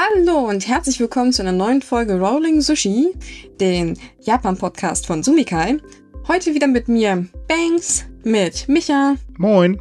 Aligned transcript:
Hallo 0.00 0.48
und 0.48 0.66
herzlich 0.66 0.98
willkommen 0.98 1.30
zu 1.30 1.42
einer 1.42 1.52
neuen 1.52 1.82
Folge 1.82 2.18
Rolling 2.18 2.62
Sushi, 2.62 3.08
den 3.60 3.98
Japan-Podcast 4.22 5.06
von 5.06 5.22
Sumikai. 5.22 5.76
Heute 6.26 6.54
wieder 6.54 6.68
mit 6.68 6.88
mir 6.88 7.26
Banks, 7.46 8.06
mit 8.24 8.66
Micha. 8.66 9.16
Moin. 9.36 9.78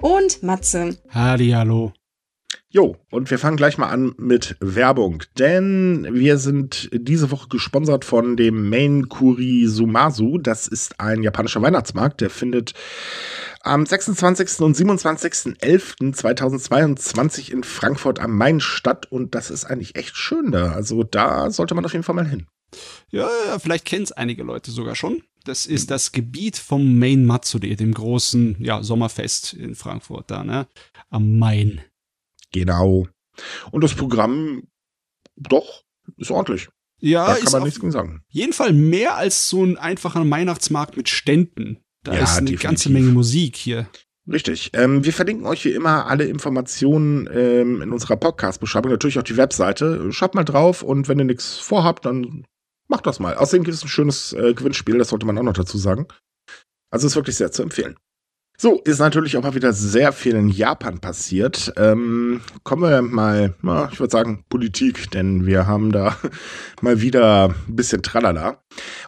Und 0.00 0.40
Matze. 0.44 0.96
Halli, 1.10 1.50
hallo. 1.50 1.92
Jo, 2.68 2.96
und 3.10 3.28
wir 3.28 3.40
fangen 3.40 3.56
gleich 3.56 3.76
mal 3.76 3.88
an 3.88 4.14
mit 4.18 4.56
Werbung, 4.60 5.24
denn 5.36 6.06
wir 6.12 6.38
sind 6.38 6.88
diese 6.92 7.32
Woche 7.32 7.48
gesponsert 7.48 8.04
von 8.04 8.36
dem 8.36 8.68
Main 8.68 9.08
Kuri 9.08 9.66
Sumasu. 9.66 10.38
Das 10.38 10.68
ist 10.68 11.00
ein 11.00 11.24
japanischer 11.24 11.62
Weihnachtsmarkt, 11.62 12.20
der 12.20 12.30
findet 12.30 12.74
am 13.66 13.84
26. 13.84 14.60
und 14.60 14.76
27.11.2022 14.76 17.50
in 17.50 17.64
Frankfurt 17.64 18.20
am 18.20 18.36
Main 18.36 18.60
statt 18.60 19.10
und 19.10 19.34
das 19.34 19.50
ist 19.50 19.64
eigentlich 19.64 19.96
echt 19.96 20.16
schön 20.16 20.52
da. 20.52 20.70
Also 20.72 21.02
da 21.02 21.50
sollte 21.50 21.74
man 21.74 21.84
auf 21.84 21.92
jeden 21.92 22.04
Fall 22.04 22.14
mal 22.14 22.28
hin. 22.28 22.46
Ja, 23.10 23.28
vielleicht 23.58 23.84
kennen 23.84 24.04
es 24.04 24.12
einige 24.12 24.42
Leute 24.42 24.70
sogar 24.70 24.94
schon. 24.94 25.22
Das 25.44 25.66
ist 25.66 25.90
das 25.90 26.12
Gebiet 26.12 26.56
vom 26.56 26.98
Main 26.98 27.24
Matsude, 27.24 27.76
dem 27.76 27.94
großen 27.94 28.56
ja, 28.58 28.82
Sommerfest 28.82 29.52
in 29.52 29.76
Frankfurt 29.76 30.30
da, 30.30 30.42
ne? 30.42 30.66
Am 31.08 31.38
Main. 31.38 31.82
Genau. 32.52 33.06
Und 33.70 33.84
das 33.84 33.94
Programm, 33.94 34.64
doch, 35.36 35.84
ist 36.16 36.30
ordentlich. 36.30 36.68
Ja, 37.00 37.26
da 37.26 37.34
kann 37.34 37.44
ist 37.44 37.52
man 37.52 37.62
nichts 37.62 37.78
gegen 37.78 37.92
sagen. 37.92 38.24
jeden 38.28 38.52
Fall 38.52 38.72
mehr 38.72 39.16
als 39.16 39.48
so 39.48 39.62
ein 39.62 39.76
einfacher 39.76 40.28
Weihnachtsmarkt 40.28 40.96
mit 40.96 41.08
Ständen. 41.08 41.78
Da 42.06 42.14
Ja, 42.14 42.22
ist 42.22 42.30
eine 42.36 42.46
definitiv. 42.46 42.62
ganze 42.62 42.90
Menge 42.90 43.08
Musik 43.10 43.56
hier. 43.56 43.88
Richtig. 44.30 44.70
Ähm, 44.72 45.04
wir 45.04 45.12
verlinken 45.12 45.46
euch 45.46 45.64
wie 45.64 45.72
immer 45.72 46.06
alle 46.06 46.24
Informationen 46.24 47.28
ähm, 47.32 47.80
in 47.82 47.92
unserer 47.92 48.16
Podcast-Beschreibung, 48.16 48.90
natürlich 48.90 49.18
auch 49.18 49.22
die 49.24 49.36
Webseite. 49.36 50.12
Schaut 50.12 50.34
mal 50.34 50.44
drauf 50.44 50.82
und 50.82 51.08
wenn 51.08 51.18
ihr 51.18 51.24
nichts 51.24 51.58
vorhabt, 51.58 52.06
dann 52.06 52.44
macht 52.88 53.06
das 53.06 53.20
mal. 53.20 53.34
Außerdem 53.36 53.64
gibt 53.64 53.74
es 53.76 53.84
ein 53.84 53.88
schönes 53.88 54.32
äh, 54.32 54.54
Gewinnspiel, 54.54 54.98
das 54.98 55.08
sollte 55.10 55.26
man 55.26 55.38
auch 55.38 55.42
noch 55.42 55.52
dazu 55.52 55.78
sagen. 55.78 56.06
Also 56.90 57.06
ist 57.06 57.16
wirklich 57.16 57.36
sehr 57.36 57.52
zu 57.52 57.62
empfehlen. 57.62 57.96
So, 58.58 58.80
ist 58.84 59.00
natürlich 59.00 59.36
auch 59.36 59.42
mal 59.42 59.54
wieder 59.54 59.74
sehr 59.74 60.12
viel 60.12 60.34
in 60.34 60.48
Japan 60.48 60.98
passiert. 60.98 61.74
Ähm, 61.76 62.40
kommen 62.62 62.90
wir 62.90 63.02
mal, 63.02 63.54
na, 63.60 63.90
ich 63.92 64.00
würde 64.00 64.10
sagen, 64.10 64.44
Politik, 64.48 65.10
denn 65.10 65.44
wir 65.44 65.66
haben 65.66 65.92
da 65.92 66.16
mal 66.80 67.02
wieder 67.02 67.54
ein 67.68 67.76
bisschen 67.76 68.02
Tralala. 68.02 68.58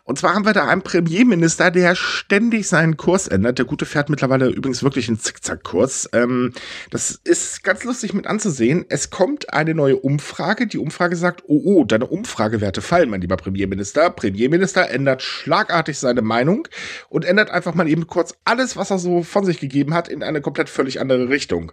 Und 0.04 0.18
zwar 0.18 0.34
haben 0.34 0.44
wir 0.44 0.52
da 0.52 0.66
einen 0.66 0.82
Premierminister, 0.82 1.70
der 1.70 1.94
ständig 1.94 2.68
seinen 2.68 2.96
Kurs 2.96 3.26
ändert. 3.26 3.58
Der 3.58 3.64
Gute 3.64 3.86
fährt 3.86 4.10
mittlerweile 4.10 4.48
übrigens 4.48 4.82
wirklich 4.82 5.08
einen 5.08 5.18
Zickzackkurs. 5.18 6.10
Ähm, 6.12 6.52
das 6.90 7.10
ist 7.10 7.64
ganz 7.64 7.84
lustig 7.84 8.12
mit 8.14 8.26
anzusehen. 8.26 8.84
Es 8.88 9.10
kommt 9.10 9.52
eine 9.52 9.74
neue 9.74 9.96
Umfrage. 9.96 10.66
Die 10.66 10.78
Umfrage 10.78 11.16
sagt, 11.16 11.44
oh, 11.46 11.60
oh, 11.64 11.84
deine 11.84 12.06
Umfragewerte 12.06 12.82
fallen, 12.82 13.10
mein 13.10 13.20
lieber 13.20 13.36
Premierminister. 13.36 14.10
Premierminister 14.10 14.90
ändert 14.90 15.22
schlagartig 15.22 15.98
seine 15.98 16.22
Meinung 16.22 16.68
und 17.08 17.24
ändert 17.24 17.50
einfach 17.50 17.74
mal 17.74 17.88
eben 17.88 18.06
kurz 18.06 18.34
alles, 18.44 18.76
was 18.76 18.90
er 18.90 18.98
so 18.98 19.22
von 19.22 19.37
sich 19.44 19.60
gegeben 19.60 19.94
hat, 19.94 20.08
in 20.08 20.22
eine 20.22 20.40
komplett 20.40 20.68
völlig 20.68 21.00
andere 21.00 21.28
Richtung. 21.28 21.72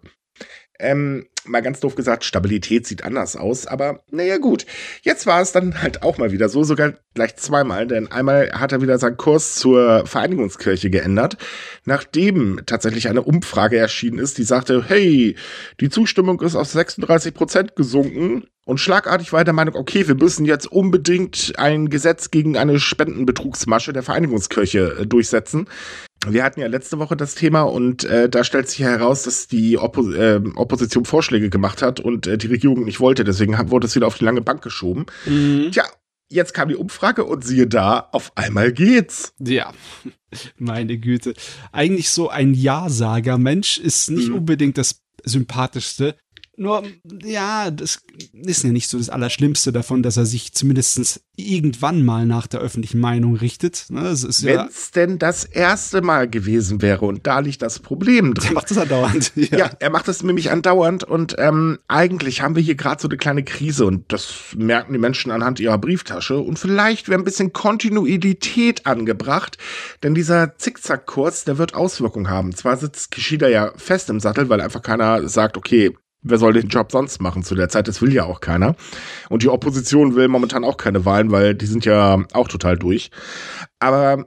Ähm, 0.77 1.27
mal 1.45 1.61
ganz 1.61 1.79
doof 1.79 1.95
gesagt, 1.95 2.25
Stabilität 2.25 2.85
sieht 2.85 3.03
anders 3.03 3.37
aus, 3.37 3.65
aber 3.65 4.03
naja 4.11 4.37
gut. 4.37 4.65
Jetzt 5.03 5.25
war 5.25 5.41
es 5.41 5.53
dann 5.53 5.81
halt 5.81 6.03
auch 6.03 6.17
mal 6.17 6.31
wieder 6.31 6.49
so, 6.49 6.63
sogar 6.63 6.95
gleich 7.13 7.37
zweimal, 7.37 7.87
denn 7.87 8.11
einmal 8.11 8.51
hat 8.51 8.73
er 8.73 8.81
wieder 8.81 8.97
seinen 8.97 9.15
Kurs 9.15 9.55
zur 9.55 10.05
Vereinigungskirche 10.05 10.89
geändert, 10.89 11.37
nachdem 11.85 12.61
tatsächlich 12.65 13.07
eine 13.07 13.21
Umfrage 13.21 13.77
erschienen 13.77 14.19
ist, 14.19 14.37
die 14.37 14.43
sagte, 14.43 14.83
hey, 14.85 15.37
die 15.79 15.89
Zustimmung 15.89 16.41
ist 16.41 16.55
auf 16.55 16.67
36 16.67 17.33
Prozent 17.33 17.75
gesunken 17.75 18.47
und 18.65 18.79
schlagartig 18.79 19.31
war 19.31 19.41
er 19.41 19.45
der 19.45 19.53
Meinung, 19.53 19.75
okay, 19.75 20.07
wir 20.07 20.15
müssen 20.15 20.45
jetzt 20.45 20.71
unbedingt 20.71 21.53
ein 21.57 21.89
Gesetz 21.89 22.31
gegen 22.31 22.57
eine 22.57 22.79
Spendenbetrugsmasche 22.79 23.93
der 23.93 24.03
Vereinigungskirche 24.03 24.97
äh, 25.01 25.05
durchsetzen. 25.07 25.67
Wir 26.27 26.43
hatten 26.43 26.59
ja 26.59 26.67
letzte 26.67 26.97
Woche 26.97 27.15
das 27.15 27.35
Thema 27.35 27.61
und 27.61 28.03
äh, 28.05 28.27
da 28.27 28.43
stellt 28.43 28.67
sich 28.67 28.79
heraus, 28.79 29.23
dass 29.23 29.47
die 29.47 29.77
Oppo 29.77 30.11
äh, 30.11 30.41
Opposition 30.55 31.05
Vorschläge 31.05 31.49
gemacht 31.51 31.83
hat 31.83 31.99
und 31.99 32.25
äh, 32.25 32.37
die 32.39 32.47
Regierung 32.47 32.83
nicht 32.83 32.99
wollte. 32.99 33.23
Deswegen 33.23 33.55
wurde 33.69 33.85
es 33.85 33.95
wieder 33.95 34.07
auf 34.07 34.17
die 34.17 34.25
lange 34.25 34.41
Bank 34.41 34.63
geschoben. 34.63 35.05
Tja, 35.25 35.83
jetzt 36.29 36.55
kam 36.55 36.69
die 36.69 36.75
Umfrage 36.75 37.23
und 37.25 37.45
siehe 37.45 37.67
da, 37.67 38.09
auf 38.11 38.31
einmal 38.35 38.71
geht's. 38.71 39.33
Ja, 39.39 39.71
meine 40.57 40.97
Güte. 40.97 41.35
Eigentlich 41.71 42.09
so 42.09 42.29
ein 42.29 42.55
Ja-Sager-Mensch 42.55 43.77
ist 43.77 44.09
nicht 44.09 44.29
Mhm. 44.29 44.35
unbedingt 44.37 44.79
das 44.79 45.01
sympathischste. 45.23 46.15
Nur, 46.57 46.83
ja, 47.23 47.69
das 47.69 47.99
ist 48.33 48.63
ja 48.63 48.71
nicht 48.71 48.89
so 48.89 48.97
das 48.97 49.09
Allerschlimmste 49.09 49.71
davon, 49.71 50.03
dass 50.03 50.17
er 50.17 50.25
sich 50.25 50.53
zumindest 50.53 51.21
irgendwann 51.35 52.05
mal 52.05 52.25
nach 52.25 52.47
der 52.47 52.61
öffentlichen 52.61 52.99
Meinung 52.99 53.35
richtet. 53.35 53.85
Ne, 53.89 54.07
ist 54.07 54.41
ja, 54.41 54.63
Wenn's 54.63 54.91
denn 54.91 55.19
das 55.19 55.43
erste 55.43 56.01
Mal 56.01 56.29
gewesen 56.29 56.81
wäre 56.81 57.05
und 57.05 57.27
da 57.27 57.39
liegt 57.39 57.61
das 57.61 57.79
Problem 57.79 58.33
drin. 58.33 58.53
macht 58.53 58.71
das 58.71 58.77
andauernd. 58.77 59.33
Ja, 59.55 59.69
er 59.79 59.89
macht 59.89 60.07
das 60.07 60.23
nämlich 60.23 60.49
andauernd 60.49 61.03
und 61.03 61.35
ähm, 61.37 61.77
eigentlich 61.87 62.41
haben 62.41 62.55
wir 62.55 62.63
hier 62.63 62.75
gerade 62.75 63.01
so 63.01 63.07
eine 63.07 63.17
kleine 63.17 63.43
Krise 63.43 63.85
und 63.85 64.11
das 64.11 64.33
merken 64.55 64.93
die 64.93 64.99
Menschen 64.99 65.31
anhand 65.31 65.59
ihrer 65.59 65.77
Brieftasche 65.77 66.37
und 66.39 66.57
vielleicht 66.57 67.09
wäre 67.09 67.19
ein 67.19 67.25
bisschen 67.25 67.53
Kontinuität 67.53 68.85
angebracht, 68.85 69.57
denn 70.03 70.15
dieser 70.15 70.57
Zickzackkurs, 70.57 71.43
der 71.43 71.57
wird 71.57 71.75
Auswirkungen 71.75 72.29
haben. 72.29 72.55
Zwar 72.55 72.77
sitzt 72.77 73.11
Kishida 73.11 73.47
ja 73.47 73.71
fest 73.77 74.09
im 74.09 74.19
Sattel, 74.19 74.49
weil 74.49 74.61
einfach 74.61 74.81
keiner 74.81 75.27
sagt, 75.27 75.57
okay, 75.57 75.95
wer 76.25 76.37
soll 76.37 76.53
den 76.53 76.67
Job 76.67 76.91
sonst 76.91 77.21
machen 77.21 77.43
zu 77.43 77.55
der 77.55 77.69
Zeit? 77.69 77.87
Das 77.87 78.01
will 78.01 78.11
ja 78.11 78.25
auch 78.25 78.41
keiner. 78.41 78.75
Und 79.29 79.43
die 79.43 79.49
Opposition 79.49 80.15
will 80.15 80.27
momentan 80.27 80.63
auch 80.63 80.77
keine 80.77 81.05
Wahlen, 81.05 81.31
weil 81.31 81.55
die 81.55 81.67
sind 81.67 81.85
ja 81.85 82.23
auch 82.33 82.47
total 82.47 82.77
durch. 82.77 83.11
Aber 83.79 84.25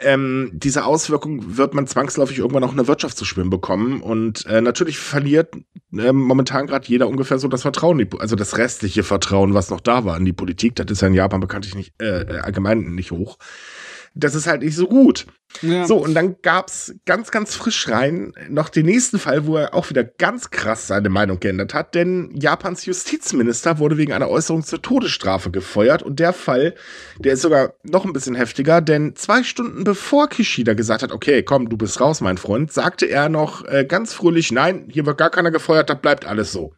ähm, 0.00 0.50
diese 0.52 0.84
Auswirkung 0.84 1.56
wird 1.56 1.74
man 1.74 1.86
zwangsläufig 1.86 2.38
irgendwann 2.38 2.62
auch 2.64 2.70
in 2.70 2.76
der 2.76 2.86
Wirtschaft 2.86 3.16
zu 3.16 3.24
spüren 3.24 3.50
bekommen. 3.50 4.00
Und 4.00 4.46
äh, 4.46 4.60
natürlich 4.60 4.98
verliert 4.98 5.54
ähm, 5.92 6.16
momentan 6.16 6.66
gerade 6.66 6.86
jeder 6.86 7.08
ungefähr 7.08 7.38
so 7.38 7.48
das 7.48 7.62
Vertrauen, 7.62 8.06
also 8.18 8.36
das 8.36 8.58
restliche 8.58 9.02
Vertrauen, 9.02 9.54
was 9.54 9.70
noch 9.70 9.80
da 9.80 10.04
war 10.04 10.16
in 10.16 10.24
die 10.24 10.32
Politik. 10.32 10.76
Das 10.76 10.86
ist 10.88 11.02
ja 11.02 11.08
in 11.08 11.14
Japan 11.14 11.40
bekanntlich 11.40 11.74
nicht, 11.74 11.94
äh, 12.00 12.22
äh, 12.22 12.38
allgemein 12.40 12.94
nicht 12.94 13.10
hoch. 13.10 13.38
Das 14.18 14.34
ist 14.34 14.48
halt 14.48 14.62
nicht 14.62 14.74
so 14.74 14.88
gut. 14.88 15.26
Ja. 15.62 15.86
So, 15.86 15.96
und 15.96 16.14
dann 16.14 16.36
gab's 16.42 16.92
ganz, 17.06 17.30
ganz 17.30 17.54
frisch 17.54 17.88
rein 17.88 18.32
noch 18.48 18.68
den 18.68 18.86
nächsten 18.86 19.18
Fall, 19.18 19.46
wo 19.46 19.56
er 19.56 19.74
auch 19.74 19.88
wieder 19.90 20.04
ganz 20.04 20.50
krass 20.50 20.88
seine 20.88 21.08
Meinung 21.08 21.40
geändert 21.40 21.72
hat, 21.72 21.94
denn 21.94 22.30
Japans 22.34 22.84
Justizminister 22.84 23.78
wurde 23.78 23.96
wegen 23.96 24.12
einer 24.12 24.28
Äußerung 24.28 24.64
zur 24.64 24.82
Todesstrafe 24.82 25.50
gefeuert 25.50 26.02
und 26.02 26.18
der 26.18 26.32
Fall, 26.32 26.74
der 27.18 27.34
ist 27.34 27.42
sogar 27.42 27.74
noch 27.84 28.04
ein 28.04 28.12
bisschen 28.12 28.34
heftiger, 28.34 28.80
denn 28.80 29.14
zwei 29.16 29.42
Stunden 29.42 29.84
bevor 29.84 30.28
Kishida 30.28 30.74
gesagt 30.74 31.02
hat, 31.02 31.12
okay, 31.12 31.42
komm, 31.42 31.68
du 31.68 31.76
bist 31.76 32.00
raus, 32.00 32.20
mein 32.20 32.38
Freund, 32.38 32.72
sagte 32.72 33.06
er 33.06 33.28
noch 33.28 33.64
äh, 33.64 33.84
ganz 33.84 34.12
fröhlich, 34.12 34.52
nein, 34.52 34.88
hier 34.90 35.06
wird 35.06 35.18
gar 35.18 35.30
keiner 35.30 35.50
gefeuert, 35.50 35.88
das 35.88 36.00
bleibt 36.00 36.26
alles 36.26 36.52
so. 36.52 36.74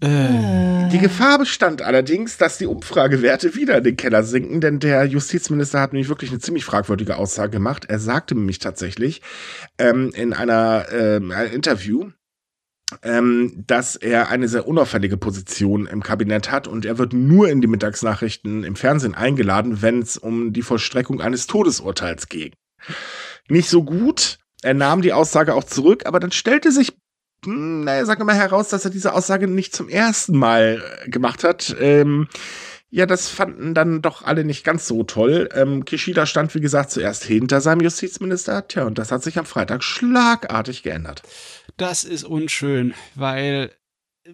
Äh, 0.00 0.88
Die 0.90 0.98
Gefahr 0.98 1.38
bestand 1.38 1.82
allerdings, 1.82 2.38
dass 2.38 2.58
die 2.58 2.66
Umfragewerte 2.66 3.54
wieder 3.54 3.78
in 3.78 3.84
den 3.84 3.96
Keller 3.96 4.22
sinken, 4.22 4.60
denn 4.60 4.78
der 4.78 5.04
Justizminister 5.04 5.80
hat 5.80 5.92
nämlich 5.92 6.08
wirklich 6.08 6.30
eine 6.30 6.38
ziemlich 6.38 6.64
fragwürdige 6.64 7.16
Aussage 7.16 7.50
gemacht. 7.50 7.86
Er 7.88 7.98
sagte 7.98 8.34
nämlich 8.34 8.58
tatsächlich 8.60 9.22
ähm, 9.78 10.12
in 10.14 10.32
einer 10.32 10.86
ähm, 10.92 11.32
Interview, 11.52 12.10
ähm, 13.02 13.64
dass 13.66 13.96
er 13.96 14.30
eine 14.30 14.48
sehr 14.48 14.66
unauffällige 14.66 15.16
Position 15.16 15.86
im 15.86 16.02
Kabinett 16.02 16.50
hat 16.50 16.68
und 16.68 16.86
er 16.86 16.96
wird 16.96 17.12
nur 17.12 17.48
in 17.48 17.60
die 17.60 17.66
Mittagsnachrichten 17.66 18.64
im 18.64 18.76
Fernsehen 18.76 19.14
eingeladen, 19.14 19.82
wenn 19.82 20.00
es 20.00 20.16
um 20.16 20.52
die 20.52 20.62
Vollstreckung 20.62 21.20
eines 21.20 21.46
Todesurteils 21.46 22.28
geht. 22.28 22.54
Nicht 23.48 23.68
so 23.68 23.82
gut. 23.84 24.38
Er 24.62 24.74
nahm 24.74 25.02
die 25.02 25.12
Aussage 25.12 25.54
auch 25.54 25.64
zurück, 25.64 26.06
aber 26.06 26.18
dann 26.18 26.32
stellte 26.32 26.72
sich 26.72 26.96
naja, 27.46 28.04
sagen 28.04 28.20
wir 28.20 28.24
mal 28.24 28.34
heraus, 28.34 28.68
dass 28.68 28.84
er 28.84 28.90
diese 28.90 29.12
Aussage 29.12 29.46
nicht 29.46 29.74
zum 29.74 29.88
ersten 29.88 30.36
Mal 30.36 30.82
äh, 31.04 31.08
gemacht 31.08 31.44
hat. 31.44 31.76
Ähm, 31.80 32.28
ja, 32.90 33.04
das 33.04 33.28
fanden 33.28 33.74
dann 33.74 34.00
doch 34.00 34.22
alle 34.22 34.44
nicht 34.44 34.64
ganz 34.64 34.86
so 34.86 35.04
toll. 35.04 35.48
Ähm, 35.54 35.84
Kishida 35.84 36.24
stand, 36.24 36.54
wie 36.54 36.60
gesagt, 36.60 36.90
zuerst 36.90 37.22
hinter 37.22 37.60
seinem 37.60 37.82
Justizminister. 37.82 38.66
Tja, 38.66 38.84
und 38.84 38.98
das 38.98 39.12
hat 39.12 39.22
sich 39.22 39.38
am 39.38 39.44
Freitag 39.44 39.84
schlagartig 39.84 40.82
geändert. 40.82 41.22
Das 41.76 42.04
ist 42.04 42.24
unschön, 42.24 42.94
weil 43.14 43.70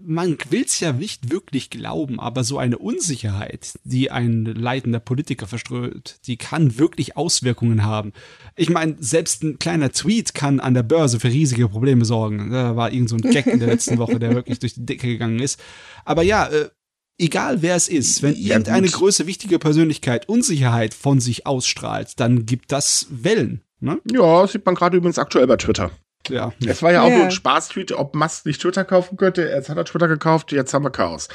man 0.03 0.37
will's 0.51 0.81
ja 0.81 0.93
nicht 0.93 1.31
wirklich 1.31 1.71
glauben, 1.71 2.19
aber 2.19 2.45
so 2.45 2.59
eine 2.59 2.79
Unsicherheit, 2.79 3.79
die 3.85 4.11
ein 4.11 4.45
leitender 4.45 5.01
Politiker 5.01 5.47
verströmt, 5.47 6.19
die 6.27 6.37
kann 6.37 6.79
wirklich 6.79 7.17
Auswirkungen 7.17 7.85
haben. 7.85 8.13
Ich 8.57 8.71
meine, 8.71 8.97
selbst 8.99 9.43
ein 9.43 9.59
kleiner 9.59 9.93
Tweet 9.93 10.35
kann 10.35 10.61
an 10.61 10.75
der 10.75 10.83
Börse 10.83 11.21
für 11.21 11.29
riesige 11.29 11.69
Probleme 11.69 12.05
sorgen. 12.05 12.51
Da 12.51 12.77
war 12.77 12.93
irgend 12.93 13.11
so 13.11 13.17
ein 13.17 13.23
Gag 13.23 13.47
in 13.47 13.59
der 13.61 13.69
letzten 13.69 13.99
Woche, 13.99 14.19
der 14.19 14.35
wirklich 14.35 14.59
durch 14.59 14.75
die 14.75 14.87
Decke 14.87 15.07
gegangen 15.07 15.39
ist. 15.39 15.61
Aber 16.05 16.23
ja, 16.23 16.47
äh, 16.47 16.71
egal 17.19 17.63
wer 17.63 17.77
es 17.77 17.89
ist, 17.89 18.23
wenn 18.23 18.35
Ja, 18.35 18.55
irgendeine 18.55 18.87
gut. 18.87 18.97
große 18.97 19.27
wichtige 19.27 19.59
Persönlichkeit 19.59 20.29
Unsicherheit 20.29 20.95
von 20.95 21.21
sich 21.21 21.47
ausstrahlt, 21.47 22.19
dann 22.21 22.47
gibt 22.47 22.73
das 22.73 23.07
Wellen. 23.11 23.63
Ne? 23.81 24.01
Ja, 24.11 24.47
sieht 24.47 24.65
man 24.67 24.75
gerade 24.75 24.97
übrigens 24.97 25.19
aktuell 25.19 25.47
bei 25.47 25.57
Twitter. 25.57 25.91
Ja. 26.29 26.53
Es 26.65 26.83
war 26.83 26.93
ja 26.93 27.03
auch 27.03 27.09
Ja. 27.11 27.17
nur 27.17 27.25
ein 27.27 27.31
Spaß-Tweet, 27.31 27.93
ob 27.93 28.15
Musk 28.15 28.47
nicht 28.47 28.61
Twitter 28.61 28.85
kaufen 28.85 29.17
könnte. 29.17 29.43
Jetzt 29.43 29.69
hat 29.69 29.77
er 29.77 29.85
Twitter 29.85 30.09
gekauft, 30.09 30.53
jetzt 30.53 30.73
haben 30.75 30.85
wir 30.85 30.91
Chaos. 30.91 31.29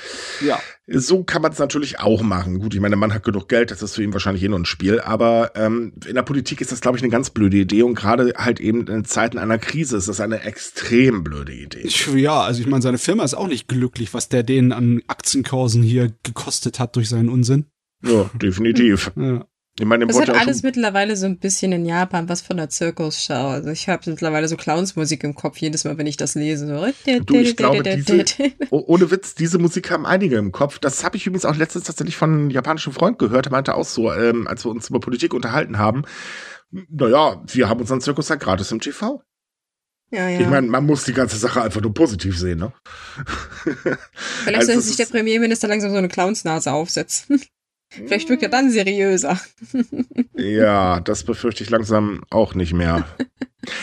Ja. 0.45 0.59
So 0.88 1.24
kann 1.24 1.41
man 1.44 1.51
es 1.51 1.59
natürlich 1.59 2.00
auch 2.00 2.21
machen. 2.24 2.59
Gut, 2.59 2.74
ich 2.74 2.80
meine, 2.80 2.94
der 2.94 2.97
Mann 3.00 3.13
hat 3.13 3.24
genug 3.24 3.47
Geld, 3.47 3.69
das 3.69 3.83
ist 3.83 3.95
für 3.95 4.03
ihn 4.03 4.12
wahrscheinlich 4.13 4.44
eh 4.44 4.47
nur 4.47 4.57
ein 4.59 4.65
Spiel. 4.65 5.00
Aber 5.00 5.51
ähm, 5.56 5.94
in 6.07 6.15
der 6.15 6.24
Politik 6.24 6.62
ist 6.62 6.71
das, 6.71 6.81
glaube 6.81 6.97
ich, 6.97 7.03
eine 7.03 7.12
ganz 7.12 7.30
blöde 7.30 7.57
Idee. 7.57 7.83
Und 7.83 7.94
gerade 7.95 8.33
halt 8.38 8.59
eben 8.59 8.88
in 8.88 9.06
Zeiten 9.06 9.38
einer 9.38 9.59
Krise 9.59 9.97
ist 9.97 10.07
das 10.07 10.19
eine 10.19 10.41
extrem 10.44 11.24
blöde 11.24 11.53
Idee. 11.53 11.88
Ja, 12.15 12.42
also 12.42 12.62
ich 12.62 12.68
meine, 12.68 12.81
seine 12.81 12.97
Firma 12.97 13.24
ist 13.24 13.35
auch 13.35 13.47
nicht 13.47 13.68
glücklich, 13.68 14.13
was 14.13 14.30
der 14.30 14.44
denen 14.44 14.71
an 14.71 15.01
Aktienkursen 15.07 15.83
hier 15.83 16.12
gekostet 16.24 16.80
hat 16.80 16.95
durch 16.95 17.09
seinen 17.09 17.30
Unsinn. 17.30 17.65
Ja, 18.03 18.30
definitiv. 18.42 19.12
Ja. 19.15 19.45
Ich 19.80 19.86
meine, 19.86 20.06
Das 20.06 20.20
hat 20.20 20.30
alles 20.30 20.62
mittlerweile 20.62 21.16
so 21.16 21.26
ein 21.26 21.40
bisschen 21.40 21.72
in 21.72 21.86
Japan 21.86 22.28
was 22.28 22.42
von 22.42 22.58
der 22.58 22.70
Zirkusschau. 22.70 23.48
Also 23.48 23.70
ich 23.70 23.88
habe 23.88 24.10
mittlerweile 24.10 24.48
so 24.48 24.58
Clownsmusik 24.58 25.24
im 25.24 25.36
Kopf 25.36 25.58
jedes 25.58 25.86
Mal, 25.86 25.98
wenn 25.98 26.06
ich 26.06 26.18
das 26.18 26.36
lese. 26.36 26.68
So. 26.68 27.20
Du, 27.22 27.36
ich 27.38 27.56
glaube, 27.56 27.81
diese- 27.96 28.26
Oh, 28.72 28.84
ohne 28.88 29.10
Witz, 29.10 29.36
diese 29.36 29.58
Musik 29.58 29.90
haben 29.90 30.06
einige 30.06 30.36
im 30.36 30.52
Kopf. 30.52 30.80
Das 30.80 31.04
habe 31.04 31.16
ich 31.18 31.26
übrigens 31.26 31.46
auch 31.46 31.56
letztens 31.56 31.86
tatsächlich 31.86 32.18
von 32.18 32.30
einem 32.31 32.50
japanischen 32.50 32.92
Freund 32.94 33.18
gehört. 33.20 33.48
Er 33.48 33.52
meinte 33.54 33.76
auch 33.76 33.86
so, 33.86 34.12
ähm, 34.14 34.48
als 34.48 34.66
wir 34.66 34.70
uns 34.72 34.90
über 34.90 35.00
Politik 35.00 35.34
unterhalten 35.34 35.78
haben, 35.78 36.04
naja, 36.72 37.42
wir 37.48 37.70
haben 37.70 37.80
unseren 37.80 38.02
Zirkus 38.02 38.30
ja 38.30 38.36
gratis 38.36 38.72
im 38.72 38.80
TV. 38.81 39.24
ja, 40.12 40.28
ja. 40.28 40.40
Ich 40.42 40.48
meine, 40.48 40.68
man 40.68 40.86
muss 40.86 41.04
die 41.06 41.14
ganze 41.14 41.38
Sache 41.38 41.62
einfach 41.62 41.81
nur 41.81 41.94
positiv 41.94 42.38
sehen, 42.38 42.60
ne? 42.60 42.74
Vielleicht 43.64 44.58
also 44.58 44.68
soll 44.68 44.76
das 44.76 44.88
sich 44.88 44.98
der 44.98 45.06
ist- 45.06 45.12
Premierminister 45.12 45.68
langsam 45.68 45.92
so 45.92 45.98
eine 45.98 46.10
Clownsnase 46.10 46.72
aufsetzen. 46.72 47.42
Vielleicht 47.89 48.30
wirkt 48.30 48.44
er 48.44 48.50
dann 48.50 48.69
seriöser. 48.69 49.39
Ja, 50.36 51.00
das 51.00 51.24
befürchte 51.24 51.63
ich 51.63 51.69
langsam 51.69 52.24
auch 52.30 52.56
nicht 52.56 52.74
mehr. 52.74 53.06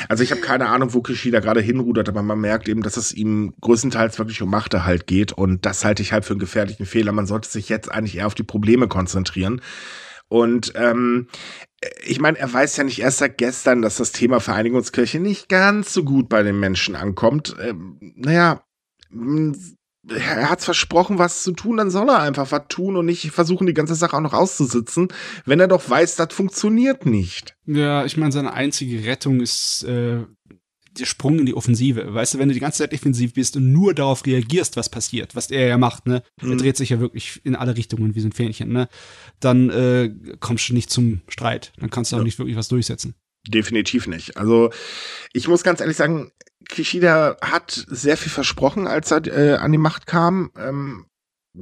Also 0.09 0.23
ich 0.23 0.31
habe 0.31 0.41
keine 0.41 0.69
Ahnung, 0.69 0.95
wo 0.95 1.03
Kishida 1.03 1.41
gerade 1.41 1.61
hinrudert, 1.61 2.09
aber 2.09 2.23
man 2.23 2.41
merkt 2.41 2.69
eben, 2.69 2.83
dass 2.83 2.97
es 2.97 3.13
ihm 3.13 3.53
größtenteils 3.61 4.19
wirklich 4.19 4.41
um 4.41 4.51
Machterhalt 4.51 5.07
geht 5.07 5.33
und 5.33 5.67
das 5.67 5.85
halte 5.85 6.03
ich 6.03 6.13
halt 6.13 6.25
für 6.25 6.33
einen 6.33 6.41
gefährlichen 6.41 6.87
Fehler. 6.87 7.13
Man 7.13 7.27
sollte 7.27 7.49
sich 7.49 7.69
jetzt 7.69 7.91
eigentlich 7.91 8.17
eher 8.17 8.27
auf 8.27 8.35
die 8.35 8.43
Probleme 8.43 8.89
konzentrieren. 8.89 9.61
Und 10.29 10.73
ähm, 10.75 11.29
ich 12.05 12.21
meine, 12.21 12.39
er 12.39 12.53
weiß 12.53 12.77
ja 12.79 12.85
nicht 12.85 13.01
erst 13.01 13.19
seit 13.19 13.39
gestern, 13.39 13.83
dass 13.83 13.97
das 13.97 14.13
Thema 14.13 14.41
Vereinigungskirche 14.41 15.21
nicht 15.21 15.49
ganz 15.49 15.93
so 15.93 16.05
gut 16.05 16.29
bei 16.29 16.43
den 16.43 16.59
Menschen 16.59 16.97
ankommt. 16.97 17.55
Ähm, 17.61 17.99
naja, 18.17 18.65
er 20.09 20.51
hat's 20.51 20.65
versprochen, 20.65 21.19
was 21.19 21.43
zu 21.43 21.53
tun, 21.53 21.77
dann 21.79 21.91
soll 21.91 22.09
er 22.09 22.21
einfach 22.21 22.53
was 22.53 22.63
tun 22.69 22.97
und 22.97 23.07
nicht 23.07 23.31
versuchen, 23.31 23.67
die 23.67 23.75
ganze 23.75 23.95
Sache 23.95 24.17
auch 24.17 24.21
noch 24.21 24.35
auszusitzen, 24.35 25.09
wenn 25.45 25.61
er 25.61 25.69
doch 25.69 25.89
weiß, 25.89 26.17
das 26.17 26.33
funktioniert 26.33 27.07
nicht. 27.07 27.57
Ja, 27.67 28.05
ich 28.05 28.17
meine, 28.17 28.33
seine 28.33 28.53
einzige 28.53 29.05
Rettung 29.05 29.41
ist 29.41 29.83
äh, 29.85 30.19
der 30.99 31.05
Sprung 31.05 31.39
in 31.41 31.47
die 31.47 31.55
Offensive. 31.55 32.15
Weißt 32.15 32.35
du, 32.35 32.39
wenn 32.39 32.49
du 32.49 32.55
die 32.55 32.61
ganze 32.61 32.79
Zeit 32.79 32.93
defensiv 32.93 33.35
bist 33.35 33.57
und 33.57 33.71
nur 33.73 33.93
darauf 33.95 34.25
reagierst, 34.25 34.77
was 34.77 34.89
passiert, 34.89 35.35
was 35.35 35.51
er 35.51 35.67
ja 35.67 35.77
macht, 35.77 36.07
ne? 36.07 36.23
Er 36.41 36.47
Mhm. 36.47 36.59
dreht 36.59 36.77
sich 36.77 36.89
ja 36.91 37.01
wirklich 37.01 37.41
in 37.45 37.55
alle 37.55 37.77
Richtungen 37.77 38.15
wie 38.15 38.21
so 38.21 38.29
ein 38.29 38.33
Fähnchen, 38.33 38.71
ne? 38.73 38.89
Dann 39.41 39.69
äh, 39.71 40.11
kommst 40.41 40.69
du 40.69 40.73
nicht 40.75 40.89
zum 40.91 41.21
Streit. 41.29 41.73
Dann 41.79 41.91
kannst 41.91 42.13
du 42.13 42.17
auch 42.17 42.21
Ja. 42.21 42.25
nicht 42.25 42.39
wirklich 42.39 42.57
was 42.57 42.69
durchsetzen. 42.69 43.15
Definitiv 43.49 44.07
nicht. 44.07 44.37
Also 44.39 44.71
ich 45.33 45.47
muss 45.49 45.63
ganz 45.63 45.81
ehrlich 45.81 45.97
sagen, 45.97 46.33
Kishida 46.69 47.37
hat 47.43 47.87
sehr 47.89 48.17
viel 48.17 48.33
versprochen, 48.33 48.87
als 48.87 49.11
er 49.11 49.27
äh, 49.27 49.55
an 49.57 49.73
die 49.73 49.79
Macht 49.79 50.07
kam. 50.07 50.51
Ähm, 50.59 51.07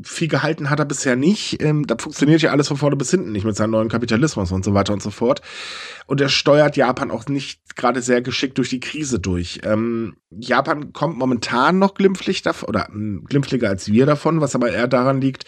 viel 0.02 0.28
gehalten 0.28 0.70
hat 0.70 0.80
er 0.80 0.84
bisher 0.86 1.16
nicht. 1.16 1.62
Ähm, 1.62 1.86
da 1.86 1.96
funktioniert 1.98 2.42
ja 2.42 2.50
alles 2.50 2.68
von 2.68 2.76
vorne 2.76 2.96
bis 2.96 3.10
hinten 3.10 3.32
nicht 3.32 3.44
mit 3.44 3.56
seinem 3.56 3.70
neuen 3.70 3.88
Kapitalismus 3.88 4.50
und 4.50 4.64
so 4.64 4.74
weiter 4.74 4.92
und 4.92 5.02
so 5.02 5.10
fort. 5.10 5.40
Und 6.06 6.20
er 6.20 6.28
steuert 6.28 6.76
Japan 6.76 7.10
auch 7.10 7.26
nicht 7.26 7.76
gerade 7.76 8.02
sehr 8.02 8.20
geschickt 8.22 8.58
durch 8.58 8.70
die 8.70 8.80
Krise 8.80 9.20
durch. 9.20 9.60
Ähm, 9.62 10.16
Japan 10.30 10.92
kommt 10.92 11.16
momentan 11.16 11.78
noch 11.78 11.94
glimpflich 11.94 12.42
davon, 12.42 12.68
oder 12.68 12.88
mh, 12.90 13.22
glimpflicher 13.28 13.68
als 13.68 13.90
wir 13.90 14.06
davon, 14.06 14.40
was 14.40 14.54
aber 14.54 14.70
eher 14.70 14.88
daran 14.88 15.20
liegt, 15.20 15.44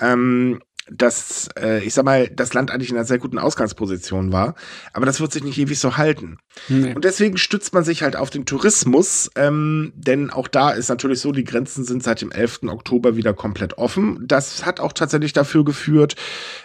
ähm, 0.00 0.60
dass, 0.90 1.48
äh, 1.58 1.82
ich 1.84 1.94
sag 1.94 2.04
mal, 2.04 2.28
das 2.28 2.52
Land 2.54 2.72
eigentlich 2.72 2.90
in 2.90 2.96
einer 2.96 3.04
sehr 3.04 3.18
guten 3.18 3.38
Ausgangsposition 3.38 4.32
war. 4.32 4.56
Aber 4.92 5.06
das 5.06 5.20
wird 5.20 5.32
sich 5.32 5.44
nicht 5.44 5.58
ewig 5.58 5.78
so 5.78 5.96
halten. 5.96 6.38
Nee. 6.68 6.92
Und 6.94 7.04
deswegen 7.04 7.38
stützt 7.38 7.72
man 7.72 7.84
sich 7.84 8.02
halt 8.02 8.16
auf 8.16 8.30
den 8.30 8.46
Tourismus, 8.46 9.30
ähm, 9.36 9.92
denn 9.94 10.30
auch 10.30 10.48
da 10.48 10.70
ist 10.70 10.88
natürlich 10.88 11.20
so, 11.20 11.30
die 11.30 11.44
Grenzen 11.44 11.84
sind 11.84 12.02
seit 12.02 12.20
dem 12.20 12.32
11. 12.32 12.64
Oktober 12.64 13.14
wieder 13.16 13.32
komplett 13.32 13.78
offen. 13.78 14.24
Das 14.26 14.66
hat 14.66 14.80
auch 14.80 14.92
tatsächlich 14.92 15.32
dafür 15.32 15.64
geführt, 15.64 16.16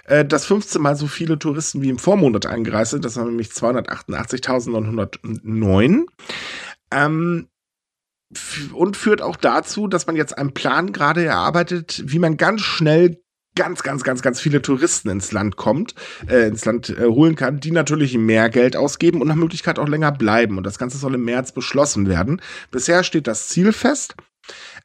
äh, 0.05 0.25
dass 0.25 0.47
15 0.47 0.81
mal 0.81 0.95
so 0.95 1.05
viele 1.07 1.37
Touristen 1.37 1.83
wie 1.83 1.89
im 1.89 1.99
Vormonat 1.99 2.47
eingereist 2.47 2.89
sind. 2.91 3.03
Das 3.05 3.17
waren 3.17 3.27
nämlich 3.27 3.49
288.909. 3.49 6.05
Ähm, 6.91 7.49
und 8.73 8.97
führt 8.97 9.21
auch 9.21 9.37
dazu, 9.37 9.87
dass 9.87 10.05
man 10.05 10.17
jetzt 10.17 10.37
einen 10.37 10.53
Plan 10.53 10.91
gerade 10.91 11.23
erarbeitet, 11.23 12.03
wie 12.07 12.19
man 12.19 12.35
ganz 12.35 12.59
schnell 12.61 13.21
ganz, 13.57 13.83
ganz, 13.83 14.03
ganz, 14.03 14.21
ganz 14.21 14.39
viele 14.39 14.61
Touristen 14.61 15.09
ins 15.09 15.31
Land 15.31 15.57
kommt, 15.57 15.95
äh, 16.29 16.47
ins 16.47 16.63
Land 16.63 16.89
äh, 16.89 17.05
holen 17.05 17.35
kann, 17.35 17.59
die 17.59 17.71
natürlich 17.71 18.17
mehr 18.17 18.49
Geld 18.49 18.77
ausgeben 18.77 19.19
und 19.19 19.27
nach 19.27 19.35
Möglichkeit 19.35 19.79
auch 19.79 19.89
länger 19.89 20.11
bleiben. 20.11 20.57
Und 20.57 20.63
das 20.63 20.77
Ganze 20.77 20.97
soll 20.97 21.15
im 21.15 21.25
März 21.25 21.51
beschlossen 21.51 22.07
werden. 22.07 22.41
Bisher 22.71 23.03
steht 23.03 23.27
das 23.27 23.49
Ziel 23.49 23.73
fest. 23.73 24.15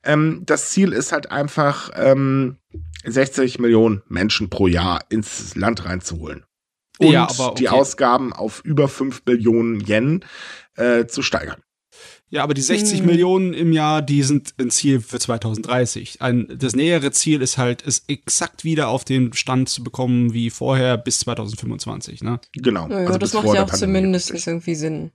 Ähm, 0.02 0.42
das 0.46 0.70
Ziel 0.70 0.92
ist 0.92 1.12
halt 1.12 1.30
einfach, 1.30 1.90
ähm, 1.94 2.56
60 3.04 3.58
Millionen 3.58 4.02
Menschen 4.08 4.48
pro 4.48 4.66
Jahr 4.66 5.00
ins 5.08 5.54
Land 5.54 5.84
reinzuholen. 5.84 6.44
Und 6.98 7.12
Ja, 7.12 7.28
aber 7.28 7.48
okay. 7.48 7.54
die 7.58 7.68
Ausgaben 7.68 8.32
auf 8.32 8.62
über 8.64 8.88
5 8.88 9.22
Billionen 9.22 9.80
Yen 9.86 10.24
äh, 10.76 11.06
zu 11.06 11.22
steigern. 11.22 11.60
Ja, 12.32 12.42
aber 12.42 12.54
die 12.54 12.62
60 12.62 13.00
Hm. 13.00 13.06
Millionen 13.06 13.52
im 13.52 13.72
Jahr, 13.72 14.00
die 14.00 14.22
sind 14.22 14.54
ein 14.58 14.70
Ziel 14.70 15.00
für 15.00 15.18
2030. 15.18 16.22
Ein, 16.22 16.48
das 16.56 16.74
nähere 16.74 17.10
Ziel 17.12 17.42
ist 17.42 17.58
halt, 17.58 17.86
es 17.86 18.04
exakt 18.08 18.64
wieder 18.64 18.88
auf 18.88 19.04
den 19.04 19.34
Stand 19.34 19.68
zu 19.68 19.84
bekommen 19.84 20.32
wie 20.32 20.48
vorher 20.48 20.96
bis 20.96 21.18
2025, 21.20 22.22
ne? 22.22 22.40
Genau. 22.54 22.88
Naja, 22.88 23.06
also 23.06 23.18
das 23.18 23.34
macht 23.34 23.44
ja 23.44 23.64
auch 23.64 23.68
Pandemie, 23.68 23.98
zumindest 23.98 24.46
irgendwie 24.46 24.74
Sinn. 24.74 25.12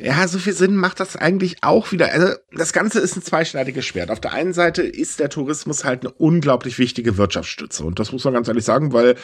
Ja, 0.00 0.28
so 0.28 0.38
viel 0.38 0.52
Sinn 0.52 0.76
macht 0.76 1.00
das 1.00 1.16
eigentlich 1.16 1.56
auch 1.62 1.92
wieder. 1.92 2.12
Also, 2.12 2.34
das 2.52 2.72
Ganze 2.72 3.00
ist 3.00 3.16
ein 3.16 3.22
zweischneidiges 3.22 3.84
Schwert. 3.86 4.10
Auf 4.10 4.20
der 4.20 4.32
einen 4.32 4.52
Seite 4.52 4.82
ist 4.82 5.20
der 5.20 5.30
Tourismus 5.30 5.84
halt 5.84 6.02
eine 6.04 6.12
unglaublich 6.12 6.78
wichtige 6.78 7.16
Wirtschaftsstütze. 7.16 7.84
Und 7.84 7.98
das 7.98 8.12
muss 8.12 8.24
man 8.24 8.34
ganz 8.34 8.48
ehrlich 8.48 8.64
sagen, 8.64 8.92
weil, 8.92 9.16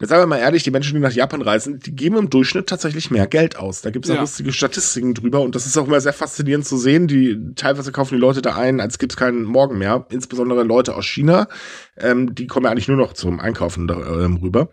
jetzt 0.00 0.08
sagen 0.08 0.22
wir 0.22 0.26
mal 0.26 0.38
ehrlich, 0.38 0.62
die 0.62 0.70
Menschen, 0.70 0.94
die 0.94 1.00
nach 1.00 1.12
Japan 1.12 1.42
reisen, 1.42 1.78
die 1.80 1.94
geben 1.94 2.16
im 2.16 2.30
Durchschnitt 2.30 2.68
tatsächlich 2.68 3.10
mehr 3.10 3.26
Geld 3.26 3.56
aus. 3.56 3.82
Da 3.82 3.90
gibt 3.90 4.06
es 4.06 4.14
Ja. 4.14 4.20
lustige 4.20 4.52
Statistiken 4.52 5.14
drüber. 5.14 5.40
Und 5.42 5.54
das 5.54 5.66
ist 5.66 5.76
auch 5.76 5.86
immer 5.86 6.00
sehr 6.00 6.12
faszinierend 6.12 6.66
zu 6.66 6.78
sehen. 6.78 7.06
Die, 7.06 7.38
teilweise 7.54 7.92
kaufen 7.92 8.14
die 8.14 8.20
Leute 8.20 8.42
da 8.42 8.56
ein, 8.56 8.80
als 8.80 8.98
gibt 8.98 9.12
es 9.12 9.16
keinen 9.16 9.42
Morgen 9.44 9.78
mehr. 9.78 10.06
Insbesondere 10.10 10.62
Leute 10.62 10.94
aus 10.94 11.04
China. 11.06 11.48
Ähm, 11.96 12.34
die 12.34 12.46
kommen 12.46 12.64
ja 12.64 12.70
eigentlich 12.72 12.88
nur 12.88 12.96
noch 12.96 13.12
zum 13.12 13.40
Einkaufen 13.40 13.86
da, 13.86 13.96
ähm, 14.24 14.36
rüber. 14.36 14.70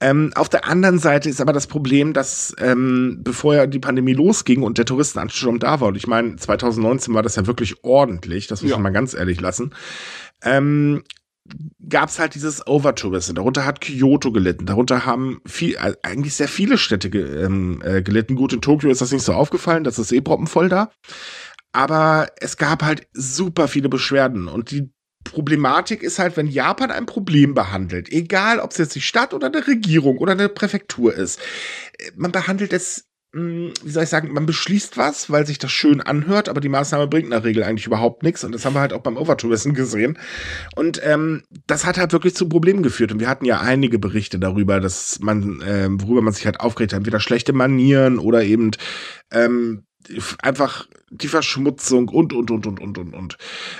Ähm, 0.00 0.32
auf 0.34 0.48
der 0.48 0.66
anderen 0.68 0.98
Seite 0.98 1.28
ist 1.28 1.40
aber 1.40 1.52
das 1.52 1.66
Problem, 1.66 2.12
dass 2.12 2.54
ähm, 2.58 3.20
bevor 3.22 3.54
ja 3.54 3.66
die 3.66 3.78
Pandemie 3.78 4.12
losging 4.12 4.62
und 4.62 4.76
der 4.76 4.84
Touristenansturm 4.84 5.58
da 5.60 5.80
war, 5.80 5.88
und 5.88 5.96
ich 5.96 6.06
meine, 6.06 6.36
2019 6.36 7.14
war 7.14 7.22
das 7.22 7.36
ja 7.36 7.46
wirklich 7.46 7.82
ordentlich, 7.84 8.46
das 8.48 8.62
muss 8.62 8.70
Ja. 8.72 8.76
man 8.76 8.84
mal 8.84 8.90
ganz 8.92 9.14
ehrlich 9.14 9.40
lassen, 9.40 9.72
ähm, 10.42 11.02
gab 11.88 12.08
es 12.08 12.18
halt 12.18 12.34
dieses 12.34 12.66
Overtourism. 12.66 13.34
Darunter 13.34 13.66
hat 13.66 13.80
Kyoto 13.82 14.32
gelitten. 14.32 14.66
Darunter 14.66 15.04
haben 15.04 15.40
viel, 15.46 15.74
äh, 15.76 15.94
eigentlich 16.02 16.34
sehr 16.34 16.48
viele 16.48 16.78
Städte 16.78 17.10
ge, 17.10 17.44
ähm, 17.44 17.82
äh, 17.84 18.02
gelitten. 18.02 18.34
Gut, 18.34 18.52
in 18.52 18.62
Tokio 18.62 18.90
ist 18.90 19.00
das 19.02 19.12
nicht 19.12 19.24
so 19.24 19.34
aufgefallen, 19.34 19.84
das 19.84 19.98
ist 19.98 20.10
eh 20.12 20.20
proppenvoll 20.22 20.68
da. 20.68 20.90
Aber 21.72 22.28
es 22.40 22.56
gab 22.56 22.82
halt 22.82 23.06
super 23.12 23.68
viele 23.68 23.88
Beschwerden 23.88 24.48
und 24.48 24.70
die 24.70 24.90
Problematik 25.24 26.02
ist 26.02 26.18
halt, 26.18 26.36
wenn 26.36 26.46
Japan 26.46 26.90
ein 26.90 27.06
Problem 27.06 27.54
behandelt, 27.54 28.10
egal 28.12 28.60
ob 28.60 28.70
es 28.70 28.78
jetzt 28.78 28.94
die 28.94 29.00
Stadt 29.00 29.34
oder 29.34 29.48
eine 29.48 29.66
Regierung 29.66 30.18
oder 30.18 30.32
eine 30.32 30.48
Präfektur 30.48 31.14
ist, 31.14 31.40
äh, 31.98 32.10
man 32.14 32.30
behandelt 32.30 32.72
es, 32.72 33.06
mh, 33.32 33.72
wie 33.82 33.90
soll 33.90 34.04
ich 34.04 34.08
sagen, 34.08 34.32
man 34.32 34.46
beschließt 34.46 34.96
was, 34.96 35.30
weil 35.30 35.46
sich 35.46 35.58
das 35.58 35.72
schön 35.72 36.00
anhört, 36.00 36.48
aber 36.48 36.60
die 36.60 36.68
Maßnahme 36.68 37.08
bringt 37.08 37.24
in 37.24 37.30
der 37.30 37.44
Regel 37.44 37.64
eigentlich 37.64 37.86
überhaupt 37.86 38.22
nichts 38.22 38.44
und 38.44 38.52
das 38.52 38.64
haben 38.64 38.74
wir 38.74 38.80
halt 38.80 38.92
auch 38.92 39.02
beim 39.02 39.16
Overtourism 39.16 39.72
gesehen. 39.72 40.18
Und 40.76 41.00
ähm, 41.04 41.42
das 41.66 41.84
hat 41.84 41.98
halt 41.98 42.12
wirklich 42.12 42.36
zu 42.36 42.48
Problemen 42.48 42.82
geführt 42.82 43.10
und 43.10 43.20
wir 43.20 43.28
hatten 43.28 43.44
ja 43.44 43.60
einige 43.60 43.98
Berichte 43.98 44.38
darüber, 44.38 44.78
dass 44.80 45.18
man, 45.20 45.62
ähm, 45.66 46.00
worüber 46.00 46.22
man 46.22 46.34
sich 46.34 46.46
halt 46.46 46.60
aufgeregt 46.60 46.92
hat, 46.92 46.98
entweder 46.98 47.20
schlechte 47.20 47.52
Manieren 47.52 48.18
oder 48.18 48.44
eben 48.44 48.70
ähm, 49.32 49.84
einfach 50.42 50.86
die 51.10 51.28
Verschmutzung 51.28 52.08
und, 52.08 52.32
und, 52.32 52.50
und, 52.50 52.66
und, 52.66 52.80
und, 52.80 52.98
und, 52.98 53.14
und. 53.14 53.38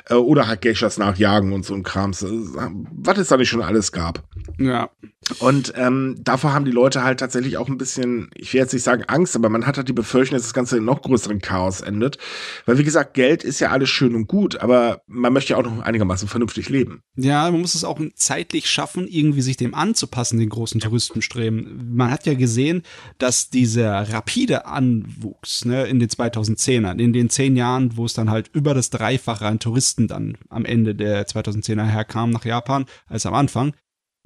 Äh, 0.09 0.15
oder 0.15 0.47
halt 0.47 0.63
Geishas 0.63 0.99
nachjagen 0.99 1.53
und 1.53 1.65
so 1.65 1.75
ein 1.75 1.83
Krams. 1.83 2.25
Was 2.25 3.19
es 3.19 3.29
da 3.29 3.37
nicht 3.37 3.49
schon 3.49 3.63
alles 3.63 3.93
gab. 3.93 4.23
Ja. 4.59 4.91
Und 5.39 5.73
ähm, 5.77 6.17
davor 6.21 6.53
haben 6.53 6.67
die 6.67 6.71
Leute 6.71 7.03
halt 7.03 7.21
tatsächlich 7.21 7.57
auch 7.57 7.69
ein 7.69 7.79
bisschen, 7.79 8.29
ich 8.35 8.53
will 8.53 8.61
jetzt 8.61 8.75
nicht 8.75 8.83
sagen 8.83 9.05
Angst, 9.05 9.35
aber 9.35 9.49
man 9.49 9.67
hat 9.67 9.79
halt 9.79 9.89
die 9.89 9.95
Befürchtung, 9.95 10.37
dass 10.37 10.43
das 10.45 10.53
Ganze 10.53 10.77
in 10.77 10.85
noch 10.85 11.01
größeren 11.01 11.41
Chaos 11.41 11.81
endet. 11.81 12.19
Weil, 12.67 12.79
wie 12.79 12.85
gesagt, 12.85 13.15
Geld 13.15 13.43
ist 13.43 13.59
ja 13.59 13.71
alles 13.71 13.89
schön 13.89 14.15
und 14.15 14.29
gut, 14.29 14.57
aber 14.57 15.03
man 15.07 15.33
möchte 15.33 15.55
ja 15.55 15.59
auch 15.59 15.63
noch 15.63 15.81
einigermaßen 15.81 16.29
vernünftig 16.29 16.69
leben. 16.69 17.03
Ja, 17.17 17.51
man 17.51 17.63
muss 17.63 17.75
es 17.75 17.85
auch 17.85 17.99
zeitlich 18.15 18.69
schaffen, 18.69 19.09
irgendwie 19.09 19.41
sich 19.41 19.57
dem 19.57 19.75
anzupassen, 19.75 20.39
den 20.39 20.51
großen 20.51 20.81
Touristenströmen. 20.81 21.95
Man 21.95 22.11
hat 22.11 22.27
ja 22.27 22.35
gesehen, 22.35 22.83
dass 23.19 23.49
dieser 23.49 24.13
rapide 24.13 24.67
Anwuchs 24.67 25.65
ne, 25.65 25.87
in 25.87 26.01
den 26.01 26.11
2010ern, 26.15 27.01
in 27.01 27.13
den 27.13 27.31
zehn 27.31 27.57
Jahren, 27.57 27.97
wo 27.97 28.05
es 28.05 28.15
dann 28.15 28.31
halt 28.31 28.51
über 28.53 28.75
das 28.75 28.91
Dreifache 28.91 29.47
an 29.47 29.59
Touristen 29.59 30.09
dann 30.09 30.37
am 30.49 30.65
Ende 30.65 30.95
der 30.95 31.27
2010er 31.27 31.87
herkam 31.87 32.31
nach 32.31 32.45
Japan 32.45 32.87
als 33.07 33.27
am 33.27 33.35
Anfang, 33.35 33.75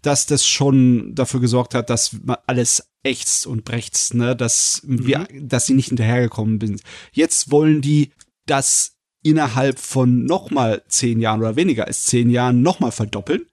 dass 0.02 0.26
das 0.26 0.46
schon 0.46 1.14
dafür 1.14 1.40
gesorgt 1.40 1.74
hat, 1.74 1.90
dass 1.90 2.16
alles 2.46 2.88
ächzt 3.02 3.46
und 3.46 3.64
brächzt, 3.64 4.14
ne, 4.14 4.36
dass 4.36 4.82
wir, 4.84 5.26
mhm. 5.30 5.48
dass 5.48 5.66
sie 5.66 5.74
nicht 5.74 5.88
hinterhergekommen 5.88 6.60
sind. 6.60 6.82
Jetzt 7.12 7.50
wollen 7.50 7.80
die 7.80 8.12
das 8.46 8.96
innerhalb 9.22 9.78
von 9.78 10.24
nochmal 10.24 10.82
zehn 10.88 11.20
Jahren 11.20 11.40
oder 11.40 11.56
weniger 11.56 11.86
als 11.86 12.06
zehn 12.06 12.30
Jahren 12.30 12.62
nochmal 12.62 12.92
verdoppeln. 12.92 13.46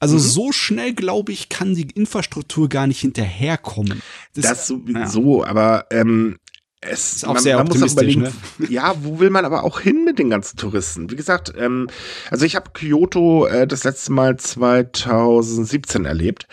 Also 0.00 0.14
mhm. 0.14 0.20
so 0.20 0.52
schnell, 0.52 0.94
glaube 0.94 1.32
ich, 1.32 1.50
kann 1.50 1.74
die 1.74 1.90
Infrastruktur 1.90 2.68
gar 2.68 2.86
nicht 2.86 3.00
hinterherkommen. 3.00 4.02
Das, 4.34 4.46
das 4.46 4.66
sowieso, 4.66 5.42
ja. 5.42 5.50
aber 5.50 5.86
ähm, 5.90 6.38
es 6.82 7.16
ist 7.16 7.24
auch 7.26 7.34
man, 7.34 7.42
sehr 7.42 7.58
man 7.58 7.68
muss 7.68 7.92
überlegen, 7.92 8.22
ne? 8.22 8.32
ja, 8.70 8.94
wo 9.02 9.20
will 9.20 9.28
man 9.28 9.44
aber 9.44 9.64
auch 9.64 9.80
hin 9.80 10.04
mit 10.04 10.18
den 10.18 10.30
ganzen 10.30 10.56
Touristen? 10.56 11.10
Wie 11.10 11.16
gesagt, 11.16 11.52
ähm, 11.58 11.88
also 12.30 12.46
ich 12.46 12.56
habe 12.56 12.70
Kyoto 12.72 13.46
äh, 13.46 13.66
das 13.66 13.84
letzte 13.84 14.12
Mal 14.12 14.38
2017 14.38 16.06
erlebt. 16.06 16.46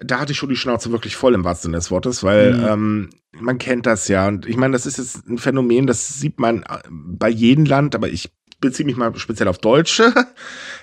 Da 0.00 0.20
hatte 0.20 0.32
ich 0.32 0.38
schon 0.38 0.50
die 0.50 0.56
Schnauze 0.56 0.92
wirklich 0.92 1.16
voll 1.16 1.34
im 1.34 1.42
wahrsten 1.42 1.68
Sinne 1.68 1.78
des 1.78 1.90
Wortes, 1.90 2.22
weil 2.22 2.54
mhm. 2.54 2.64
ähm, 2.64 3.10
man 3.40 3.58
kennt 3.58 3.86
das 3.86 4.06
ja. 4.06 4.28
Und 4.28 4.46
ich 4.46 4.56
meine, 4.56 4.72
das 4.72 4.86
ist 4.86 4.98
jetzt 4.98 5.26
ein 5.26 5.38
Phänomen, 5.38 5.88
das 5.88 6.20
sieht 6.20 6.38
man 6.38 6.62
äh, 6.62 6.78
bei 6.88 7.28
jedem 7.28 7.64
Land, 7.64 7.96
aber 7.96 8.08
ich 8.08 8.30
beziehe 8.62 8.86
mich 8.86 8.96
mal 8.96 9.14
speziell 9.16 9.48
auf 9.48 9.58
Deutsche. 9.58 10.14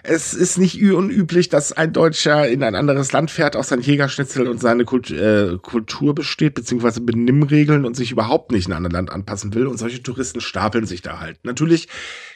Es 0.01 0.33
ist 0.33 0.57
nicht 0.57 0.81
unüblich, 0.81 1.49
dass 1.49 1.73
ein 1.73 1.91
Deutscher 1.91 2.47
in 2.47 2.63
ein 2.63 2.73
anderes 2.73 3.11
Land 3.11 3.31
fährt, 3.31 3.57
auch 3.57 3.65
sein 3.65 3.81
Jägerschnitzel 3.81 4.47
und 4.47 4.61
seine 4.61 4.85
Kult 4.85 5.11
äh, 5.11 5.57
Kultur 5.61 6.15
besteht, 6.15 6.53
beziehungsweise 6.53 7.01
Benimmregeln 7.01 7.83
und 7.83 7.97
sich 7.97 8.11
überhaupt 8.13 8.53
nicht 8.53 8.67
in 8.67 8.71
ein 8.71 8.77
anderes 8.77 8.93
Land 8.93 9.11
anpassen 9.11 9.53
will. 9.53 9.67
Und 9.67 9.77
solche 9.77 10.01
Touristen 10.01 10.39
stapeln 10.39 10.85
sich 10.85 11.01
da 11.01 11.19
halt. 11.19 11.39
Natürlich 11.43 11.89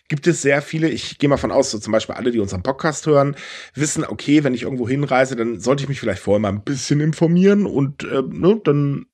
gibt 0.09 0.27
es 0.27 0.41
sehr 0.41 0.61
viele, 0.61 0.89
ich 0.89 1.17
gehe 1.19 1.29
mal 1.29 1.37
von 1.37 1.51
aus, 1.51 1.71
so 1.71 1.79
zum 1.79 1.93
Beispiel 1.93 2.15
alle, 2.15 2.31
die 2.31 2.39
unseren 2.39 2.63
Podcast 2.63 3.05
hören, 3.05 3.35
wissen, 3.73 4.03
okay, 4.03 4.43
wenn 4.43 4.53
ich 4.53 4.63
irgendwo 4.63 4.87
hinreise, 4.87 5.37
dann 5.37 5.61
sollte 5.61 5.83
ich 5.83 5.89
mich 5.89 6.01
vielleicht 6.01 6.21
vorher 6.21 6.41
mal 6.41 6.49
ein 6.49 6.63
bisschen 6.63 6.99
informieren 6.99 7.65
und 7.65 8.03
äh, 8.03 8.21
ne, 8.27 8.59
dann 8.63 9.05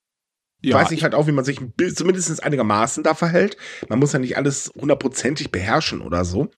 ja, 0.61 0.75
weiß 0.75 0.91
ich 0.91 1.03
halt 1.03 1.15
auch, 1.15 1.27
wie 1.27 1.31
man 1.31 1.45
sich 1.45 1.59
zumindest 1.95 2.43
einigermaßen 2.43 3.03
da 3.03 3.13
verhält. 3.13 3.57
Man 3.87 3.99
muss 3.99 4.13
ja 4.13 4.19
nicht 4.19 4.37
alles 4.37 4.71
hundertprozentig 4.75 5.51
beherrschen 5.51 6.01
oder 6.01 6.25
so. 6.25 6.49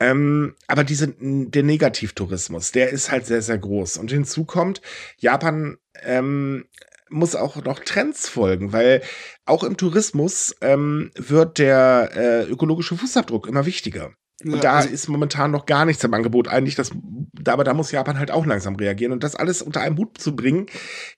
Ähm, 0.00 0.54
aber 0.66 0.82
diese, 0.82 1.14
der 1.18 1.62
Negativtourismus, 1.62 2.72
der 2.72 2.90
ist 2.90 3.10
halt 3.10 3.26
sehr, 3.26 3.42
sehr 3.42 3.58
groß. 3.58 3.98
Und 3.98 4.10
hinzu 4.10 4.44
kommt, 4.44 4.80
Japan 5.18 5.76
ähm, 6.02 6.64
muss 7.10 7.34
auch 7.34 7.62
noch 7.62 7.80
Trends 7.80 8.28
folgen, 8.28 8.72
weil 8.72 9.02
auch 9.44 9.62
im 9.62 9.76
Tourismus 9.76 10.56
ähm, 10.62 11.10
wird 11.16 11.58
der 11.58 12.10
äh, 12.14 12.44
ökologische 12.44 12.96
Fußabdruck 12.96 13.46
immer 13.46 13.66
wichtiger. 13.66 14.12
Und 14.42 14.54
ja, 14.54 14.60
da 14.60 14.72
also 14.76 14.88
ist 14.88 15.08
momentan 15.08 15.50
noch 15.50 15.66
gar 15.66 15.84
nichts 15.84 16.02
im 16.02 16.14
Angebot. 16.14 16.48
Eigentlich, 16.48 16.74
das, 16.74 16.90
aber 17.46 17.64
da 17.64 17.74
muss 17.74 17.92
Japan 17.92 18.18
halt 18.18 18.30
auch 18.30 18.46
langsam 18.46 18.76
reagieren. 18.76 19.12
Und 19.12 19.22
das 19.22 19.36
alles 19.36 19.60
unter 19.60 19.80
einem 19.82 19.98
Hut 19.98 20.18
zu 20.18 20.34
bringen, 20.34 20.66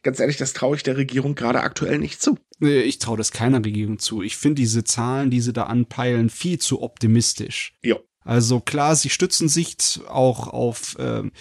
ganz 0.03 0.19
ehrlich, 0.19 0.37
das 0.37 0.53
traue 0.53 0.77
ich 0.77 0.83
der 0.83 0.97
Regierung 0.97 1.35
gerade 1.35 1.61
aktuell 1.61 1.99
nicht 1.99 2.21
zu. 2.21 2.39
Ich 2.61 2.99
traue 2.99 3.17
das 3.17 3.31
keiner 3.31 3.65
Regierung 3.65 3.99
zu. 3.99 4.23
Ich 4.23 4.37
finde 4.37 4.63
diese 4.63 4.85
Zahlen, 4.85 5.31
die 5.31 5.41
sie 5.41 5.53
da 5.53 5.65
anpeilen, 5.65 6.31
viel 6.31 6.59
zu 6.59 6.83
optimistisch. 6.83 7.75
Ja. 7.83 7.97
Also 8.25 8.61
klar, 8.61 8.97
sie 8.97 9.11
stützen 9.11 9.49
sich 9.49 9.77
auch 10.09 10.49
auf 10.49 10.97
ähm, 10.99 11.33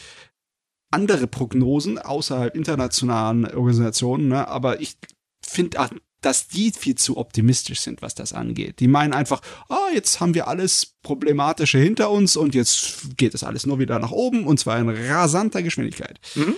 andere 0.92 1.28
Prognosen 1.28 2.00
außerhalb 2.00 2.56
internationalen 2.56 3.46
Organisationen, 3.46 4.28
ne? 4.28 4.48
aber 4.48 4.82
ich 4.82 4.98
finde 5.44 5.80
dass 6.22 6.48
die 6.48 6.72
viel 6.72 6.96
zu 6.96 7.18
optimistisch 7.18 7.82
sind, 7.82 8.02
was 8.02 8.16
das 8.16 8.34
angeht. 8.34 8.80
Die 8.80 8.88
meinen 8.88 9.14
einfach, 9.14 9.42
ah, 9.70 9.88
jetzt 9.94 10.20
haben 10.20 10.34
wir 10.34 10.48
alles 10.48 10.94
Problematische 11.02 11.80
hinter 11.80 12.12
uns 12.12 12.36
und 12.36 12.56
jetzt 12.56 13.18
geht 13.18 13.34
es 13.34 13.44
alles 13.44 13.66
nur 13.66 13.80
wieder 13.80 14.00
nach 14.00 14.12
oben 14.12 14.46
und 14.46 14.60
zwar 14.60 14.80
in 14.80 14.90
rasanter 14.90 15.64
Geschwindigkeit. 15.64 16.20
Mhm. 16.36 16.56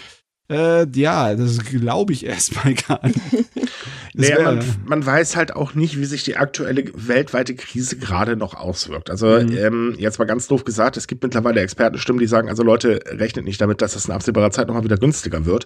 Äh, 0.49 0.87
ja, 0.93 1.33
das 1.35 1.59
glaube 1.59 2.11
ich 2.11 2.25
erstmal 2.25 2.73
gar 2.73 3.05
nicht. 3.07 3.17
naja, 4.13 4.43
man, 4.43 4.65
man, 4.85 5.05
weiß 5.05 5.37
halt 5.37 5.55
auch 5.55 5.73
nicht, 5.73 5.97
wie 5.97 6.05
sich 6.05 6.25
die 6.25 6.35
aktuelle 6.35 6.91
weltweite 6.93 7.55
Krise 7.55 7.97
gerade 7.97 8.35
noch 8.35 8.53
auswirkt. 8.53 9.09
Also 9.09 9.27
mhm. 9.27 9.57
ähm, 9.57 9.95
jetzt 9.97 10.19
mal 10.19 10.25
ganz 10.25 10.47
doof 10.47 10.65
gesagt, 10.65 10.97
es 10.97 11.07
gibt 11.07 11.23
mittlerweile 11.23 11.61
Expertenstimmen, 11.61 12.19
die 12.19 12.27
sagen, 12.27 12.49
also 12.49 12.61
Leute, 12.61 12.99
rechnet 13.07 13.45
nicht 13.45 13.61
damit, 13.61 13.81
dass 13.81 13.93
das 13.93 14.05
in 14.05 14.11
absehbarer 14.11 14.51
Zeit 14.51 14.67
nochmal 14.67 14.83
wieder 14.83 14.97
günstiger 14.97 15.45
wird. 15.45 15.65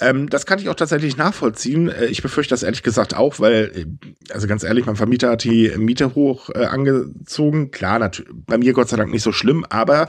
Ähm, 0.00 0.28
das 0.28 0.46
kann 0.46 0.58
ich 0.58 0.68
auch 0.68 0.74
tatsächlich 0.74 1.16
nachvollziehen. 1.16 1.88
Äh, 1.88 2.06
ich 2.06 2.22
befürchte 2.22 2.52
das 2.52 2.62
ehrlich 2.62 2.82
gesagt 2.82 3.14
auch, 3.14 3.40
weil, 3.40 3.72
äh, 3.74 4.32
also 4.32 4.46
ganz 4.46 4.62
ehrlich, 4.62 4.86
mein 4.86 4.96
Vermieter 4.96 5.30
hat 5.30 5.44
die 5.44 5.72
Miete 5.76 6.14
hoch 6.14 6.50
äh, 6.50 6.64
angezogen. 6.64 7.70
Klar, 7.70 7.98
natürlich, 7.98 8.30
bei 8.34 8.58
mir 8.58 8.72
Gott 8.72 8.88
sei 8.88 8.96
Dank 8.96 9.10
nicht 9.10 9.22
so 9.22 9.32
schlimm, 9.32 9.64
aber 9.68 10.08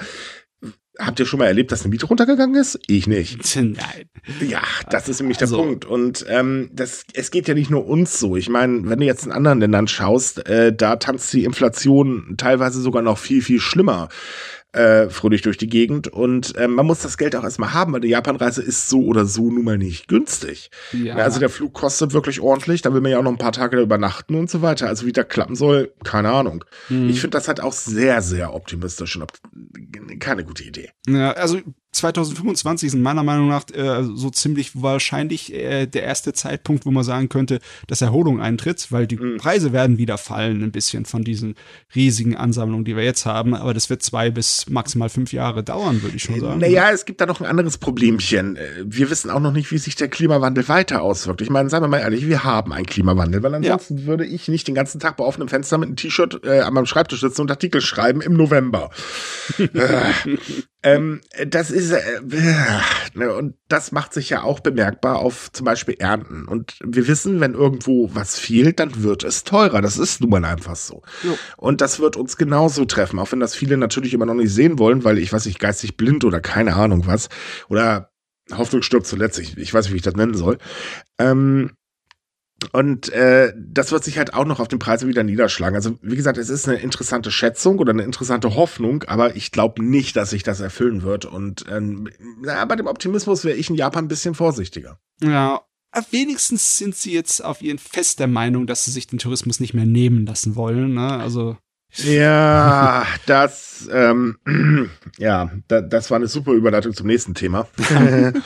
Habt 1.00 1.20
ihr 1.20 1.27
schon 1.27 1.39
mal 1.39 1.46
erlebt, 1.46 1.72
dass 1.72 1.84
eine 1.84 1.91
Miete 1.91 2.08
runtergegangen 2.08 2.60
ist? 2.60 2.79
Ich 2.88 3.08
nicht. 3.08 3.56
Nein. 3.56 4.10
Ja, 4.41 4.62
das 4.89 5.08
ist 5.08 5.20
nämlich 5.20 5.38
der 5.38 5.46
also. 5.46 5.58
Punkt. 5.58 5.86
Und 5.86 6.25
ähm, 6.27 6.70
das, 6.74 7.03
es 7.13 7.29
geht 7.29 7.48
ja 7.48 7.53
nicht 7.53 7.70
nur 7.70 7.86
uns 7.86 8.20
so. 8.20 8.36
Ich 8.36 8.50
meine, 8.50 8.89
wenn 8.89 9.00
du 9.00 9.06
jetzt 9.06 9.25
in 9.25 9.32
anderen 9.32 9.60
Ländern 9.60 9.88
schaust, 9.88 10.48
äh, 10.48 10.74
da 10.74 10.96
tanzt 10.96 11.32
die 11.34 11.44
Inflation 11.44 12.36
teilweise 12.38 12.82
sogar 12.82 13.03
noch 13.03 13.20
viel, 13.20 13.41
viel 13.41 13.60
schlimmer 13.60 14.10
äh, 14.77 15.10
fröhlich 15.10 15.41
durch 15.41 15.57
die 15.57 15.67
Gegend. 15.67 16.07
Und 16.07 16.55
äh, 16.55 16.67
man 16.67 16.86
muss 16.86 17.01
das 17.01 17.17
Geld 17.17 17.36
auch 17.36 17.43
erstmal 17.43 17.74
haben, 17.74 17.93
weil 17.93 18.01
die 18.01 18.10
Japanreise 18.10 18.62
ist 18.62 18.89
so 18.89 19.03
oder 19.03 19.25
so 19.25 19.50
nun 19.50 19.65
mal 19.65 19.77
nicht 19.77 20.07
günstig. 20.07 20.69
Ja. 20.93 21.15
Also 21.15 21.39
der 21.39 21.50
Flug 21.50 21.74
kostet 21.74 22.13
wirklich 22.13 22.39
ordentlich, 22.39 22.81
da 22.81 22.93
will 22.93 23.01
man 23.01 23.12
ja 23.12 23.19
auch 23.19 23.24
noch 23.24 23.31
ein 23.31 23.38
paar 23.38 23.51
Tage 23.51 23.81
übernachten 23.81 24.36
und 24.36 24.50
so 24.50 24.62
weiter. 24.62 24.88
Also 24.88 25.05
wie 25.05 25.13
der 25.13 25.25
klappen 25.25 25.55
soll, 25.55 25.93
keine 26.03 26.29
Ahnung. 26.29 26.63
Hm. 26.88 27.10
Ich 27.10 27.19
finde 27.19 27.38
das 27.38 27.48
halt 27.48 27.62
auch 27.62 27.74
sehr, 27.74 28.22
sehr 28.22 28.53
optimistisch 28.53 29.17
und 29.17 29.31
keine 30.19 30.43
gute 30.43 30.63
Idee. 30.63 30.91
Ja, 31.07 31.31
also 31.31 31.60
2025 31.91 32.91
sind 32.91 33.01
meiner 33.01 33.24
Meinung 33.24 33.48
nach 33.48 33.63
äh, 33.74 34.03
so 34.03 34.29
ziemlich 34.29 34.82
wahrscheinlich 34.82 35.53
äh, 35.53 35.88
der 35.88 36.03
erste 36.03 36.34
Zeitpunkt, 36.34 36.86
wo 36.86 36.91
man 36.91 37.03
sagen 37.03 37.29
könnte, 37.29 37.60
dass 37.88 38.01
Erholung 38.01 38.41
eintritt, 38.41 38.91
weil 38.91 39.08
die 39.08 39.17
mhm. 39.17 39.38
Preise 39.38 39.74
werden 39.74 39.98
wieder 39.98 40.17
fallen 40.17 40.63
ein 40.63 40.72
bisschen 40.72 41.06
von 41.06 41.24
diesen 41.24 41.56
riesigen 41.96 42.36
Ansammlungen, 42.36 42.86
die 42.86 42.96
wir 42.96 43.03
jetzt 43.03 43.25
haben. 43.25 43.56
Aber 43.56 43.74
das 43.74 43.89
wird 43.89 44.03
zwei 44.03 44.29
bis 44.29 44.70
maximal 44.70 45.10
fünf 45.10 45.34
Jahre 45.34 45.63
dauern, 45.63 46.01
würde 46.03 46.15
ich 46.17 46.24
schon 46.24 46.39
sagen. 46.39 46.60
Naja, 46.60 46.91
es 46.91 47.06
gibt 47.06 47.22
da 47.22 47.25
noch 47.25 47.41
ein 47.41 47.48
anderes 47.48 47.77
Problemchen. 47.77 48.58
Äh, 48.58 48.84
wir 48.86 49.10
wissen 49.10 49.32
auch 49.32 49.39
noch 49.39 49.53
nicht, 49.53 49.72
wie 49.72 49.77
sich 49.77 49.96
der 49.96 50.10
Klimawandel 50.10 50.67
weiter 50.67 51.01
auswirkt. 51.01 51.41
Ich 51.41 51.50
meine, 51.50 51.70
sagen 51.70 51.84
wir 51.84 51.89
mal 51.89 52.00
ehrlich, 52.00 52.27
wir 52.27 52.44
haben 52.44 52.74
einen 52.74 52.86
Klimawandel, 52.86 53.41
weil 53.44 53.56
ansonsten 53.56 54.00
ja. 54.00 54.06
würde 54.06 54.25
ich 54.25 54.48
nicht 54.48 54.67
den 54.67 54.75
ganzen 54.75 55.00
Tag 55.00 55.17
bei 55.17 55.24
offenem 55.24 55.48
Fenster 55.48 55.77
mit 55.77 55.88
einem 55.88 55.96
T-Shirt 55.96 56.41
äh, 56.44 56.60
an 56.60 56.74
meinem 56.74 56.86
Schreibtisch 56.86 57.22
sitzen 57.22 57.41
und 57.41 57.51
Artikel 57.51 57.82
schreiben 57.82 58.22
im 58.22 58.34
November. 58.34 58.91
äh, 59.58 60.38
ähm, 60.84 61.22
das 61.48 61.72
ist, 61.72 61.91
äh, 61.91 62.22
ne, 63.15 63.34
und 63.34 63.55
das 63.67 63.91
macht 63.91 64.13
sich 64.13 64.29
ja 64.29 64.43
auch 64.43 64.60
bemerkbar 64.60 65.17
auf 65.17 65.51
zum 65.51 65.65
Beispiel 65.65 65.96
Ernten. 65.98 66.48
Und 66.48 66.77
wir 66.84 67.07
wissen, 67.07 67.39
wenn 67.39 67.55
irgendwo 67.55 68.13
was 68.13 68.38
fehlt, 68.38 68.79
dann 68.79 69.03
wird 69.03 69.24
es 69.24 69.43
teurer. 69.43 69.81
Das 69.81 69.98
ist 69.98 70.22
nun 70.22 70.29
mal 70.29 70.46
einfach 70.46 70.75
so. 70.75 71.01
Jo. 71.24 71.38
Und 71.57 71.81
das 71.81 72.00
wird 72.00 72.15
uns 72.15 72.38
genauso 72.38 72.86
treffen, 72.86 73.17
auch 73.19 73.31
wenn 73.31 73.39
das 73.39 73.55
viele 73.55 73.77
natürlich 73.77 74.13
immer 74.13 74.27
noch 74.27 74.36
nicht 74.36 74.53
sehen 74.53 74.77
wollen, 74.77 75.03
weil 75.03 75.17
ich 75.17 75.34
weiß 75.34 75.46
nicht, 75.48 75.60
geistig 75.60 75.98
blind 75.98 76.24
oder 76.24 76.41
keine 76.41 76.75
Ahnung 76.75 77.07
was. 77.07 77.29
Oder 77.69 78.12
Hoffnung 78.55 78.84
stirbt 78.84 79.07
zuletzt. 79.07 79.39
Ich, 79.39 79.57
ich 79.57 79.74
weiß 79.74 79.86
nicht, 79.86 79.93
wie 79.93 79.98
ich 79.98 80.03
das 80.03 80.15
nennen 80.15 80.36
soll. 80.36 80.60
Ähm, 81.17 81.72
und 82.71 83.09
äh, 83.09 83.53
das 83.55 83.91
wird 83.91 84.03
sich 84.03 84.17
halt 84.17 84.33
auch 84.33 84.45
noch 84.45 84.59
auf 84.59 84.67
den 84.67 84.79
Preise 84.79 85.07
wieder 85.07 85.23
niederschlagen. 85.23 85.75
Also 85.75 85.97
wie 86.01 86.15
gesagt, 86.15 86.37
es 86.37 86.49
ist 86.49 86.67
eine 86.67 86.79
interessante 86.79 87.29
Schätzung 87.29 87.77
oder 87.77 87.91
eine 87.91 88.03
interessante 88.03 88.55
Hoffnung, 88.55 89.03
aber 89.03 89.35
ich 89.35 89.51
glaube 89.51 89.83
nicht, 89.83 90.15
dass 90.15 90.31
sich 90.31 90.43
das 90.43 90.59
erfüllen 90.59 91.03
wird. 91.03 91.25
Und 91.25 91.65
ähm, 91.69 92.09
na, 92.41 92.65
bei 92.65 92.75
dem 92.75 92.87
Optimismus 92.87 93.45
wäre 93.45 93.57
ich 93.57 93.69
in 93.69 93.75
Japan 93.75 94.05
ein 94.05 94.07
bisschen 94.07 94.33
vorsichtiger. 94.33 94.99
Ja, 95.21 95.61
wenigstens 96.09 96.77
sind 96.77 96.95
sie 96.95 97.13
jetzt 97.13 97.43
auf 97.43 97.61
ihren 97.61 97.77
Fest 97.77 98.19
der 98.19 98.27
Meinung, 98.27 98.65
dass 98.65 98.85
sie 98.85 98.91
sich 98.91 99.07
den 99.07 99.19
Tourismus 99.19 99.59
nicht 99.59 99.75
mehr 99.75 99.85
nehmen 99.85 100.25
lassen 100.25 100.55
wollen. 100.55 100.95
Ne? 100.95 101.11
Also 101.11 101.57
ja, 101.98 103.06
das, 103.25 103.89
ähm, 103.92 104.38
ja, 105.18 105.51
da, 105.68 105.82
das 105.82 106.10
war 106.12 106.18
eine 106.18 106.27
super 106.27 106.51
Überleitung 106.54 106.94
zum 106.94 107.08
nächsten 107.08 107.34
Thema. 107.34 107.68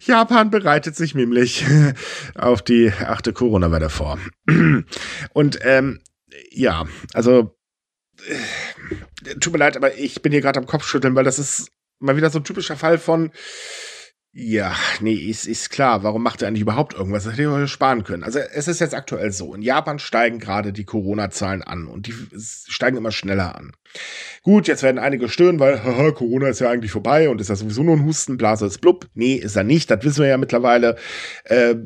Japan 0.00 0.50
bereitet 0.50 0.96
sich 0.96 1.14
nämlich 1.14 1.64
auf 2.34 2.62
die 2.62 2.92
achte 2.92 3.32
Corona-Welle 3.32 3.90
vor. 3.90 4.18
Und 5.32 5.58
ähm, 5.62 6.00
ja, 6.50 6.84
also 7.14 7.56
äh, 8.26 9.34
tut 9.40 9.52
mir 9.52 9.58
leid, 9.58 9.76
aber 9.76 9.96
ich 9.96 10.22
bin 10.22 10.32
hier 10.32 10.40
gerade 10.40 10.58
am 10.58 10.66
Kopfschütteln, 10.66 11.14
weil 11.14 11.24
das 11.24 11.38
ist 11.38 11.70
mal 12.00 12.16
wieder 12.16 12.30
so 12.30 12.38
ein 12.38 12.44
typischer 12.44 12.76
Fall 12.76 12.98
von 12.98 13.30
ja, 14.32 14.76
nee, 15.00 15.14
ist, 15.14 15.46
ist 15.46 15.70
klar. 15.70 16.02
Warum 16.02 16.22
macht 16.22 16.42
er 16.42 16.48
eigentlich 16.48 16.60
überhaupt 16.60 16.94
irgendwas? 16.94 17.24
Das 17.24 17.32
hätte 17.36 17.62
ich 17.64 17.70
sparen 17.70 18.04
können. 18.04 18.22
Also 18.22 18.38
es 18.38 18.68
ist 18.68 18.80
jetzt 18.80 18.94
aktuell 18.94 19.32
so. 19.32 19.54
In 19.54 19.62
Japan 19.62 19.98
steigen 19.98 20.38
gerade 20.38 20.72
die 20.72 20.84
Corona-Zahlen 20.84 21.62
an 21.62 21.86
und 21.86 22.06
die 22.06 22.14
steigen 22.68 22.98
immer 22.98 23.10
schneller 23.10 23.56
an. 23.56 23.72
Gut, 24.42 24.68
jetzt 24.68 24.82
werden 24.82 24.98
einige 24.98 25.28
stören, 25.28 25.58
weil 25.58 25.82
haha, 25.82 26.10
Corona 26.12 26.48
ist 26.48 26.60
ja 26.60 26.70
eigentlich 26.70 26.92
vorbei 26.92 27.28
und 27.30 27.40
ist 27.40 27.48
ja 27.48 27.56
sowieso 27.56 27.82
nur 27.82 27.96
ein 27.96 28.04
Husten, 28.04 28.36
Blase 28.36 28.66
ist 28.66 28.80
blub. 28.80 29.06
Nee, 29.14 29.34
ist 29.34 29.56
er 29.56 29.64
nicht. 29.64 29.90
Das 29.90 30.04
wissen 30.04 30.20
wir 30.20 30.28
ja 30.28 30.36
mittlerweile. 30.36 30.96
Äh, 31.44 31.76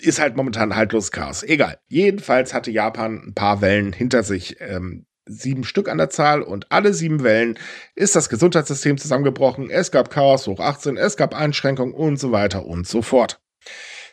ist 0.00 0.20
halt 0.20 0.36
momentan 0.36 0.76
haltlos 0.76 1.10
Chaos. 1.10 1.42
Egal. 1.42 1.78
Jedenfalls 1.88 2.52
hatte 2.52 2.70
Japan 2.70 3.22
ein 3.28 3.34
paar 3.34 3.62
Wellen 3.62 3.94
hinter 3.94 4.22
sich. 4.22 4.60
Ähm, 4.60 5.06
sieben 5.26 5.64
Stück 5.64 5.88
an 5.88 5.98
der 5.98 6.10
Zahl 6.10 6.42
und 6.42 6.70
alle 6.70 6.94
sieben 6.94 7.22
Wellen 7.22 7.58
ist 7.94 8.16
das 8.16 8.28
Gesundheitssystem 8.28 8.98
zusammengebrochen. 8.98 9.70
Es 9.70 9.90
gab 9.90 10.10
Chaos 10.10 10.46
hoch 10.46 10.60
18, 10.60 10.96
es 10.96 11.16
gab 11.16 11.34
Einschränkungen 11.34 11.94
und 11.94 12.18
so 12.18 12.32
weiter 12.32 12.66
und 12.66 12.86
so 12.86 13.02
fort. 13.02 13.40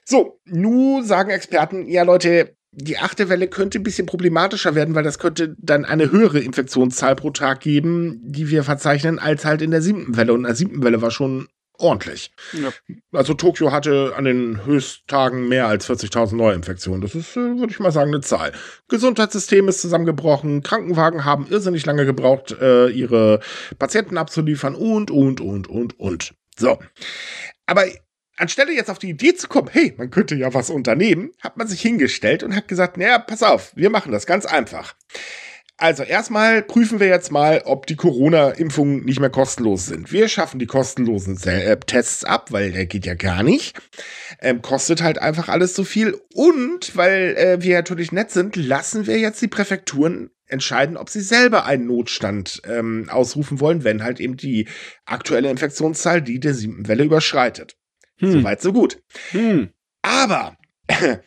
So, 0.05 0.39
nun 0.45 1.05
sagen 1.05 1.29
Experten, 1.29 1.87
ja 1.87 2.03
Leute, 2.03 2.55
die 2.75 2.97
achte 2.97 3.29
Welle 3.29 3.47
könnte 3.47 3.79
ein 3.79 3.83
bisschen 3.83 4.07
problematischer 4.07 4.73
werden, 4.75 4.95
weil 4.95 5.03
das 5.03 5.19
könnte 5.19 5.55
dann 5.59 5.85
eine 5.85 6.11
höhere 6.11 6.39
Infektionszahl 6.39 7.15
pro 7.15 7.29
Tag 7.29 7.59
geben, 7.59 8.19
die 8.23 8.49
wir 8.49 8.63
verzeichnen, 8.63 9.19
als 9.19 9.45
halt 9.45 9.61
in 9.61 9.71
der 9.71 9.81
siebten 9.81 10.17
Welle. 10.17 10.33
Und 10.33 10.41
in 10.41 10.47
der 10.47 10.55
siebten 10.55 10.83
Welle 10.83 11.01
war 11.01 11.11
schon 11.11 11.47
ordentlich. 11.77 12.31
Ja. 12.53 12.71
Also 13.11 13.33
Tokio 13.33 13.71
hatte 13.71 14.13
an 14.15 14.25
den 14.25 14.65
Höchsttagen 14.65 15.47
mehr 15.47 15.67
als 15.67 15.89
40.000 15.89 16.35
Neuinfektionen. 16.35 17.01
Das 17.01 17.15
ist, 17.15 17.35
äh, 17.35 17.57
würde 17.57 17.71
ich 17.71 17.79
mal 17.79 17.91
sagen, 17.91 18.13
eine 18.13 18.21
Zahl. 18.21 18.53
Gesundheitssystem 18.87 19.67
ist 19.67 19.81
zusammengebrochen, 19.81 20.63
Krankenwagen 20.63 21.25
haben 21.25 21.47
irrsinnig 21.49 21.85
lange 21.85 22.05
gebraucht, 22.05 22.55
äh, 22.59 22.87
ihre 22.87 23.39
Patienten 23.79 24.17
abzuliefern 24.17 24.75
und, 24.75 25.11
und, 25.11 25.41
und, 25.41 25.67
und, 25.67 25.99
und. 25.99 26.33
So. 26.57 26.79
Aber 27.65 27.85
anstelle 28.37 28.73
jetzt 28.73 28.89
auf 28.89 28.99
die 28.99 29.09
Idee 29.09 29.35
zu 29.35 29.47
kommen, 29.47 29.69
hey, 29.71 29.93
man 29.97 30.09
könnte 30.09 30.35
ja 30.35 30.53
was 30.53 30.69
unternehmen, 30.69 31.31
hat 31.41 31.57
man 31.57 31.67
sich 31.67 31.81
hingestellt 31.81 32.43
und 32.43 32.55
hat 32.55 32.67
gesagt, 32.67 32.97
naja, 32.97 33.19
pass 33.19 33.43
auf, 33.43 33.71
wir 33.75 33.89
machen 33.89 34.11
das 34.11 34.25
ganz 34.25 34.45
einfach. 34.45 34.95
Also 35.77 36.03
erstmal 36.03 36.61
prüfen 36.61 36.99
wir 36.99 37.07
jetzt 37.07 37.31
mal, 37.31 37.63
ob 37.65 37.87
die 37.87 37.95
Corona-Impfungen 37.95 39.03
nicht 39.05 39.19
mehr 39.19 39.31
kostenlos 39.31 39.87
sind. 39.87 40.11
Wir 40.11 40.27
schaffen 40.27 40.59
die 40.59 40.67
kostenlosen 40.67 41.37
Tests 41.37 42.23
ab, 42.23 42.51
weil 42.51 42.71
der 42.71 42.85
geht 42.85 43.05
ja 43.05 43.15
gar 43.15 43.41
nicht. 43.41 43.75
Ähm, 44.39 44.61
kostet 44.61 45.01
halt 45.01 45.17
einfach 45.17 45.49
alles 45.49 45.75
so 45.75 45.83
viel. 45.83 46.19
Und 46.33 46.95
weil 46.95 47.35
äh, 47.35 47.61
wir 47.61 47.75
natürlich 47.75 48.11
nett 48.11 48.29
sind, 48.29 48.55
lassen 48.55 49.07
wir 49.07 49.17
jetzt 49.17 49.41
die 49.41 49.47
Präfekturen 49.47 50.29
entscheiden, 50.45 50.95
ob 50.95 51.09
sie 51.09 51.21
selber 51.21 51.65
einen 51.65 51.87
Notstand 51.87 52.61
ähm, 52.65 53.09
ausrufen 53.09 53.59
wollen, 53.59 53.83
wenn 53.83 54.03
halt 54.03 54.19
eben 54.19 54.37
die 54.37 54.67
aktuelle 55.05 55.49
Infektionszahl 55.49 56.21
die 56.21 56.39
der 56.39 56.53
siebten 56.53 56.87
Welle 56.87 57.03
überschreitet. 57.03 57.75
Hm. 58.19 58.31
Soweit, 58.31 58.61
so 58.61 58.73
gut. 58.73 59.01
Hm. 59.31 59.69
Aber 60.03 60.55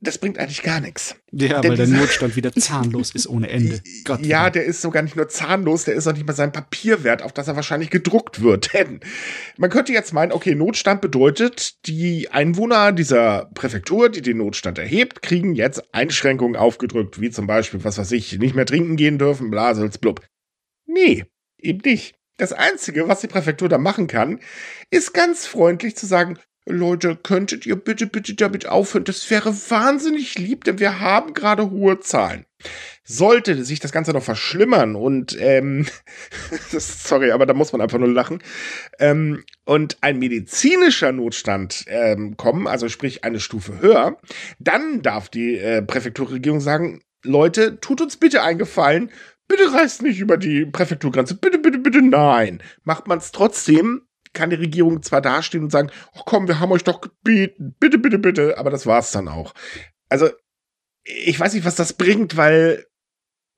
das 0.00 0.18
bringt 0.18 0.38
eigentlich 0.38 0.62
gar 0.62 0.80
nichts. 0.80 1.16
Ja, 1.32 1.60
Denn 1.60 1.72
weil 1.72 1.76
der 1.76 1.88
Notstand 1.88 2.36
wieder 2.36 2.52
zahnlos 2.56 3.10
ist 3.10 3.26
ohne 3.26 3.50
Ende. 3.50 3.80
Gott 4.04 4.24
ja, 4.24 4.44
Gott. 4.44 4.54
der 4.54 4.64
ist 4.64 4.80
sogar 4.80 5.02
nicht 5.02 5.16
nur 5.16 5.28
zahnlos, 5.28 5.84
der 5.84 5.94
ist 5.94 6.06
auch 6.06 6.12
nicht 6.12 6.26
mal 6.26 6.34
sein 6.34 6.52
Papier 6.52 7.02
wert, 7.02 7.22
auf 7.22 7.32
das 7.32 7.48
er 7.48 7.56
wahrscheinlich 7.56 7.90
gedruckt 7.90 8.40
wird. 8.40 8.72
Denn 8.74 9.00
man 9.56 9.70
könnte 9.70 9.92
jetzt 9.92 10.12
meinen, 10.12 10.30
okay, 10.30 10.54
Notstand 10.54 11.00
bedeutet, 11.00 11.86
die 11.86 12.30
Einwohner 12.30 12.92
dieser 12.92 13.50
Präfektur, 13.54 14.08
die 14.08 14.22
den 14.22 14.38
Notstand 14.38 14.78
erhebt, 14.78 15.22
kriegen 15.22 15.54
jetzt 15.54 15.82
Einschränkungen 15.92 16.56
aufgedrückt, 16.56 17.20
wie 17.20 17.30
zum 17.30 17.48
Beispiel, 17.48 17.82
was 17.82 17.98
weiß 17.98 18.12
ich, 18.12 18.38
nicht 18.38 18.54
mehr 18.54 18.66
trinken 18.66 18.96
gehen 18.96 19.18
dürfen, 19.18 19.50
blasels, 19.50 19.98
blub. 19.98 20.24
Nee, 20.86 21.24
eben 21.58 21.80
nicht. 21.84 22.14
Das 22.36 22.52
Einzige, 22.52 23.08
was 23.08 23.20
die 23.20 23.26
Präfektur 23.26 23.68
da 23.68 23.78
machen 23.78 24.06
kann, 24.06 24.38
ist 24.90 25.12
ganz 25.12 25.44
freundlich 25.44 25.96
zu 25.96 26.06
sagen, 26.06 26.38
Leute, 26.68 27.16
könntet 27.16 27.66
ihr 27.66 27.76
bitte, 27.76 28.06
bitte 28.06 28.34
damit 28.34 28.66
aufhören? 28.66 29.04
Das 29.04 29.28
wäre 29.30 29.54
wahnsinnig 29.70 30.38
lieb, 30.38 30.64
denn 30.64 30.78
wir 30.78 31.00
haben 31.00 31.34
gerade 31.34 31.70
hohe 31.70 32.00
Zahlen. 32.00 32.44
Sollte 33.04 33.64
sich 33.64 33.80
das 33.80 33.92
Ganze 33.92 34.12
noch 34.12 34.22
verschlimmern 34.22 34.94
und, 34.94 35.36
ähm, 35.40 35.86
sorry, 36.68 37.30
aber 37.30 37.46
da 37.46 37.54
muss 37.54 37.72
man 37.72 37.80
einfach 37.80 37.98
nur 37.98 38.12
lachen, 38.12 38.42
ähm, 38.98 39.44
und 39.64 39.96
ein 40.02 40.18
medizinischer 40.18 41.12
Notstand 41.12 41.84
ähm, 41.88 42.36
kommen, 42.36 42.66
also 42.66 42.88
sprich 42.88 43.24
eine 43.24 43.40
Stufe 43.40 43.80
höher, 43.80 44.18
dann 44.58 45.02
darf 45.02 45.28
die 45.28 45.56
äh, 45.56 45.82
Präfekturregierung 45.82 46.60
sagen, 46.60 47.00
Leute, 47.24 47.80
tut 47.80 48.00
uns 48.00 48.16
bitte 48.16 48.42
eingefallen, 48.42 49.10
bitte 49.48 49.72
reist 49.72 50.02
nicht 50.02 50.20
über 50.20 50.36
die 50.36 50.66
Präfekturgrenze, 50.66 51.34
bitte, 51.36 51.58
bitte, 51.58 51.78
bitte, 51.78 52.02
nein. 52.02 52.62
Macht 52.84 53.08
man 53.08 53.18
es 53.18 53.32
trotzdem, 53.32 54.02
kann 54.38 54.50
die 54.50 54.56
Regierung 54.56 55.02
zwar 55.02 55.20
dastehen 55.20 55.64
und 55.64 55.70
sagen, 55.70 55.90
ach 56.14 56.22
komm, 56.24 56.46
wir 56.46 56.60
haben 56.60 56.70
euch 56.70 56.84
doch 56.84 57.00
gebeten, 57.00 57.74
bitte, 57.80 57.98
bitte, 57.98 58.18
bitte, 58.18 58.56
aber 58.56 58.70
das 58.70 58.86
war's 58.86 59.10
dann 59.10 59.26
auch. 59.26 59.52
Also, 60.08 60.30
ich 61.02 61.38
weiß 61.38 61.54
nicht, 61.54 61.64
was 61.64 61.74
das 61.74 61.92
bringt, 61.92 62.36
weil, 62.36 62.86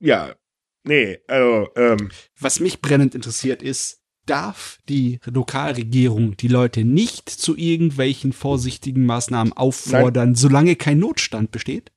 ja, 0.01 0.35
nee, 0.85 1.19
also, 1.29 1.69
ähm. 1.77 2.11
Was 2.39 2.61
mich 2.61 2.81
brennend 2.81 3.15
interessiert 3.15 3.63
ist, 3.63 4.01
darf 4.25 4.79
die 4.89 5.21
Lokalregierung 5.27 6.37
die 6.39 6.49
Leute 6.49 6.85
nicht 6.85 7.29
zu 7.29 7.57
irgendwelchen 7.57 8.33
vorsichtigen 8.33 9.05
Maßnahmen 9.05 9.53
auffordern, 9.53 10.31
Nein. 10.31 10.35
solange 10.35 10.77
kein 10.77 10.99
Notstand 10.99 11.51
besteht? 11.51 11.93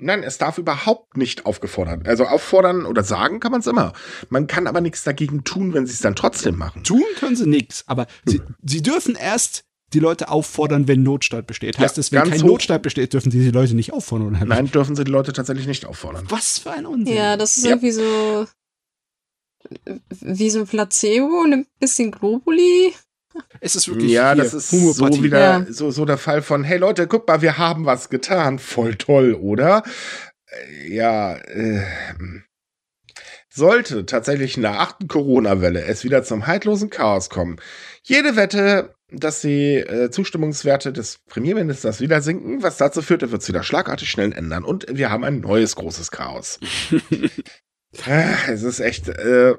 Nein, 0.00 0.22
es 0.22 0.38
darf 0.38 0.58
überhaupt 0.58 1.16
nicht 1.16 1.46
aufgefordert. 1.46 2.08
Also 2.08 2.24
auffordern 2.24 2.86
oder 2.86 3.02
sagen 3.02 3.40
kann 3.40 3.52
man 3.52 3.60
es 3.60 3.66
immer. 3.66 3.92
Man 4.28 4.46
kann 4.46 4.66
aber 4.66 4.80
nichts 4.80 5.04
dagegen 5.04 5.44
tun, 5.44 5.74
wenn 5.74 5.86
sie 5.86 5.92
es 5.92 6.00
dann 6.00 6.16
trotzdem 6.16 6.56
machen. 6.56 6.84
Tun 6.84 7.04
können 7.18 7.36
sie 7.36 7.48
nichts, 7.48 7.84
aber 7.86 8.06
sie, 8.24 8.40
sie 8.62 8.82
dürfen 8.82 9.14
erst 9.14 9.64
die 9.92 9.98
Leute 9.98 10.28
auffordern, 10.28 10.86
wenn 10.88 11.02
Notstand 11.02 11.46
besteht. 11.46 11.78
Heißt 11.78 11.96
ja, 11.96 12.00
das, 12.00 12.12
wenn 12.12 12.30
kein 12.30 12.40
Notstand 12.40 12.82
besteht, 12.82 13.12
dürfen 13.12 13.30
sie 13.30 13.40
die 13.40 13.50
Leute 13.50 13.74
nicht 13.74 13.92
auffordern? 13.92 14.36
Oder? 14.36 14.44
Nein, 14.44 14.70
dürfen 14.70 14.94
sie 14.94 15.04
die 15.04 15.10
Leute 15.10 15.32
tatsächlich 15.32 15.66
nicht 15.66 15.84
auffordern. 15.84 16.26
Was 16.28 16.58
für 16.58 16.70
ein 16.70 16.86
Unsinn. 16.86 17.16
Ja, 17.16 17.36
das 17.36 17.56
ist 17.56 17.64
ja. 17.64 17.70
irgendwie 17.70 17.90
so 17.90 18.46
wie 20.20 20.50
so 20.50 20.60
ein 20.60 20.66
Placebo 20.66 21.42
und 21.42 21.52
ein 21.52 21.66
bisschen 21.78 22.10
Globuli. 22.10 22.94
Es 23.60 23.76
ist 23.76 23.88
wirklich 23.88 24.10
ja, 24.10 24.34
das 24.34 24.54
ist 24.54 24.70
so 24.70 25.22
wieder 25.22 25.38
ja. 25.38 25.66
so, 25.68 25.90
so 25.90 26.04
der 26.04 26.18
Fall 26.18 26.42
von, 26.42 26.64
hey 26.64 26.78
Leute, 26.78 27.06
guck 27.06 27.28
mal, 27.28 27.42
wir 27.42 27.58
haben 27.58 27.84
was 27.84 28.08
getan. 28.08 28.58
Voll 28.58 28.94
toll, 28.94 29.34
oder? 29.34 29.82
Äh, 30.46 30.94
ja, 30.94 31.36
äh, 31.36 31.82
sollte 33.52 34.06
tatsächlich 34.06 34.56
in 34.56 34.62
der 34.62 34.80
achten 34.80 35.08
Corona-Welle 35.08 35.84
es 35.84 36.04
wieder 36.04 36.22
zum 36.22 36.46
heillosen 36.46 36.90
Chaos 36.90 37.30
kommen. 37.30 37.56
Jede 38.02 38.36
Wette, 38.36 38.94
dass 39.10 39.40
die 39.40 39.76
äh, 39.76 40.10
Zustimmungswerte 40.10 40.92
des 40.92 41.18
Premierministers 41.28 42.00
wieder 42.00 42.22
sinken, 42.22 42.62
was 42.62 42.76
dazu 42.76 43.02
führt, 43.02 43.22
er 43.22 43.32
wird 43.32 43.42
es 43.42 43.48
wieder 43.48 43.62
schlagartig 43.62 44.08
schnell 44.08 44.32
ändern 44.32 44.64
und 44.64 44.86
wir 44.88 45.10
haben 45.10 45.24
ein 45.24 45.40
neues 45.40 45.74
großes 45.76 46.10
Chaos. 46.10 46.60
äh, 48.06 48.34
es 48.48 48.62
ist 48.62 48.80
echt, 48.80 49.08
äh, 49.08 49.56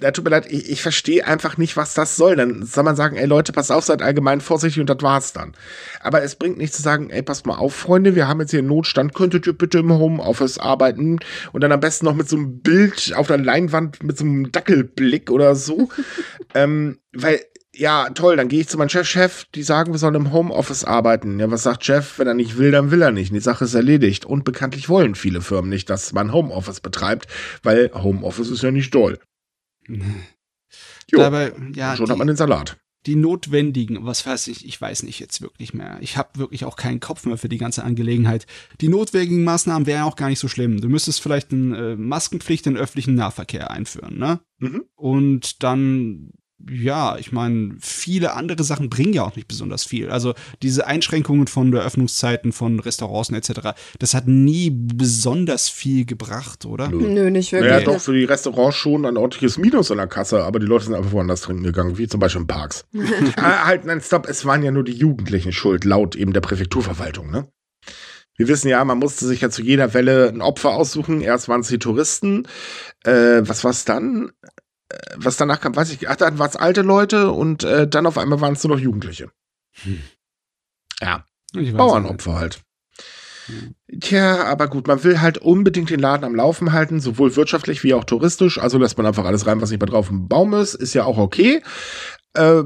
ja, 0.00 0.10
tut 0.10 0.24
mir 0.24 0.30
leid, 0.30 0.46
ich, 0.50 0.70
ich 0.70 0.82
verstehe 0.82 1.26
einfach 1.26 1.56
nicht, 1.58 1.76
was 1.76 1.94
das 1.94 2.16
soll. 2.16 2.36
Dann 2.36 2.64
soll 2.64 2.84
man 2.84 2.96
sagen, 2.96 3.16
ey 3.16 3.26
Leute, 3.26 3.52
pass 3.52 3.70
auf, 3.70 3.84
seid 3.84 4.02
allgemein 4.02 4.40
vorsichtig 4.40 4.80
und 4.80 4.88
das 4.88 5.02
war's 5.02 5.32
dann. 5.32 5.54
Aber 6.00 6.22
es 6.22 6.36
bringt 6.36 6.58
nichts 6.58 6.76
zu 6.76 6.82
sagen, 6.82 7.10
ey, 7.10 7.22
passt 7.22 7.46
mal 7.46 7.56
auf, 7.56 7.74
Freunde, 7.74 8.14
wir 8.14 8.26
haben 8.26 8.40
jetzt 8.40 8.50
hier 8.50 8.60
einen 8.60 8.68
Notstand, 8.68 9.14
könntet 9.14 9.46
ihr 9.46 9.52
bitte 9.52 9.78
im 9.78 9.92
Homeoffice 9.92 10.58
arbeiten 10.58 11.18
und 11.52 11.60
dann 11.60 11.72
am 11.72 11.80
besten 11.80 12.06
noch 12.06 12.14
mit 12.14 12.28
so 12.28 12.36
einem 12.36 12.60
Bild 12.60 13.12
auf 13.14 13.26
der 13.26 13.38
Leinwand 13.38 14.02
mit 14.02 14.16
so 14.16 14.24
einem 14.24 14.50
Dackelblick 14.50 15.30
oder 15.30 15.54
so. 15.54 15.90
ähm, 16.54 16.98
weil, 17.12 17.40
ja, 17.74 18.08
toll, 18.10 18.36
dann 18.36 18.48
gehe 18.48 18.60
ich 18.60 18.68
zu 18.68 18.78
meinem 18.78 18.88
Chef, 18.88 19.06
Chef, 19.06 19.44
die 19.54 19.62
sagen, 19.62 19.92
wir 19.92 19.98
sollen 19.98 20.14
im 20.14 20.32
Homeoffice 20.32 20.84
arbeiten. 20.84 21.38
Ja, 21.38 21.50
was 21.50 21.62
sagt 21.62 21.84
Chef? 21.84 22.18
Wenn 22.18 22.26
er 22.26 22.34
nicht 22.34 22.58
will, 22.58 22.70
dann 22.70 22.90
will 22.90 23.02
er 23.02 23.12
nicht. 23.12 23.32
Die 23.32 23.40
Sache 23.40 23.64
ist 23.64 23.74
erledigt. 23.74 24.24
Und 24.24 24.44
bekanntlich 24.44 24.88
wollen 24.88 25.14
viele 25.14 25.40
Firmen 25.40 25.70
nicht, 25.70 25.88
dass 25.88 26.12
man 26.12 26.32
Homeoffice 26.32 26.80
betreibt, 26.80 27.26
weil 27.62 27.90
Homeoffice 27.94 28.50
ist 28.50 28.62
ja 28.62 28.70
nicht 28.70 28.94
doll. 28.94 29.18
Jo, 31.10 31.18
Dabei, 31.18 31.52
ja, 31.74 31.96
schon 31.96 32.06
die, 32.06 32.12
hat 32.12 32.18
man 32.18 32.26
den 32.26 32.36
Salat. 32.36 32.78
Die 33.06 33.16
notwendigen, 33.16 34.04
was 34.04 34.26
weiß 34.26 34.48
ich, 34.48 34.66
ich 34.66 34.80
weiß 34.80 35.02
nicht 35.04 35.18
jetzt 35.18 35.40
wirklich 35.40 35.72
mehr. 35.72 35.98
Ich 36.00 36.16
habe 36.16 36.38
wirklich 36.38 36.64
auch 36.64 36.76
keinen 36.76 37.00
Kopf 37.00 37.24
mehr 37.24 37.38
für 37.38 37.48
die 37.48 37.58
ganze 37.58 37.82
Angelegenheit. 37.82 38.46
Die 38.80 38.88
notwendigen 38.88 39.42
Maßnahmen 39.42 39.86
wären 39.86 40.02
auch 40.02 40.16
gar 40.16 40.28
nicht 40.28 40.38
so 40.38 40.48
schlimm. 40.48 40.80
Du 40.80 40.88
müsstest 40.88 41.22
vielleicht 41.22 41.52
eine 41.52 41.92
äh, 41.92 41.96
Maskenpflicht 41.96 42.66
in 42.66 42.76
öffentlichen 42.76 43.14
Nahverkehr 43.14 43.70
einführen, 43.70 44.18
ne? 44.18 44.40
Mhm. 44.58 44.84
Und 44.94 45.62
dann 45.62 46.30
ja, 46.68 47.16
ich 47.18 47.32
meine, 47.32 47.76
viele 47.80 48.34
andere 48.34 48.62
Sachen 48.64 48.90
bringen 48.90 49.12
ja 49.12 49.22
auch 49.22 49.36
nicht 49.36 49.48
besonders 49.48 49.84
viel. 49.84 50.10
Also 50.10 50.34
diese 50.62 50.86
Einschränkungen 50.86 51.46
von 51.46 51.70
der 51.70 51.82
Öffnungszeiten 51.82 52.52
von 52.52 52.80
Restaurants 52.80 53.30
etc., 53.30 53.70
das 53.98 54.14
hat 54.14 54.28
nie 54.28 54.70
besonders 54.70 55.68
viel 55.68 56.04
gebracht, 56.04 56.64
oder? 56.64 56.88
Nö, 56.88 57.08
Nö 57.08 57.30
nicht 57.30 57.52
wirklich. 57.52 57.70
Naja, 57.70 57.84
doch, 57.84 58.00
für 58.00 58.12
die 58.12 58.24
Restaurants 58.24 58.76
schon 58.76 59.06
ein 59.06 59.16
ordentliches 59.16 59.58
Minus 59.58 59.90
an 59.90 59.98
der 59.98 60.06
Kasse, 60.06 60.44
aber 60.44 60.58
die 60.58 60.66
Leute 60.66 60.86
sind 60.86 60.94
einfach 60.94 61.12
woanders 61.12 61.42
trinken 61.42 61.64
gegangen, 61.64 61.98
wie 61.98 62.08
zum 62.08 62.20
Beispiel 62.20 62.42
in 62.42 62.46
Parks. 62.46 62.84
ah, 63.36 63.66
halt, 63.66 63.84
nein, 63.84 64.00
stopp, 64.00 64.28
es 64.28 64.44
waren 64.44 64.62
ja 64.62 64.70
nur 64.70 64.84
die 64.84 64.92
Jugendlichen 64.94 65.52
schuld, 65.52 65.84
laut 65.84 66.16
eben 66.16 66.32
der 66.32 66.40
Präfekturverwaltung, 66.40 67.30
ne? 67.30 67.48
Wir 68.40 68.48
wissen 68.48 68.68
ja, 68.68 68.82
man 68.86 68.98
musste 68.98 69.26
sich 69.26 69.42
ja 69.42 69.50
zu 69.50 69.60
jeder 69.60 69.92
Welle 69.92 70.30
ein 70.30 70.40
Opfer 70.40 70.70
aussuchen. 70.70 71.20
Erst 71.20 71.50
waren 71.50 71.60
es 71.60 71.68
die 71.68 71.78
Touristen. 71.78 72.48
Äh, 73.04 73.42
was 73.42 73.64
war 73.64 73.70
es 73.70 73.84
dann? 73.84 74.32
Was 75.16 75.36
danach 75.36 75.60
kam, 75.60 75.76
weiß 75.76 75.92
ich, 75.92 76.08
ach, 76.08 76.16
dann 76.16 76.38
waren 76.38 76.50
es 76.50 76.56
alte 76.56 76.82
Leute 76.82 77.30
und 77.30 77.64
äh, 77.64 77.88
dann 77.88 78.06
auf 78.06 78.18
einmal 78.18 78.40
waren 78.40 78.54
es 78.54 78.64
nur 78.64 78.76
noch 78.76 78.82
Jugendliche. 78.82 79.30
Hm. 79.82 80.02
Ja, 81.00 81.24
Bauernopfer 81.52 82.34
halt. 82.34 82.60
Hm. 83.46 83.74
Tja, 84.00 84.44
aber 84.44 84.68
gut, 84.68 84.86
man 84.86 85.02
will 85.02 85.20
halt 85.20 85.38
unbedingt 85.38 85.90
den 85.90 86.00
Laden 86.00 86.24
am 86.24 86.34
Laufen 86.34 86.72
halten, 86.72 87.00
sowohl 87.00 87.34
wirtschaftlich 87.36 87.82
wie 87.82 87.94
auch 87.94 88.04
touristisch. 88.04 88.58
Also 88.58 88.78
lässt 88.78 88.96
man 88.96 89.06
einfach 89.06 89.24
alles 89.24 89.46
rein, 89.46 89.60
was 89.60 89.70
nicht 89.70 89.80
mehr 89.80 89.88
drauf 89.88 90.10
im 90.10 90.28
Baum 90.28 90.54
ist. 90.54 90.74
Ist 90.74 90.94
ja 90.94 91.04
auch 91.04 91.18
okay. 91.18 91.62
Äh, 92.34 92.62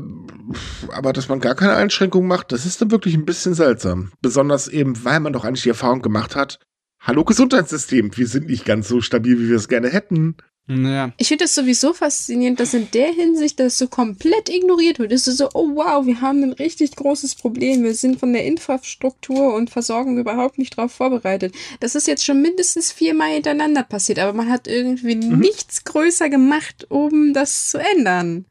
aber 0.93 1.13
dass 1.13 1.29
man 1.29 1.41
gar 1.41 1.55
keine 1.55 1.75
Einschränkungen 1.75 2.29
macht, 2.29 2.53
das 2.53 2.67
ist 2.67 2.83
dann 2.83 2.91
wirklich 2.91 3.15
ein 3.15 3.25
bisschen 3.25 3.55
seltsam. 3.55 4.13
Besonders 4.21 4.69
eben, 4.69 5.05
weil 5.05 5.21
man 5.21 5.33
doch 5.33 5.45
eigentlich 5.45 5.63
die 5.63 5.71
Erfahrung 5.71 6.03
gemacht 6.03 6.37
hat, 6.37 6.59
hallo 7.01 7.25
Gesundheitssystem, 7.25 8.17
wir 8.17 8.27
sind 8.27 8.47
nicht 8.47 8.67
ganz 8.67 8.89
so 8.89 9.01
stabil, 9.01 9.39
wie 9.39 9.49
wir 9.49 9.57
es 9.57 9.69
gerne 9.69 9.89
hätten. 9.89 10.37
Naja. 10.67 11.13
Ich 11.19 11.29
finde 11.29 11.45
es 11.45 11.55
sowieso 11.55 11.93
faszinierend, 11.93 12.59
dass 12.59 12.73
in 12.73 12.91
der 12.91 13.13
Hinsicht 13.13 13.61
das 13.61 13.77
so 13.77 13.87
komplett 13.87 14.49
ignoriert 14.49 14.99
wird. 14.99 15.13
Es 15.13 15.29
ist 15.29 15.37
so, 15.37 15.51
oh 15.53 15.75
wow, 15.75 16.07
wir 16.07 16.23
haben 16.23 16.43
ein 16.43 16.53
richtig 16.53 16.97
großes 16.97 17.35
Problem. 17.35 17.83
Wir 17.83 17.95
sind 17.95 18.19
von 18.19 18.33
der 18.33 18.47
Infrastruktur 18.47 19.55
und 19.55 19.69
Versorgung 19.69 20.17
überhaupt 20.17 20.57
nicht 20.57 20.79
darauf 20.79 20.93
vorbereitet. 20.93 21.55
Das 21.81 21.95
ist 21.95 22.07
jetzt 22.07 22.25
schon 22.25 22.41
mindestens 22.41 22.93
viermal 22.93 23.35
hintereinander 23.35 23.83
passiert, 23.83 24.19
aber 24.19 24.33
man 24.33 24.49
hat 24.49 24.67
irgendwie 24.67 25.17
mhm. 25.17 25.39
nichts 25.39 25.85
größer 25.85 26.31
gemacht, 26.31 26.87
um 26.89 27.35
das 27.35 27.69
zu 27.69 27.79
ändern. 27.79 28.47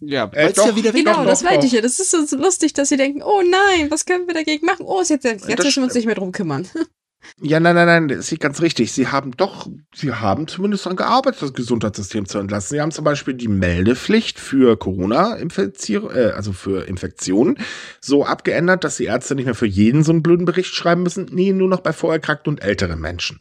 Ja, 0.00 0.30
äh, 0.32 0.52
doch, 0.52 0.66
ja 0.66 0.76
wieder 0.76 0.94
weg 0.94 1.04
Genau, 1.04 1.24
das 1.24 1.42
meinte 1.42 1.66
ich 1.66 1.72
ja. 1.72 1.80
Das 1.80 1.98
ist 1.98 2.12
so 2.12 2.36
lustig, 2.36 2.74
dass 2.74 2.90
sie 2.90 2.96
denken, 2.96 3.22
oh 3.22 3.42
nein, 3.42 3.90
was 3.90 4.06
können 4.06 4.28
wir 4.28 4.34
dagegen 4.34 4.64
machen? 4.64 4.86
Oh, 4.86 5.02
jetzt, 5.02 5.24
jetzt 5.24 5.48
müssen 5.48 5.76
wir 5.76 5.84
uns 5.84 5.94
nicht 5.94 6.06
mehr 6.06 6.14
drum 6.14 6.30
kümmern. 6.30 6.68
Ja, 7.40 7.60
nein, 7.60 7.74
nein, 7.74 7.86
nein, 7.86 8.08
das 8.08 8.32
ist 8.32 8.40
ganz 8.40 8.60
richtig. 8.62 8.92
Sie 8.92 9.08
haben 9.08 9.32
doch, 9.36 9.68
sie 9.94 10.12
haben 10.12 10.48
zumindest 10.48 10.86
daran 10.86 10.96
gearbeitet, 10.96 11.42
das 11.42 11.52
Gesundheitssystem 11.52 12.26
zu 12.26 12.38
entlasten. 12.38 12.76
Sie 12.76 12.80
haben 12.80 12.90
zum 12.90 13.04
Beispiel 13.04 13.34
die 13.34 13.48
Meldepflicht 13.48 14.40
für 14.40 14.76
Corona-Infektion, 14.76 16.10
äh, 16.14 16.32
also 16.34 16.52
für 16.52 16.88
Infektionen, 16.88 17.58
so 18.00 18.24
abgeändert, 18.24 18.84
dass 18.84 18.96
die 18.96 19.04
Ärzte 19.04 19.34
nicht 19.34 19.44
mehr 19.44 19.54
für 19.54 19.66
jeden 19.66 20.04
so 20.04 20.12
einen 20.12 20.22
blöden 20.22 20.46
Bericht 20.46 20.74
schreiben 20.74 21.02
müssen. 21.02 21.28
Nee, 21.30 21.52
nur 21.52 21.68
noch 21.68 21.80
bei 21.80 21.92
vorerkrankten 21.92 22.54
und 22.54 22.62
älteren 22.62 23.00
Menschen. 23.00 23.38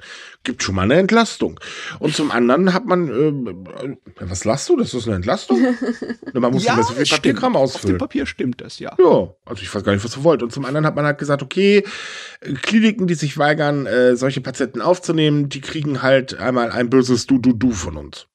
Gibt 0.47 0.63
schon 0.63 0.75
mal 0.75 0.83
eine 0.83 0.93
Entlastung. 0.93 1.59
Und 1.99 2.15
zum 2.15 2.31
anderen 2.31 2.73
hat 2.73 2.85
man, 2.85 3.09
äh, 3.09 3.97
was 4.21 4.45
lachst 4.45 4.69
du? 4.69 4.77
Das 4.77 4.93
ist 4.93 5.05
eine 5.05 5.17
Entlastung? 5.17 5.59
man 6.33 6.53
muss 6.53 6.63
ja, 6.63 6.77
nicht 6.77 6.87
so 6.87 6.93
viel 6.93 7.05
Papierkram 7.05 7.57
ausfüllen. 7.57 7.95
Auf 7.95 7.97
dem 7.97 7.99
Papier 7.99 8.25
stimmt 8.25 8.61
das, 8.61 8.79
ja. 8.79 8.95
Ja, 8.97 9.35
also 9.43 9.61
ich 9.61 9.75
weiß 9.75 9.83
gar 9.83 9.91
nicht, 9.91 10.05
was 10.05 10.13
du 10.13 10.23
wollt. 10.23 10.41
Und 10.41 10.53
zum 10.53 10.63
anderen 10.63 10.85
hat 10.85 10.95
man 10.95 11.03
halt 11.03 11.17
gesagt, 11.17 11.43
okay, 11.43 11.83
Kliniken, 12.61 13.07
die 13.07 13.15
sich 13.15 13.37
weigern, 13.37 13.87
äh, 13.87 14.15
solche 14.15 14.39
Patienten 14.39 14.79
aufzunehmen, 14.79 15.49
die 15.49 15.59
kriegen 15.59 16.01
halt 16.01 16.39
einmal 16.39 16.71
ein 16.71 16.89
böses 16.89 17.27
Du-Du-Du 17.27 17.71
von 17.71 17.97
uns. 17.97 18.27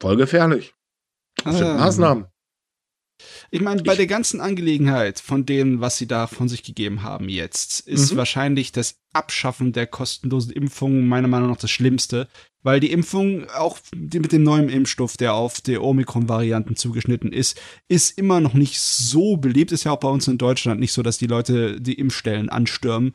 Voll 0.00 0.16
gefährlich. 0.16 0.72
Das 1.44 1.56
ah. 1.56 1.58
sind 1.58 1.76
Maßnahmen. 1.76 2.24
Ich 3.50 3.60
meine, 3.62 3.82
bei 3.82 3.92
ich, 3.92 3.98
der 3.98 4.06
ganzen 4.06 4.40
Angelegenheit 4.40 5.20
von 5.20 5.46
dem, 5.46 5.80
was 5.80 5.96
sie 5.96 6.06
da 6.06 6.26
von 6.26 6.48
sich 6.48 6.62
gegeben 6.62 7.02
haben 7.02 7.28
jetzt, 7.28 7.80
ist 7.80 8.12
mhm. 8.12 8.16
wahrscheinlich 8.18 8.72
das 8.72 8.96
Abschaffen 9.12 9.72
der 9.72 9.86
kostenlosen 9.86 10.52
Impfungen 10.52 11.08
meiner 11.08 11.28
Meinung 11.28 11.50
nach 11.50 11.56
das 11.56 11.70
Schlimmste, 11.70 12.28
weil 12.62 12.80
die 12.80 12.90
Impfung, 12.90 13.48
auch 13.50 13.78
mit 13.94 14.32
dem 14.32 14.42
neuen 14.42 14.68
Impfstoff, 14.68 15.16
der 15.16 15.32
auf 15.34 15.60
die 15.60 15.78
Omikron-Varianten 15.78 16.76
zugeschnitten 16.76 17.32
ist, 17.32 17.58
ist 17.88 18.18
immer 18.18 18.40
noch 18.40 18.52
nicht 18.52 18.80
so 18.80 19.36
beliebt. 19.36 19.72
Ist 19.72 19.84
ja 19.84 19.92
auch 19.92 20.00
bei 20.00 20.08
uns 20.08 20.28
in 20.28 20.38
Deutschland 20.38 20.80
nicht 20.80 20.92
so, 20.92 21.02
dass 21.02 21.18
die 21.18 21.28
Leute 21.28 21.80
die 21.80 21.94
Impfstellen 21.94 22.48
anstürmen. 22.48 23.12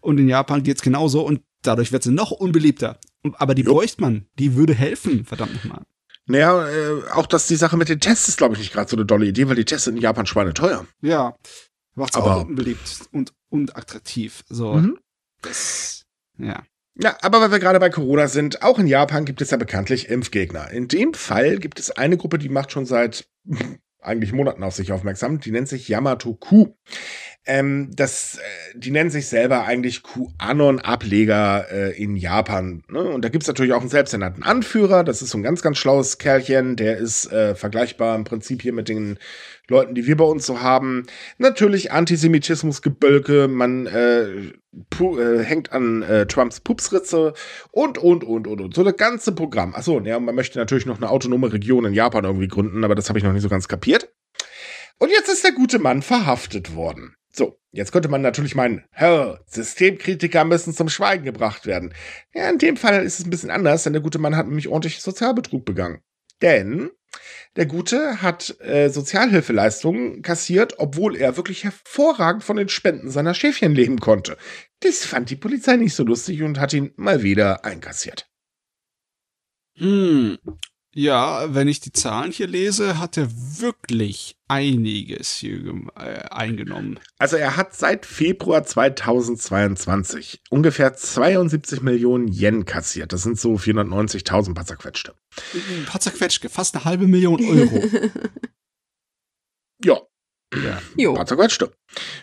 Und 0.00 0.18
in 0.18 0.28
Japan 0.28 0.62
geht's 0.62 0.82
genauso 0.82 1.26
und 1.26 1.42
dadurch 1.62 1.92
wird 1.92 2.04
sie 2.04 2.12
noch 2.12 2.30
unbeliebter. 2.30 2.98
Aber 3.34 3.54
die 3.54 3.64
bräuchte 3.64 4.00
man, 4.00 4.26
die 4.38 4.54
würde 4.54 4.74
helfen, 4.74 5.24
verdammt 5.24 5.54
nochmal. 5.54 5.82
Naja, 6.26 6.68
äh, 6.68 7.02
auch 7.10 7.26
dass 7.26 7.46
die 7.46 7.56
Sache 7.56 7.76
mit 7.76 7.88
den 7.88 8.00
Tests 8.00 8.28
ist, 8.28 8.38
glaube 8.38 8.54
ich, 8.54 8.60
nicht 8.60 8.72
gerade 8.72 8.88
so 8.88 8.96
eine 8.96 9.04
dolle 9.04 9.26
Idee, 9.26 9.48
weil 9.48 9.56
die 9.56 9.64
Tests 9.64 9.84
sind 9.84 9.96
in 9.96 10.02
Japan 10.02 10.26
schweineteuer. 10.26 10.86
Ja. 11.02 11.36
Macht's 11.94 12.16
aber 12.16 12.36
auch 12.36 12.44
unbeliebt 12.44 13.02
und 13.12 13.32
unattraktiv. 13.50 14.42
So. 14.48 14.74
Mhm. 14.74 14.98
Das, 15.42 16.04
ja. 16.38 16.64
Ja, 16.96 17.16
aber 17.22 17.40
weil 17.40 17.50
wir 17.50 17.58
gerade 17.58 17.80
bei 17.80 17.90
Corona 17.90 18.28
sind, 18.28 18.62
auch 18.62 18.78
in 18.78 18.86
Japan 18.86 19.24
gibt 19.24 19.42
es 19.42 19.50
ja 19.50 19.56
bekanntlich 19.56 20.08
Impfgegner. 20.08 20.70
In 20.70 20.88
dem 20.88 21.12
Fall 21.12 21.58
gibt 21.58 21.80
es 21.80 21.90
eine 21.90 22.16
Gruppe, 22.16 22.38
die 22.38 22.48
macht 22.48 22.72
schon 22.72 22.86
seit 22.86 23.28
eigentlich 24.00 24.32
Monaten 24.32 24.62
auf 24.62 24.74
sich 24.74 24.92
aufmerksam. 24.92 25.40
Die 25.40 25.50
nennt 25.50 25.68
sich 25.68 25.88
Yamato-Ku. 25.88 26.76
Ähm, 27.46 27.90
das, 27.94 28.38
äh, 28.38 28.78
die 28.78 28.90
nennen 28.90 29.10
sich 29.10 29.26
selber 29.26 29.64
eigentlich 29.64 30.02
QAnon-Ableger 30.02 31.66
äh, 31.70 32.02
in 32.02 32.16
Japan. 32.16 32.82
Ne? 32.88 33.00
Und 33.00 33.22
da 33.22 33.28
gibt's 33.28 33.46
natürlich 33.46 33.74
auch 33.74 33.80
einen 33.80 33.90
selbsternannten 33.90 34.42
Anführer. 34.42 35.04
Das 35.04 35.20
ist 35.20 35.30
so 35.30 35.38
ein 35.38 35.42
ganz, 35.42 35.60
ganz 35.60 35.76
schlaues 35.76 36.16
Kerlchen. 36.16 36.76
Der 36.76 36.96
ist 36.96 37.30
äh, 37.30 37.54
vergleichbar 37.54 38.16
im 38.16 38.24
Prinzip 38.24 38.62
hier 38.62 38.72
mit 38.72 38.88
den 38.88 39.18
Leuten, 39.68 39.94
die 39.94 40.06
wir 40.06 40.16
bei 40.16 40.24
uns 40.24 40.46
so 40.46 40.62
haben. 40.62 41.06
Natürlich 41.36 41.92
Antisemitismusgebölke. 41.92 43.46
Man 43.48 43.86
äh, 43.88 44.24
äh, 44.30 45.42
hängt 45.42 45.70
an 45.72 46.02
äh, 46.02 46.26
Trumps 46.26 46.60
Pupsritze 46.60 47.34
und, 47.72 47.98
und, 47.98 48.24
und, 48.24 48.46
und, 48.46 48.60
und. 48.62 48.74
So 48.74 48.84
das 48.84 48.96
ganze 48.96 49.32
Programm. 49.32 49.74
Achso, 49.74 50.00
ja, 50.00 50.18
man 50.18 50.34
möchte 50.34 50.58
natürlich 50.58 50.86
noch 50.86 50.96
eine 50.96 51.10
autonome 51.10 51.52
Region 51.52 51.84
in 51.84 51.92
Japan 51.92 52.24
irgendwie 52.24 52.48
gründen, 52.48 52.84
aber 52.84 52.94
das 52.94 53.10
habe 53.10 53.18
ich 53.18 53.24
noch 53.24 53.32
nicht 53.32 53.42
so 53.42 53.50
ganz 53.50 53.68
kapiert. 53.68 54.14
Und 54.98 55.10
jetzt 55.10 55.28
ist 55.28 55.44
der 55.44 55.52
gute 55.52 55.78
Mann 55.78 56.00
verhaftet 56.00 56.74
worden. 56.74 57.16
So, 57.36 57.58
jetzt 57.72 57.90
könnte 57.90 58.08
man 58.08 58.22
natürlich 58.22 58.54
meinen, 58.54 58.84
Herr, 58.92 59.40
Systemkritiker 59.46 60.44
müssen 60.44 60.72
zum 60.72 60.88
Schweigen 60.88 61.24
gebracht 61.24 61.66
werden. 61.66 61.92
Ja, 62.32 62.48
in 62.48 62.58
dem 62.58 62.76
Fall 62.76 63.04
ist 63.04 63.18
es 63.18 63.26
ein 63.26 63.30
bisschen 63.30 63.50
anders, 63.50 63.82
denn 63.82 63.92
der 63.92 64.02
gute 64.02 64.20
Mann 64.20 64.36
hat 64.36 64.46
nämlich 64.46 64.68
ordentlich 64.68 65.00
Sozialbetrug 65.00 65.64
begangen. 65.64 66.00
Denn 66.42 66.90
der 67.56 67.66
Gute 67.66 68.22
hat 68.22 68.60
äh, 68.60 68.88
Sozialhilfeleistungen 68.88 70.22
kassiert, 70.22 70.78
obwohl 70.78 71.16
er 71.16 71.36
wirklich 71.36 71.64
hervorragend 71.64 72.44
von 72.44 72.56
den 72.56 72.68
Spenden 72.68 73.10
seiner 73.10 73.34
Schäfchen 73.34 73.74
leben 73.74 73.98
konnte. 73.98 74.36
Das 74.80 75.04
fand 75.04 75.28
die 75.30 75.36
Polizei 75.36 75.76
nicht 75.76 75.94
so 75.94 76.04
lustig 76.04 76.42
und 76.42 76.60
hat 76.60 76.72
ihn 76.72 76.92
mal 76.94 77.24
wieder 77.24 77.64
einkassiert. 77.64 78.28
Hm, 79.76 80.38
ja, 80.94 81.54
wenn 81.54 81.68
ich 81.68 81.80
die 81.80 81.92
Zahlen 81.92 82.30
hier 82.30 82.46
lese, 82.46 82.98
hat 82.98 83.16
er 83.16 83.28
wirklich 83.30 84.36
einiges 84.48 85.34
hier 85.34 85.74
äh, 85.96 86.28
eingenommen. 86.30 87.00
Also 87.18 87.36
er 87.36 87.56
hat 87.56 87.74
seit 87.74 88.06
Februar 88.06 88.64
2022 88.64 90.42
ungefähr 90.50 90.94
72 90.94 91.82
Millionen 91.82 92.28
Yen 92.28 92.64
kassiert. 92.64 93.12
Das 93.12 93.22
sind 93.22 93.38
so 93.38 93.54
490.000 93.54 94.54
paar 94.54 94.66
zerquetschte. 94.66 95.14
Paar 95.86 96.00
zerquetschte, 96.00 96.48
fast 96.48 96.76
eine 96.76 96.84
halbe 96.84 97.06
Million 97.08 97.44
Euro. 97.44 97.82
ja, 99.84 100.00
ja, 100.62 100.80
jo. 100.96 101.16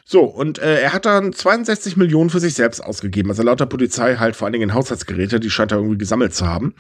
So, 0.06 0.24
und 0.24 0.60
äh, 0.60 0.82
er 0.82 0.94
hat 0.94 1.06
dann 1.06 1.34
62 1.34 1.98
Millionen 1.98 2.30
für 2.30 2.40
sich 2.40 2.54
selbst 2.54 2.82
ausgegeben. 2.82 3.30
Also 3.30 3.44
lauter 3.44 3.66
Polizei 3.66 4.16
halt 4.18 4.36
vor 4.36 4.46
allen 4.46 4.54
Dingen 4.54 4.74
Haushaltsgeräte, 4.74 5.40
die 5.40 5.50
scheint 5.50 5.72
er 5.72 5.78
irgendwie 5.78 5.98
gesammelt 5.98 6.34
zu 6.34 6.48
haben. 6.48 6.76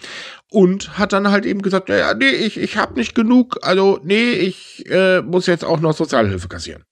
Und 0.49 0.97
hat 0.97 1.13
dann 1.13 1.31
halt 1.31 1.45
eben 1.45 1.61
gesagt, 1.61 1.89
ja, 1.89 2.13
nee, 2.13 2.29
ich, 2.29 2.57
ich 2.57 2.77
hab 2.77 2.95
nicht 2.95 3.15
genug, 3.15 3.59
also 3.61 3.99
nee, 4.03 4.31
ich 4.31 4.85
äh, 4.89 5.21
muss 5.21 5.47
jetzt 5.47 5.63
auch 5.63 5.79
noch 5.79 5.95
Sozialhilfe 5.95 6.47
kassieren. 6.47 6.83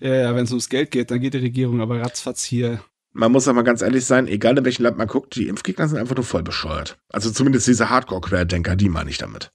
Ja, 0.00 0.14
ja 0.14 0.34
wenn 0.34 0.44
es 0.44 0.50
ums 0.50 0.68
Geld 0.68 0.90
geht, 0.90 1.10
dann 1.10 1.20
geht 1.20 1.34
die 1.34 1.38
Regierung 1.38 1.80
aber 1.80 2.00
ratzfatz 2.00 2.44
hier. 2.44 2.80
Man 3.12 3.32
muss 3.32 3.48
aber 3.48 3.64
ganz 3.64 3.80
ehrlich 3.80 4.04
sein, 4.04 4.28
egal 4.28 4.58
in 4.58 4.64
welchem 4.66 4.82
Land 4.82 4.98
man 4.98 5.08
guckt, 5.08 5.36
die 5.36 5.48
Impfgegner 5.48 5.88
sind 5.88 5.98
einfach 5.98 6.16
nur 6.16 6.24
voll 6.24 6.42
bescheuert. 6.42 6.98
Also 7.08 7.30
zumindest 7.30 7.66
diese 7.66 7.88
Hardcore-Querdenker, 7.88 8.76
die 8.76 8.90
meine 8.90 9.08
ich 9.08 9.16
damit. 9.16 9.52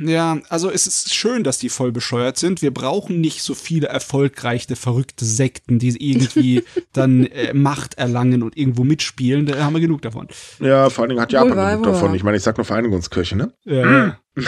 Ja, 0.00 0.40
also 0.48 0.70
es 0.70 0.86
ist 0.86 1.14
schön, 1.14 1.44
dass 1.44 1.58
die 1.58 1.68
voll 1.68 1.92
bescheuert 1.92 2.36
sind. 2.36 2.62
Wir 2.62 2.72
brauchen 2.72 3.20
nicht 3.20 3.42
so 3.42 3.54
viele 3.54 3.86
erfolgreiche, 3.88 4.76
verrückte 4.76 5.24
Sekten, 5.24 5.78
die 5.78 5.88
irgendwie 5.88 6.64
dann 6.92 7.26
äh, 7.26 7.54
Macht 7.54 7.94
erlangen 7.94 8.42
und 8.42 8.56
irgendwo 8.56 8.84
mitspielen. 8.84 9.46
Da 9.46 9.64
haben 9.64 9.74
wir 9.74 9.80
genug 9.80 10.02
davon. 10.02 10.28
Ja, 10.60 10.90
vor 10.90 11.02
allen 11.02 11.10
Dingen 11.10 11.20
hat 11.20 11.32
Japan 11.32 11.50
wohl 11.50 11.56
genug 11.56 11.78
wohl 11.78 11.92
davon. 11.92 12.14
Ich 12.14 12.22
meine, 12.22 12.36
ich 12.36 12.42
sag 12.42 12.56
nur 12.56 12.64
Vereinigungskirche, 12.64 13.36
ne? 13.36 13.52
Ja. 13.64 14.18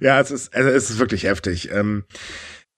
ja, 0.00 0.20
es 0.20 0.30
ist, 0.30 0.54
also 0.54 0.70
es 0.70 0.90
ist 0.90 0.98
wirklich 0.98 1.24
heftig. 1.24 1.70
Ähm, 1.72 2.04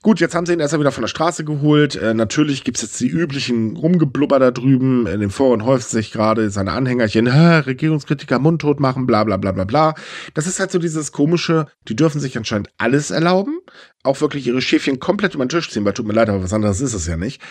Gut, 0.02 0.20
jetzt 0.20 0.34
haben 0.34 0.46
sie 0.46 0.52
ihn 0.52 0.60
erstmal 0.60 0.80
wieder 0.80 0.92
von 0.92 1.02
der 1.02 1.08
Straße 1.08 1.44
geholt. 1.44 1.96
Äh, 1.96 2.14
natürlich 2.14 2.64
gibt's 2.64 2.82
jetzt 2.82 3.00
die 3.00 3.08
üblichen 3.08 3.76
Rumgeblubber 3.76 4.38
da 4.38 4.50
drüben. 4.50 5.06
In 5.06 5.20
den 5.20 5.30
Foren 5.30 5.64
häuft 5.64 5.88
sich 5.88 6.12
gerade 6.12 6.50
seine 6.50 6.72
Anhängerchen, 6.72 7.26
Regierungskritiker 7.26 8.38
mundtot 8.38 8.78
machen, 8.78 9.06
bla 9.06 9.24
bla 9.24 9.36
bla 9.36 9.52
bla 9.52 9.64
bla. 9.64 9.94
Das 10.34 10.46
ist 10.46 10.60
halt 10.60 10.70
so 10.70 10.78
dieses 10.78 11.12
komische, 11.12 11.66
die 11.88 11.96
dürfen 11.96 12.20
sich 12.20 12.36
anscheinend 12.36 12.68
alles 12.78 13.10
erlauben. 13.10 13.58
Auch 14.04 14.20
wirklich 14.20 14.46
ihre 14.46 14.60
Schäfchen 14.60 15.00
komplett 15.00 15.34
über 15.34 15.44
den 15.44 15.48
Tisch 15.48 15.70
ziehen, 15.70 15.84
weil 15.84 15.94
tut 15.94 16.06
mir 16.06 16.12
leid, 16.12 16.28
aber 16.28 16.42
was 16.42 16.52
anderes 16.52 16.80
ist 16.80 16.94
es 16.94 17.06
ja 17.06 17.16
nicht. 17.16 17.42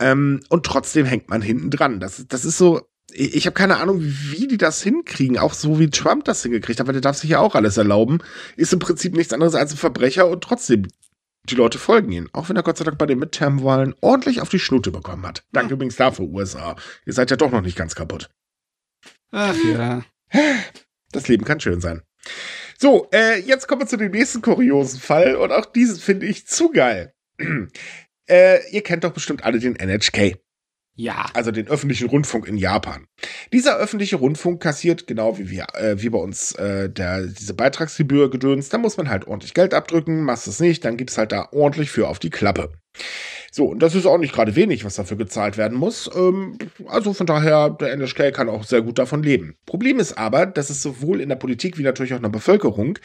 Ähm, 0.00 0.40
und 0.48 0.66
trotzdem 0.66 1.06
hängt 1.06 1.28
man 1.28 1.42
hinten 1.42 1.70
dran. 1.70 2.00
Das, 2.00 2.24
das 2.26 2.44
ist 2.44 2.58
so, 2.58 2.80
ich 3.12 3.46
habe 3.46 3.54
keine 3.54 3.76
Ahnung, 3.76 4.00
wie 4.02 4.48
die 4.48 4.58
das 4.58 4.82
hinkriegen, 4.82 5.38
auch 5.38 5.54
so 5.54 5.78
wie 5.78 5.90
Trump 5.90 6.24
das 6.24 6.42
hingekriegt 6.42 6.80
hat, 6.80 6.86
weil 6.86 6.94
der 6.94 7.02
darf 7.02 7.18
sich 7.18 7.30
ja 7.30 7.38
auch 7.38 7.54
alles 7.54 7.76
erlauben, 7.76 8.18
ist 8.56 8.72
im 8.72 8.78
Prinzip 8.78 9.14
nichts 9.14 9.32
anderes 9.32 9.54
als 9.54 9.72
ein 9.72 9.76
Verbrecher 9.76 10.26
und 10.26 10.42
trotzdem 10.42 10.88
die 11.48 11.54
Leute 11.54 11.78
folgen 11.78 12.12
ihm, 12.12 12.28
auch 12.32 12.48
wenn 12.48 12.56
er 12.56 12.62
Gott 12.62 12.78
sei 12.78 12.84
Dank 12.84 12.98
bei 12.98 13.06
den 13.06 13.18
Midterm-Wahlen 13.18 13.94
ordentlich 14.00 14.40
auf 14.40 14.48
die 14.48 14.60
Schnute 14.60 14.90
bekommen 14.90 15.26
hat. 15.26 15.44
Danke 15.52 15.70
ja. 15.70 15.74
übrigens 15.74 15.96
dafür, 15.96 16.26
USA. 16.26 16.76
Ihr 17.04 17.12
seid 17.12 17.30
ja 17.30 17.36
doch 17.36 17.50
noch 17.50 17.62
nicht 17.62 17.76
ganz 17.76 17.94
kaputt. 17.94 18.30
Ach 19.32 19.56
ja. 19.64 20.04
Das 21.10 21.28
Leben 21.28 21.44
kann 21.44 21.60
schön 21.60 21.80
sein. 21.80 22.02
So, 22.78 23.08
äh, 23.12 23.40
jetzt 23.40 23.66
kommen 23.66 23.82
wir 23.82 23.86
zu 23.86 23.96
dem 23.96 24.12
nächsten 24.12 24.42
kuriosen 24.42 25.00
Fall 25.00 25.36
und 25.36 25.52
auch 25.52 25.66
diesen 25.66 25.98
finde 25.98 26.26
ich 26.26 26.46
zu 26.46 26.70
geil. 26.70 27.12
äh, 28.28 28.70
ihr 28.70 28.82
kennt 28.82 29.04
doch 29.04 29.12
bestimmt 29.12 29.44
alle 29.44 29.58
den 29.58 29.76
NHK. 29.76 30.38
Ja. 30.94 31.26
Also 31.32 31.50
den 31.50 31.68
öffentlichen 31.68 32.08
Rundfunk 32.08 32.46
in 32.46 32.58
Japan. 32.58 33.06
Dieser 33.52 33.78
öffentliche 33.78 34.16
Rundfunk 34.16 34.62
kassiert 34.62 35.06
genau 35.06 35.38
wie 35.38 35.48
wir, 35.48 35.66
äh, 35.74 36.02
wie 36.02 36.10
bei 36.10 36.18
uns 36.18 36.52
äh, 36.52 36.90
der, 36.90 37.26
diese 37.26 37.54
Beitragsgebühr 37.54 38.30
gedöns. 38.30 38.68
Da 38.68 38.78
muss 38.78 38.98
man 38.98 39.08
halt 39.08 39.26
ordentlich 39.26 39.54
Geld 39.54 39.72
abdrücken. 39.72 40.24
Machst 40.24 40.46
es 40.48 40.60
nicht, 40.60 40.84
dann 40.84 40.98
gibt's 40.98 41.16
halt 41.16 41.32
da 41.32 41.48
ordentlich 41.52 41.90
für 41.90 42.08
auf 42.08 42.18
die 42.18 42.30
Klappe. 42.30 42.72
So, 43.50 43.66
und 43.66 43.80
das 43.82 43.94
ist 43.94 44.04
auch 44.04 44.18
nicht 44.18 44.34
gerade 44.34 44.54
wenig, 44.54 44.84
was 44.84 44.96
dafür 44.96 45.16
gezahlt 45.16 45.56
werden 45.56 45.78
muss. 45.78 46.10
Ähm, 46.14 46.58
also 46.86 47.14
von 47.14 47.26
daher, 47.26 47.70
der 47.70 47.92
NHK 47.96 48.32
kann 48.32 48.50
auch 48.50 48.64
sehr 48.64 48.82
gut 48.82 48.98
davon 48.98 49.22
leben. 49.22 49.56
Problem 49.64 49.98
ist 49.98 50.18
aber, 50.18 50.44
dass 50.44 50.68
es 50.68 50.82
sowohl 50.82 51.20
in 51.20 51.30
der 51.30 51.36
Politik 51.36 51.78
wie 51.78 51.82
natürlich 51.82 52.12
auch 52.12 52.18
in 52.18 52.22
der 52.22 52.30
Bevölkerung 52.30 52.98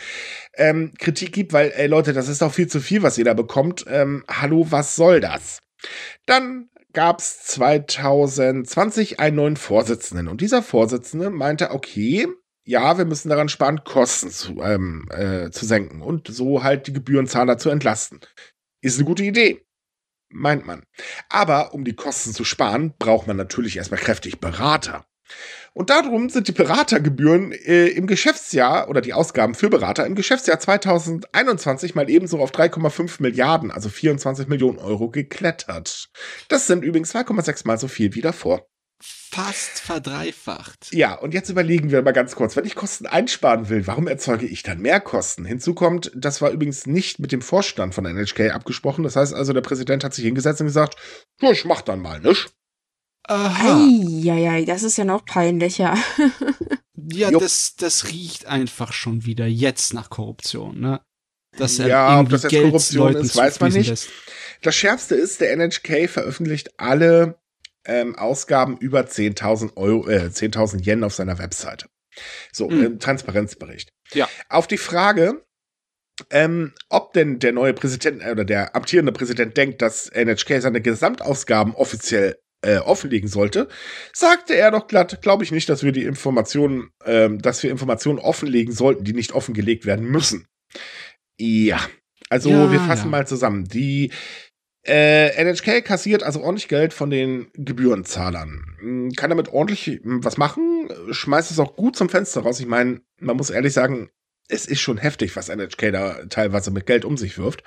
ähm, 0.56 0.93
Kritik 1.00 1.32
gibt, 1.32 1.54
weil, 1.54 1.71
ey 1.76 1.88
Leute, 1.88 2.12
das 2.12 2.28
ist 2.28 2.41
doch 2.41 2.54
viel 2.54 2.67
zu 2.67 2.82
viel, 2.82 3.02
was 3.02 3.17
ihr 3.17 3.26
da 3.26 3.34
bekommt. 3.34 3.86
Ähm, 3.89 4.26
hallo, 4.30 4.67
was 4.69 4.95
soll 4.95 5.21
das? 5.21 5.62
Dann 6.26 6.69
gab 6.97 7.19
es 7.19 7.43
2020 7.43 9.19
einen 9.19 9.36
neuen 9.36 9.55
Vorsitzenden. 9.55 10.27
Und 10.27 10.41
dieser 10.41 10.63
Vorsitzende 10.63 11.29
meinte, 11.29 11.69
okay, 11.69 12.27
ja, 12.65 12.97
wir 12.97 13.05
müssen 13.05 13.29
daran 13.29 13.49
sparen, 13.49 13.83
Kosten 13.83 14.31
zu, 14.31 14.63
ähm, 14.63 15.07
äh, 15.12 15.51
zu 15.51 15.67
senken 15.67 16.01
und 16.01 16.27
so 16.27 16.63
halt 16.63 16.88
die 16.88 16.93
Gebührenzahler 16.93 17.60
zu 17.60 17.69
entlasten. 17.69 18.21
Ist 18.81 18.97
eine 18.97 19.05
gute 19.05 19.23
Idee, 19.23 19.63
meint 20.29 20.65
man. 20.65 20.86
Aber 21.29 21.75
um 21.75 21.86
die 21.86 21.95
Kosten 21.95 22.33
zu 22.33 22.43
sparen, 22.43 22.95
braucht 22.97 23.27
man 23.27 23.38
natürlich 23.38 23.77
erstmal 23.77 23.99
kräftig 23.99 24.39
Berater. 24.39 25.05
Und 25.73 25.89
darum 25.89 26.29
sind 26.29 26.47
die 26.47 26.53
Beratergebühren 26.53 27.51
äh, 27.51 27.87
im 27.87 28.07
Geschäftsjahr 28.07 28.89
oder 28.89 29.01
die 29.01 29.13
Ausgaben 29.13 29.53
für 29.53 29.69
Berater 29.69 30.05
im 30.05 30.15
Geschäftsjahr 30.15 30.59
2021 30.59 31.93
mal 31.95 32.09
ebenso 32.09 32.39
auf 32.39 32.51
3,5 32.51 33.21
Milliarden, 33.21 33.71
also 33.71 33.89
24 33.89 34.47
Millionen 34.47 34.79
Euro 34.79 35.09
geklettert. 35.09 36.09
Das 36.47 36.67
sind 36.67 36.83
übrigens 36.83 37.13
2,6 37.13 37.67
mal 37.67 37.77
so 37.77 37.87
viel 37.87 38.15
wie 38.15 38.21
davor. 38.21 38.65
Fast 38.99 39.79
verdreifacht. 39.79 40.91
Ja, 40.91 41.13
und 41.13 41.33
jetzt 41.35 41.49
überlegen 41.49 41.91
wir 41.91 42.01
mal 42.01 42.13
ganz 42.13 42.35
kurz, 42.35 42.55
wenn 42.55 42.65
ich 42.65 42.73
Kosten 42.73 43.05
einsparen 43.05 43.69
will, 43.69 43.85
warum 43.85 44.07
erzeuge 44.07 44.47
ich 44.47 44.63
dann 44.63 44.79
mehr 44.79 44.99
Kosten? 44.99 45.45
Hinzu 45.45 45.75
kommt, 45.75 46.11
das 46.15 46.41
war 46.41 46.49
übrigens 46.49 46.87
nicht 46.87 47.19
mit 47.19 47.31
dem 47.31 47.43
Vorstand 47.43 47.93
von 47.93 48.05
NHK 48.05 48.51
abgesprochen. 48.51 49.03
Das 49.03 49.15
heißt 49.15 49.35
also, 49.35 49.53
der 49.53 49.61
Präsident 49.61 50.03
hat 50.03 50.15
sich 50.15 50.25
hingesetzt 50.25 50.61
und 50.61 50.67
gesagt, 50.67 50.95
ja, 51.39 51.51
ich 51.51 51.65
mach 51.65 51.81
dann 51.81 51.99
mal, 51.99 52.19
nicht? 52.19 52.49
Aha. 53.27 53.77
Eieiei, 53.83 54.65
das 54.65 54.83
ist 54.83 54.97
ja 54.97 55.05
noch 55.05 55.25
peinlicher. 55.25 55.95
Ja, 57.09 57.29
Jupp. 57.29 57.41
das, 57.41 57.75
das 57.77 58.07
riecht 58.09 58.47
einfach 58.47 58.91
schon 58.91 59.23
wieder 59.23 59.45
jetzt 59.45 59.93
nach 59.93 60.09
Korruption, 60.09 60.79
ne? 60.81 60.99
Dass 61.57 61.79
er 61.79 61.87
Ja, 61.87 62.19
ob 62.19 62.27
das 62.29 62.43
jetzt 62.43 62.51
Geld 62.51 62.65
Korruption 62.65 63.13
Leuten 63.13 63.25
ist, 63.25 63.35
weiß 63.35 63.59
man 63.61 63.71
nicht. 63.71 63.87
lässt. 63.89 64.09
Das 64.63 64.75
Schärfste 64.75 65.15
ist, 65.15 65.39
der 65.39 65.53
NHK 65.55 66.09
veröffentlicht 66.09 66.71
alle 66.79 67.39
ähm, 67.85 68.15
Ausgaben 68.17 68.77
über 68.79 69.01
10.000 69.01 69.77
Euro, 69.77 70.09
äh, 70.09 70.29
10.000 70.31 70.85
Yen 70.85 71.03
auf 71.05 71.13
seiner 71.13 71.37
Webseite. 71.37 71.85
So, 72.51 72.69
Hm. 72.69 72.83
ähm, 72.83 72.99
Transparenzbericht. 72.99 73.93
Ja. 74.13 74.27
Auf 74.49 74.67
die 74.67 74.77
Frage, 74.79 75.45
ähm, 76.31 76.73
ob 76.89 77.13
denn 77.13 77.39
der 77.39 77.53
neue 77.53 77.73
Präsident 77.73 78.21
äh, 78.21 78.31
oder 78.31 78.43
der 78.43 78.75
amtierende 78.75 79.13
Präsident 79.13 79.55
denkt, 79.55 79.81
dass 79.81 80.09
NHK 80.09 80.59
seine 80.61 80.81
Gesamtausgaben 80.81 81.73
offiziell 81.75 82.37
äh, 82.62 82.78
offenlegen 82.78 83.30
sollte, 83.30 83.67
sagte 84.13 84.56
er 84.56 84.72
doch 84.72 84.88
glatt, 84.88 85.22
glaube 85.22 85.43
ich 85.43 85.52
nicht, 85.52 85.70
dass 85.70 85.84
wir 85.84 85.91
die 85.91 86.04
Informationen, 86.04 86.89
ähm, 87.06 87.41
dass 87.41 87.62
wir 87.63 87.72
Informationen 87.72 88.20
offenlegen 88.20 88.74
sollten, 88.74 89.04
die 89.04 89.13
nicht 89.13 89.34
offengelegt 89.34 89.86
werden 89.86 90.08
müssen. 90.08 90.48
Ja, 91.39 91.80
also 92.30 92.50
Ja, 92.50 92.72
wir 92.72 92.80
fassen 92.80 93.06
ja. 93.06 93.12
mal 93.12 93.28
zusammen. 93.28 93.65
Die 93.65 94.12
äh, 94.86 95.36
NHK 95.43 95.84
kassiert 95.84 96.24
also 96.24 96.41
ordentlich 96.41 96.67
Geld 96.67 96.93
von 96.93 97.10
den 97.10 97.48
Gebührenzahlern. 97.54 98.78
Hm, 98.80 99.12
Kann 99.12 99.30
damit 99.30 99.50
ordentlich 99.50 99.86
hm, 100.02 100.24
was 100.24 100.38
machen, 100.38 100.89
schmeißt 101.12 101.52
es 101.52 101.60
auch 101.60 101.76
gut 101.76 101.96
zum 101.96 102.10
Fenster 102.10 102.41
raus. 102.41 102.60
Ich 102.60 102.67
meine, 102.67 103.02
man 103.20 103.38
muss 103.38 103.50
ehrlich 103.50 103.74
sagen, 103.74 104.10
es 104.50 104.65
ist 104.65 104.80
schon 104.80 104.98
heftig, 104.98 105.36
was 105.36 105.50
NHK 105.50 105.91
da 105.91 106.26
teilweise 106.30 106.72
mit 106.72 106.86
Geld 106.86 107.04
um 107.06 107.17
sich 107.17 107.38
wirft. 107.38 107.63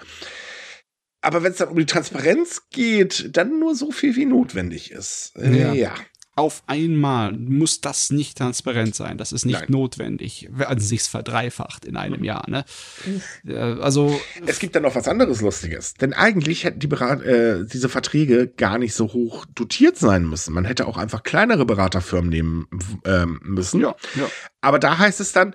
Aber 1.23 1.43
wenn 1.43 1.53
es 1.53 1.59
dann 1.59 1.69
um 1.69 1.77
die 1.79 1.87
Transparenz 1.87 2.63
geht, 2.71 3.37
dann 3.37 3.59
nur 3.59 3.75
so 3.75 3.91
viel 3.91 4.17
wie 4.17 4.25
notwendig 4.27 4.91
ist. 4.91 5.33
Ja. 5.37 5.73
ja. 5.73 5.95
Auf 6.37 6.63
einmal 6.67 7.33
muss 7.33 7.83
das 7.83 8.11
nicht 8.11 8.39
transparent 8.39 8.95
sein. 8.95 9.19
Das 9.19 9.31
ist 9.33 9.45
nicht 9.45 9.61
Nein. 9.61 9.69
notwendig. 9.69 10.49
Also 10.59 10.87
sich's 10.87 11.07
verdreifacht 11.09 11.85
in 11.85 11.99
einem 11.99 12.25
Jahr, 12.25 12.49
ne? 12.49 12.65
Äh, 13.47 13.55
Also, 13.59 14.19
Es 14.47 14.59
gibt 14.59 14.75
dann 14.75 14.85
noch 14.85 14.95
was 14.95 15.09
anderes 15.09 15.43
Lustiges. 15.43 15.93
Denn 15.95 16.15
eigentlich 16.15 16.65
hätten 16.65 16.79
die 16.79 16.87
Berat 16.87 17.21
äh, 17.23 17.67
diese 17.67 17.91
Verträge 17.91 18.47
gar 18.47 18.79
nicht 18.79 18.95
so 18.95 19.13
hoch 19.13 19.45
dotiert 19.55 19.99
sein 19.99 20.27
müssen. 20.27 20.55
Man 20.55 20.65
hätte 20.65 20.87
auch 20.87 20.97
einfach 20.97 21.25
kleinere 21.25 21.67
Beraterfirmen 21.67 22.31
nehmen 22.31 22.67
ähm, 23.05 23.41
müssen. 23.43 23.81
ja, 23.83 23.95
ja. 24.15 24.31
Aber 24.63 24.79
da 24.79 24.97
heißt 24.97 25.21
es 25.21 25.33
dann, 25.33 25.55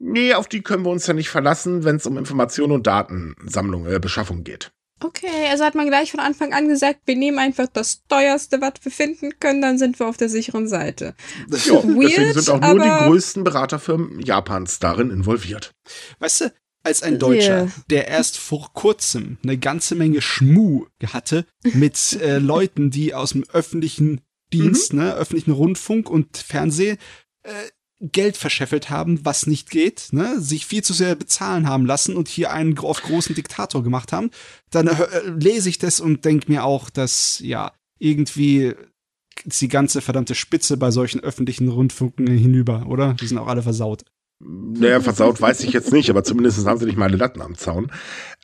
nee, 0.00 0.34
auf 0.34 0.48
die 0.48 0.62
können 0.62 0.84
wir 0.84 0.90
uns 0.90 1.06
ja 1.06 1.14
nicht 1.14 1.28
verlassen, 1.28 1.84
wenn 1.84 1.96
es 1.96 2.06
um 2.06 2.18
Information 2.18 2.72
und 2.72 2.88
Datensammlung, 2.88 3.86
äh, 3.86 4.00
Beschaffung 4.00 4.42
geht. 4.42 4.72
Okay, 5.00 5.48
also 5.50 5.64
hat 5.64 5.74
man 5.74 5.86
gleich 5.86 6.10
von 6.10 6.20
Anfang 6.20 6.54
an 6.54 6.68
gesagt, 6.68 7.00
wir 7.04 7.16
nehmen 7.16 7.38
einfach 7.38 7.66
das 7.70 8.02
teuerste, 8.08 8.62
was 8.62 8.72
wir 8.82 8.90
finden 8.90 9.38
können, 9.38 9.60
dann 9.60 9.76
sind 9.76 9.98
wir 9.98 10.06
auf 10.06 10.16
der 10.16 10.30
sicheren 10.30 10.68
Seite. 10.68 11.14
Ja, 11.38 11.44
deswegen 11.52 12.00
Weird, 12.00 12.34
sind 12.34 12.48
auch 12.50 12.60
nur 12.60 12.82
die 12.82 13.04
größten 13.04 13.44
Beraterfirmen 13.44 14.20
Japans 14.20 14.78
darin 14.78 15.10
involviert. 15.10 15.74
Weißt 16.18 16.40
du, 16.40 16.52
als 16.82 17.02
ein 17.02 17.18
Deutscher, 17.18 17.64
Yeah. 17.64 17.72
der 17.90 18.08
erst 18.08 18.38
vor 18.38 18.70
kurzem 18.72 19.38
eine 19.42 19.58
ganze 19.58 19.96
Menge 19.96 20.22
Schmu 20.22 20.86
hatte 21.12 21.44
mit 21.62 22.12
äh, 22.22 22.38
Leuten, 22.38 22.90
die 22.90 23.12
aus 23.12 23.30
dem 23.30 23.44
öffentlichen 23.52 24.22
Dienst, 24.52 24.92
ne, 24.92 25.12
öffentlichen 25.14 25.50
Rundfunk 25.50 26.08
und 26.08 26.36
Fernsehen 26.36 26.96
äh, 27.42 27.50
Geld 28.00 28.36
verscheffelt 28.36 28.90
haben, 28.90 29.24
was 29.24 29.46
nicht 29.46 29.70
geht, 29.70 30.08
ne, 30.12 30.38
sich 30.38 30.66
viel 30.66 30.82
zu 30.82 30.92
sehr 30.92 31.14
bezahlen 31.14 31.66
haben 31.66 31.86
lassen 31.86 32.14
und 32.14 32.28
hier 32.28 32.52
einen 32.52 32.78
auf 32.78 33.02
großen 33.02 33.34
Diktator 33.34 33.82
gemacht 33.82 34.12
haben, 34.12 34.30
dann 34.70 34.88
äh, 34.88 35.06
lese 35.24 35.68
ich 35.68 35.78
das 35.78 36.00
und 36.00 36.24
denke 36.24 36.50
mir 36.52 36.64
auch, 36.64 36.90
dass 36.90 37.40
ja 37.40 37.72
irgendwie 37.98 38.74
die 39.44 39.68
ganze 39.68 40.00
verdammte 40.00 40.34
Spitze 40.34 40.76
bei 40.76 40.90
solchen 40.90 41.20
öffentlichen 41.20 41.68
Rundfunken 41.68 42.26
hinüber, 42.26 42.86
oder? 42.86 43.14
Die 43.14 43.26
sind 43.26 43.38
auch 43.38 43.48
alle 43.48 43.62
versaut. 43.62 44.04
Naja, 44.38 45.00
versaut 45.00 45.40
weiß 45.40 45.62
ich 45.64 45.72
jetzt 45.72 45.92
nicht, 45.92 46.10
aber 46.10 46.22
zumindest 46.22 46.66
haben 46.66 46.78
sie 46.78 46.84
nicht 46.84 46.98
mal 46.98 47.06
alle 47.06 47.16
Latten 47.16 47.40
am 47.40 47.56
Zaun. 47.56 47.90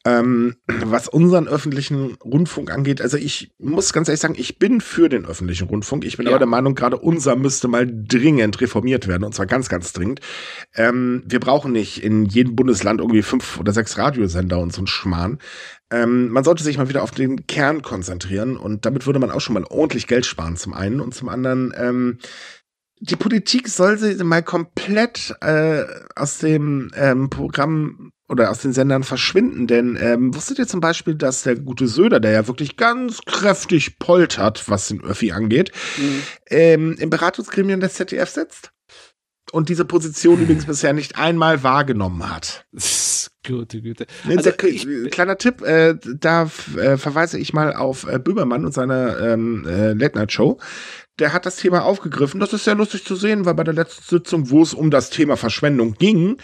Ähm, 0.04 0.56
was 0.66 1.06
unseren 1.06 1.46
öffentlichen 1.46 2.16
Rundfunk 2.24 2.72
angeht, 2.72 3.00
also 3.00 3.16
ich 3.16 3.52
muss 3.58 3.92
ganz 3.92 4.08
ehrlich 4.08 4.20
sagen, 4.20 4.34
ich 4.36 4.58
bin 4.58 4.80
für 4.80 5.08
den 5.08 5.24
öffentlichen 5.26 5.68
Rundfunk. 5.68 6.04
Ich 6.04 6.16
bin 6.16 6.26
Ja. 6.26 6.32
aber 6.32 6.40
der 6.40 6.48
Meinung, 6.48 6.74
gerade 6.74 6.98
unser 6.98 7.36
müsste 7.36 7.68
mal 7.68 7.86
dringend 7.88 8.60
reformiert 8.60 9.06
werden 9.06 9.22
und 9.22 9.32
zwar 9.34 9.46
ganz, 9.46 9.68
ganz 9.68 9.92
dringend. 9.92 10.20
Ähm, 10.74 11.22
wir 11.26 11.38
brauchen 11.38 11.70
nicht 11.72 12.02
in 12.02 12.24
jedem 12.24 12.56
Bundesland 12.56 13.00
irgendwie 13.00 13.22
fünf 13.22 13.60
oder 13.60 13.72
sechs 13.72 13.96
Radiosender 13.96 14.58
und 14.58 14.72
so 14.72 14.82
ein 14.82 14.88
Schmarrn. 14.88 15.38
Ähm, 15.92 16.30
man 16.30 16.42
sollte 16.42 16.64
sich 16.64 16.78
mal 16.78 16.88
wieder 16.88 17.02
auf 17.02 17.12
den 17.12 17.46
Kern 17.46 17.82
konzentrieren 17.82 18.56
und 18.56 18.84
damit 18.86 19.06
würde 19.06 19.20
man 19.20 19.30
auch 19.30 19.40
schon 19.40 19.54
mal 19.54 19.64
ordentlich 19.68 20.06
Geld 20.08 20.26
sparen 20.26 20.56
zum 20.56 20.74
einen 20.74 21.00
und 21.00 21.14
zum 21.14 21.28
anderen, 21.28 21.72
ähm, 21.76 22.18
die 23.04 23.16
Politik 23.16 23.68
soll 23.68 23.98
sie 23.98 24.14
mal 24.22 24.44
komplett 24.44 25.34
äh, 25.40 25.82
aus 26.14 26.38
dem 26.38 26.90
ähm, 26.94 27.30
Programm 27.30 28.11
oder 28.32 28.50
aus 28.50 28.58
den 28.60 28.72
Sendern 28.72 29.04
verschwinden. 29.04 29.66
Denn 29.68 29.96
ähm, 30.00 30.34
wusstet 30.34 30.58
ihr 30.58 30.66
zum 30.66 30.80
Beispiel, 30.80 31.14
dass 31.14 31.42
der 31.44 31.54
gute 31.56 31.86
Söder, 31.86 32.18
der 32.18 32.32
ja 32.32 32.48
wirklich 32.48 32.76
ganz 32.76 33.20
kräftig 33.24 33.98
poltert, 34.00 34.64
was 34.68 34.88
den 34.88 35.02
Öffi 35.04 35.30
angeht, 35.30 35.70
ähm, 36.50 36.96
im 36.98 37.10
Beratungsgremium 37.10 37.78
des 37.80 37.94
ZDF 37.94 38.28
sitzt? 38.30 38.72
Und 39.50 39.68
diese 39.68 39.84
Position 39.84 40.40
übrigens 40.40 40.64
bisher 40.64 40.94
nicht 40.94 41.18
einmal 41.18 41.62
wahrgenommen 41.62 42.28
hat. 42.32 42.64
Gute 43.46 43.82
Güte. 43.82 44.06
Ne, 44.24 44.36
Also 44.38 44.50
der, 44.50 44.64
ich- 44.64 44.86
kleiner 45.10 45.36
Tipp, 45.36 45.60
äh, 45.62 45.94
da 46.16 46.48
äh, 46.78 46.96
verweise 46.96 47.38
ich 47.38 47.52
mal 47.52 47.74
auf 47.74 48.06
äh, 48.08 48.18
Böhmermann 48.18 48.64
und 48.64 48.72
seine 48.72 49.18
ähm, 49.20 49.66
äh, 49.68 49.92
Late-Night-Show. 49.92 50.58
Der 51.18 51.34
hat 51.34 51.44
das 51.44 51.56
Thema 51.56 51.84
aufgegriffen. 51.84 52.40
Das 52.40 52.52
ist 52.54 52.64
sehr 52.64 52.76
lustig 52.76 53.04
zu 53.04 53.14
sehen, 53.14 53.44
weil 53.44 53.54
bei 53.54 53.64
der 53.64 53.74
letzten 53.74 54.04
Sitzung, 54.04 54.48
wo 54.48 54.62
es 54.62 54.72
um 54.72 54.90
das 54.90 55.10
Thema 55.10 55.36
Verschwendung 55.36 55.94
ging, 55.94 56.38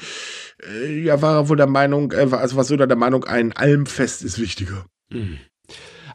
äh, 0.62 1.02
ja, 1.02 1.20
war 1.22 1.36
er 1.36 1.48
wohl 1.48 1.56
der 1.56 1.66
Meinung, 1.66 2.12
äh, 2.12 2.28
also 2.30 2.56
war 2.56 2.64
Söder 2.64 2.86
der 2.86 2.96
Meinung, 2.96 3.24
ein 3.24 3.52
Almfest 3.52 4.22
ist 4.22 4.38
wichtiger. 4.38 4.86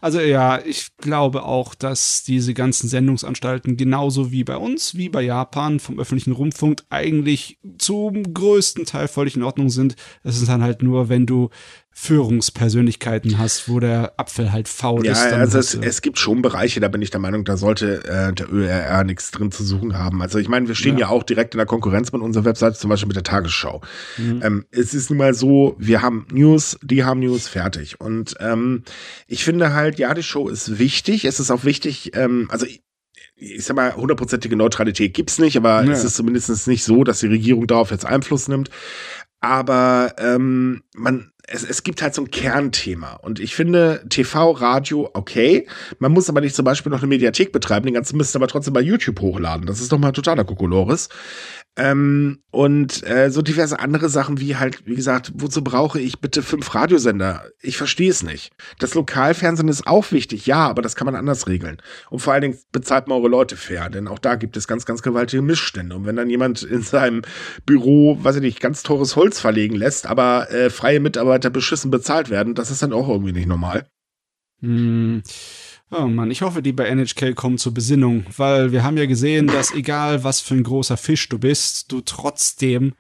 Also 0.04 0.20
ja, 0.20 0.60
ich 0.66 0.98
glaube 0.98 1.44
auch, 1.44 1.74
dass 1.76 2.24
diese 2.24 2.54
ganzen 2.54 2.90
Sendungsanstalten 2.90 3.78
genauso 3.78 4.32
wie 4.32 4.44
bei 4.44 4.58
uns, 4.58 4.96
wie 4.96 5.08
bei 5.08 5.22
Japan 5.22 5.80
vom 5.80 5.98
öffentlichen 5.98 6.34
Rundfunk 6.34 6.84
eigentlich 6.90 7.58
zum 7.78 8.34
größten 8.34 8.84
Teil 8.84 9.08
völlig 9.08 9.38
in 9.38 9.44
Ordnung 9.44 9.70
sind. 9.70 9.96
Es 10.22 10.36
ist 10.42 10.50
dann 10.50 10.62
halt 10.62 10.84
nur, 10.84 11.08
wenn 11.08 11.26
du 11.26 11.52
Führungspersönlichkeiten 11.94 13.38
hast, 13.38 13.70
wo 13.70 13.80
der 13.80 14.14
Apfel 14.18 14.52
halt 14.52 14.68
faul 14.68 15.06
Ja, 15.06 15.12
ist. 15.14 15.26
dann 15.26 15.40
also 15.40 15.58
es, 15.60 15.74
es 15.76 16.02
gibt 16.02 16.20
schon 16.20 16.42
Bereiche, 16.42 16.80
da 16.80 16.88
bin 16.88 17.02
ich 17.02 17.12
der 17.12 17.20
Meinung, 17.20 17.46
da 17.46 17.58
sollte 17.58 18.04
äh, 18.06 18.34
der 18.34 18.52
ÖRR 18.52 19.04
nichts 19.04 19.32
drin 19.32 19.52
zu 19.52 19.64
suchen 19.64 19.98
haben. 19.98 20.22
Also 20.22 20.40
ich 20.40 20.50
meine, 20.50 20.68
wir 20.68 20.76
stehen 20.76 20.98
ja. 20.98 21.08
Ja. 21.08 21.10
auch 21.10 21.24
direkt 21.24 21.54
in 21.54 21.58
der 21.60 21.66
Konkurrenz 21.68 22.12
mit 22.12 22.22
unserer 22.22 22.46
Webseite, 22.46 22.78
zum 22.78 22.90
Beispiel 22.90 23.08
mit 23.08 23.16
der 23.16 23.24
Tagesschau. 23.24 23.82
Mhm. 24.18 24.42
Ähm, 24.44 24.66
es 24.72 24.94
ist 24.94 25.10
nun 25.10 25.18
mal 25.18 25.34
so, 25.34 25.76
wir 25.78 26.02
haben 26.02 26.28
News, 26.32 26.78
die 26.82 27.04
haben 27.04 27.20
News 27.20 27.48
fertig. 27.48 28.00
Und 28.02 28.36
ähm, 28.40 28.84
ich 29.28 29.44
finde 29.44 29.74
halt, 29.74 30.00
ja, 30.00 30.14
die 30.14 30.24
Show 30.24 30.50
ist 30.50 30.80
wichtig. 30.80 31.26
Es 31.26 31.40
ist 31.40 31.52
auch 31.52 31.64
wichtig, 31.64 32.12
ähm, 32.16 32.48
also 32.52 32.66
ich 33.36 33.66
sag 33.66 33.76
mal, 33.76 33.96
hundertprozentige 33.96 34.56
Neutralität 34.56 35.14
gibt's 35.14 35.40
nicht, 35.40 35.58
aber 35.58 35.84
Ja. 35.84 35.92
es 35.92 36.04
ist 36.04 36.16
zumindest 36.16 36.68
nicht 36.68 36.84
so, 36.84 37.04
dass 37.04 37.20
die 37.20 37.28
Regierung 37.28 37.68
darauf 37.68 37.92
jetzt 37.92 38.06
Einfluss 38.06 38.48
nimmt. 38.48 38.70
Aber 39.42 40.14
ähm, 40.20 40.84
man, 40.96 41.32
es, 41.54 41.64
es 41.64 41.84
gibt 41.84 42.02
halt 42.02 42.16
so 42.16 42.22
ein 42.24 42.32
Kernthema. 42.32 43.14
Und 43.14 43.40
ich 43.40 43.56
finde, 43.56 44.04
TV, 44.10 44.52
Radio, 44.52 45.10
okay. 45.14 45.68
Man 46.00 46.12
muss 46.12 46.30
aber 46.30 46.42
nicht 46.42 46.56
zum 46.56 46.66
Beispiel 46.66 46.92
noch 46.92 47.00
eine 47.00 47.08
Mediathek 47.08 47.52
betreiben, 47.52 47.86
den 47.86 47.94
ganzen 47.94 48.18
Mist 48.18 48.36
aber 48.36 48.48
trotzdem 48.48 48.74
bei 48.74 48.82
YouTube 48.82 49.22
hochladen. 49.22 49.68
Das 49.68 49.80
ist 49.80 49.92
doch 49.92 50.00
mal 50.00 50.12
totaler 50.12 50.44
Kokolores. 50.46 51.10
Ähm, 51.76 52.44
und 52.52 53.02
äh, 53.10 53.32
so 53.32 53.42
diverse 53.42 53.80
andere 53.80 54.08
Sachen 54.08 54.40
wie 54.40 54.58
halt, 54.58 54.86
wie 54.86 54.94
gesagt, 54.94 55.32
wozu 55.36 55.64
brauche 55.64 56.00
ich 56.00 56.20
bitte 56.20 56.44
fünf 56.44 56.76
Radiosender? 56.76 57.46
Ich 57.62 57.78
verstehe 57.78 58.12
es 58.12 58.22
nicht. 58.22 58.52
Das 58.78 58.94
Lokalfernsehen 58.94 59.68
ist 59.70 59.88
auch 59.88 60.12
wichtig, 60.12 60.46
ja, 60.46 60.68
aber 60.68 60.84
das 60.84 60.96
kann 60.96 61.06
man 61.06 61.16
anders 61.16 61.48
regeln. 61.48 61.78
Und 62.12 62.20
vor 62.20 62.34
allen 62.34 62.44
Dingen 62.44 62.60
bezahlt 62.72 63.08
man 63.08 63.18
eure 63.18 63.28
Leute 63.28 63.58
fair, 63.58 63.90
denn 63.90 64.08
auch 64.08 64.20
da 64.20 64.36
gibt 64.36 64.56
es 64.56 64.68
ganz, 64.68 64.86
ganz 64.86 65.02
gewaltige 65.02 65.42
Missstände. 65.42 65.96
Und 65.96 66.06
wenn 66.06 66.16
dann 66.16 66.30
jemand 66.30 66.62
in 66.62 66.84
seinem 66.84 67.24
Büro, 67.66 68.24
weiß 68.24 68.36
ich 68.36 68.42
nicht, 68.44 68.60
ganz 68.60 68.84
teures 68.84 69.16
Holz 69.16 69.40
verlegen 69.40 69.76
lässt, 69.76 70.06
aber 70.06 70.52
äh, 70.52 70.70
freie 70.70 71.00
Mitarbeiter 71.00 71.50
beschissen 71.50 71.90
bezahlt 71.90 72.30
werden, 72.30 72.54
das 72.54 72.70
ist 72.70 72.84
dann 72.84 72.94
auch 72.94 73.10
irgendwie 73.10 73.34
nicht 73.34 73.48
normal. 73.48 73.88
Hm. 74.62 75.24
Oh 75.92 76.08
Mann, 76.08 76.32
ich 76.32 76.42
hoffe, 76.42 76.62
die 76.64 76.74
bei 76.74 76.86
NHK 76.86 77.36
kommen 77.36 77.58
zur 77.60 77.74
Besinnung, 77.74 78.26
weil 78.38 78.72
wir 78.72 78.84
haben 78.84 78.98
ja 78.98 79.06
gesehen, 79.06 79.48
dass 79.48 79.72
egal 79.74 80.24
was 80.24 80.40
für 80.40 80.56
ein 80.56 80.64
großer 80.64 80.98
Fisch 80.98 81.30
du 81.30 81.38
bist, 81.38 81.92
du 81.92 82.02
trotzdem 82.02 82.94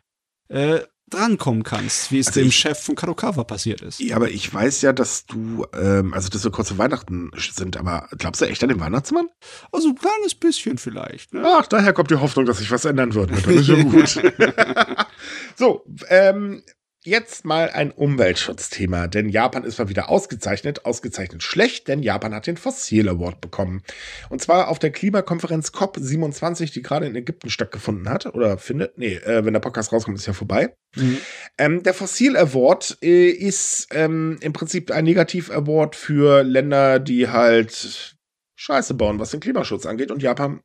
äh, 0.50 0.82
drankommen 1.10 1.64
kannst, 1.64 2.12
wie 2.12 2.20
es 2.20 2.28
Also 2.28 2.40
dem 2.42 2.50
ich- 2.50 2.56
Chef 2.56 2.80
von 2.80 2.96
Kadokawa 2.96 3.44
passiert 3.46 3.82
ist. 3.82 4.00
Ja, 4.00 4.16
aber 4.16 4.30
ich 4.30 4.52
weiß 4.54 4.82
ja, 4.84 4.94
dass 4.94 5.26
du, 5.26 5.66
ähm, 5.74 6.14
also 6.14 6.30
dass 6.30 6.44
wir 6.44 6.52
kurz 6.52 6.70
vor 6.70 6.78
Weihnachten 6.78 7.32
sind, 7.36 7.78
aber 7.78 8.08
glaubst 8.18 8.42
du 8.42 8.46
echt 8.46 8.62
an 8.64 8.70
den 8.70 8.80
Weihnachtsmann? 8.80 9.28
Also 9.72 9.90
ein 9.90 9.96
kleines 9.96 10.36
bisschen 10.36 10.78
vielleicht. 10.78 11.34
Ne? 11.34 11.44
Ach, 11.46 11.66
daher 11.68 11.94
kommt 11.94 12.12
die 12.12 12.16
Hoffnung, 12.16 12.46
dass 12.46 12.60
sich 12.60 12.70
was 12.70 12.86
ändern 12.86 13.14
wird. 13.16 13.32
Das 13.32 13.46
ist 13.48 13.68
ja 13.68 13.82
gut. 13.84 14.10
so, 15.56 15.84
ähm, 16.10 16.62
jetzt 17.06 17.46
mal 17.46 17.70
ein 17.70 17.92
Umweltschutzthema, 17.92 19.08
denn 19.08 19.30
Japan 19.30 19.64
ist 19.64 19.80
mal 19.80 19.90
wieder 19.90 20.10
ausgezeichnet, 20.10 20.86
ausgezeichnet 20.86 21.44
schlecht, 21.44 21.88
denn 21.88 22.02
Japan 22.02 22.34
hat 22.34 22.48
den 22.48 22.58
Fossil 22.58 23.10
Award 23.10 23.42
bekommen. 23.42 23.84
Und 24.30 24.42
zwar 24.42 24.70
auf 24.70 24.80
der 24.80 24.92
Klimakonferenz 24.92 25.70
COP27, 25.70 26.72
die 26.74 26.82
gerade 26.82 27.06
in 27.06 27.16
Ägypten 27.16 27.50
stattgefunden 27.50 28.10
hat 28.10 28.26
oder 28.28 28.58
findet. 28.58 28.98
Nee, 28.98 29.16
äh, 29.16 29.46
wenn 29.46 29.54
der 29.54 29.60
Podcast 29.60 29.92
rauskommt, 29.92 30.18
ist 30.18 30.26
ja 30.26 30.34
vorbei. 30.34 30.76
Mhm. 30.96 31.18
Ähm, 31.58 31.84
der 31.84 31.94
Fossil 31.94 32.38
Award 32.38 32.98
äh, 33.02 33.30
ist 33.30 33.88
ähm, 33.92 34.38
im 34.42 34.54
Prinzip 34.54 34.92
ein 34.92 35.04
Negativ-Award 35.04 35.96
für 35.96 36.44
Länder, 36.44 37.00
die 37.00 37.30
halt 37.30 38.16
Scheiße 38.56 38.94
bauen, 38.94 39.20
was 39.20 39.32
den 39.32 39.40
Klimaschutz 39.40 39.86
angeht. 39.86 40.12
Und 40.12 40.24
Japan, 40.24 40.62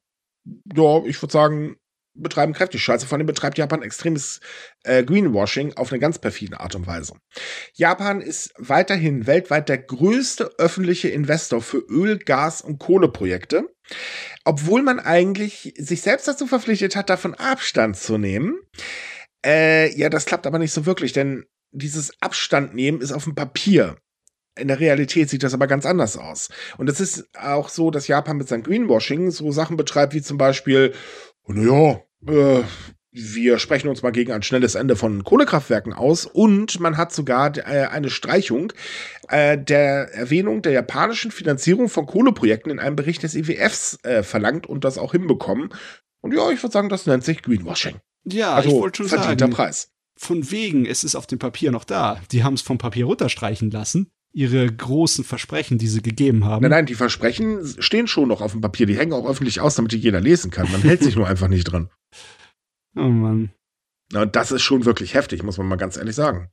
ja, 0.74 1.03
ich 1.05 1.20
würde 1.20 1.33
sagen, 1.33 1.77
betreiben 2.22 2.52
kräftig 2.52 2.83
Scheiße. 2.83 3.07
Vor 3.07 3.18
allem 3.18 3.26
betreibt 3.26 3.59
Japan 3.59 3.83
extremes 3.83 4.40
äh, 4.85 5.02
Greenwashing 5.04 5.74
auf 5.74 5.92
eine 5.92 5.98
ganz 5.98 6.18
perfide 6.18 6.61
Art 6.61 6.74
und 6.74 6.87
Weise. 6.87 7.14
Japan 7.74 8.20
ist 8.20 8.52
weiterhin 8.59 9.26
weltweit 9.26 9.68
der 9.68 9.78
größte 9.78 10.52
öffentliche 10.59 11.09
Investor 11.09 11.61
für 11.61 11.78
Öl, 11.78 12.18
Gas 12.18 12.61
und 12.62 12.78
Kohleprojekte. 12.78 13.64
Obwohl 14.44 14.83
man 14.83 15.00
eigentlich 15.00 15.74
sich 15.76 16.02
selbst 16.02 16.28
dazu 16.28 16.46
verpflichtet 16.46 16.96
hat, 16.96 17.11
davon 17.11 17.35
Abstand 17.35 17.96
zu 17.96 18.18
nehmen. 18.18 18.59
Äh, 19.44 19.94
ja, 19.96 20.09
das 20.09 20.26
klappt 20.26 20.46
aber 20.46 20.59
nicht 20.59 20.72
so 20.72 20.87
wirklich, 20.87 21.12
denn 21.12 21.44
dieses 21.70 22.12
Abstand 22.20 22.74
nehmen 22.74 23.00
ist 23.00 23.12
auf 23.12 23.24
dem 23.24 23.35
Papier. 23.35 23.96
In 24.59 24.68
der 24.68 24.81
Realität 24.81 25.31
sieht 25.31 25.44
das 25.44 25.54
aber 25.54 25.68
ganz 25.68 25.87
anders 25.87 26.16
aus. 26.16 26.48
Und 26.78 26.88
es 26.88 27.00
ist 27.00 27.28
auch 27.38 27.68
so, 27.68 27.90
dass 27.90 28.09
Japan 28.09 28.37
mit 28.37 28.48
seinem 28.48 28.64
Greenwashing 28.64 29.31
so 29.31 29.52
Sachen 29.52 29.76
betreibt, 29.76 30.14
wie 30.14 30.22
zum 30.22 30.37
Beispiel, 30.37 30.94
naja, 31.46 32.02
äh, 32.26 32.62
wir 33.11 33.59
sprechen 33.59 33.88
uns 33.88 34.02
mal 34.02 34.11
gegen 34.11 34.33
ein 34.33 34.42
schnelles 34.42 34.74
Ende 34.74 34.94
von 34.94 35.24
Kohlekraftwerken 35.24 35.92
aus 35.92 36.26
und 36.26 36.78
man 36.78 36.96
hat 36.96 37.12
sogar 37.12 37.57
äh, 37.57 37.87
eine 37.87 38.11
Streichung 38.11 38.72
äh, 39.28 39.57
der 39.59 40.12
Erwähnung 40.14 40.62
der 40.62 40.72
japanischen 40.72 41.31
Finanzierung 41.31 41.88
von 41.88 42.07
Kohleprojekten 42.07 42.70
in 42.70 42.78
einem 42.78 42.96
Bericht 42.96 43.22
des 43.22 43.35
IWFs 43.35 43.98
äh, 44.04 44.22
verlangt 44.22 44.66
und 44.66 44.85
das 44.85 44.98
auch 44.98 45.12
hinbekommen. 45.12 45.70
Und 46.20 46.35
ja, 46.35 46.50
ich 46.50 46.62
würde 46.62 46.72
sagen, 46.72 46.88
das 46.88 47.07
nennt 47.07 47.24
sich 47.24 47.42
Greenwashing. 47.42 47.96
Ja, 48.24 48.54
also 48.54 48.68
ich 48.68 48.74
wollte 48.74 48.98
schon 48.98 49.09
verdienter 49.09 49.46
sagen, 49.46 49.52
Preis. 49.52 49.90
von 50.16 50.50
wegen, 50.50 50.85
es 50.85 51.02
ist 51.02 51.14
auf 51.14 51.26
dem 51.26 51.38
Papier 51.38 51.70
noch 51.70 51.85
da. 51.85 52.20
Die 52.31 52.44
haben 52.44 52.54
es 52.54 52.62
vom 52.62 52.78
Papier 52.78 53.07
runterstreichen 53.07 53.70
lassen. 53.70 54.11
Ihre 54.38 54.72
großen 54.72 55.24
Versprechen, 55.24 55.79
die 55.79 55.88
sie 55.88 56.01
gegeben 56.01 56.44
haben. 56.44 56.62
Nein, 56.62 56.70
nein, 56.70 56.87
die 56.87 56.94
Versprechen 56.94 57.66
stehen 57.81 58.07
schon 58.07 58.29
noch 58.29 58.40
auf 58.40 58.53
dem 58.53 58.61
Papier. 58.61 58.87
Die 58.87 58.96
hängen 58.96 59.12
auch 59.12 59.27
öffentlich 59.29 59.61
aus, 59.61 59.74
damit 59.74 59.90
die 59.90 59.96
jeder 59.96 60.20
lesen 60.20 60.53
kann. 60.53 60.70
Man 60.70 60.81
hält 60.83 61.03
sich 61.03 61.16
nur 61.16 61.27
einfach 61.27 61.48
nicht 61.48 61.64
dran. 61.64 61.90
Oh 62.96 63.03
Mann. 63.03 63.51
Na, 64.12 64.22
und 64.22 64.35
das 64.35 64.51
ist 64.51 64.62
schon 64.62 64.85
wirklich 64.85 65.14
heftig, 65.14 65.42
muss 65.44 65.59
man 65.59 65.68
mal 65.68 65.77
ganz 65.77 65.96
ehrlich 65.96 66.16
sagen. 66.16 66.48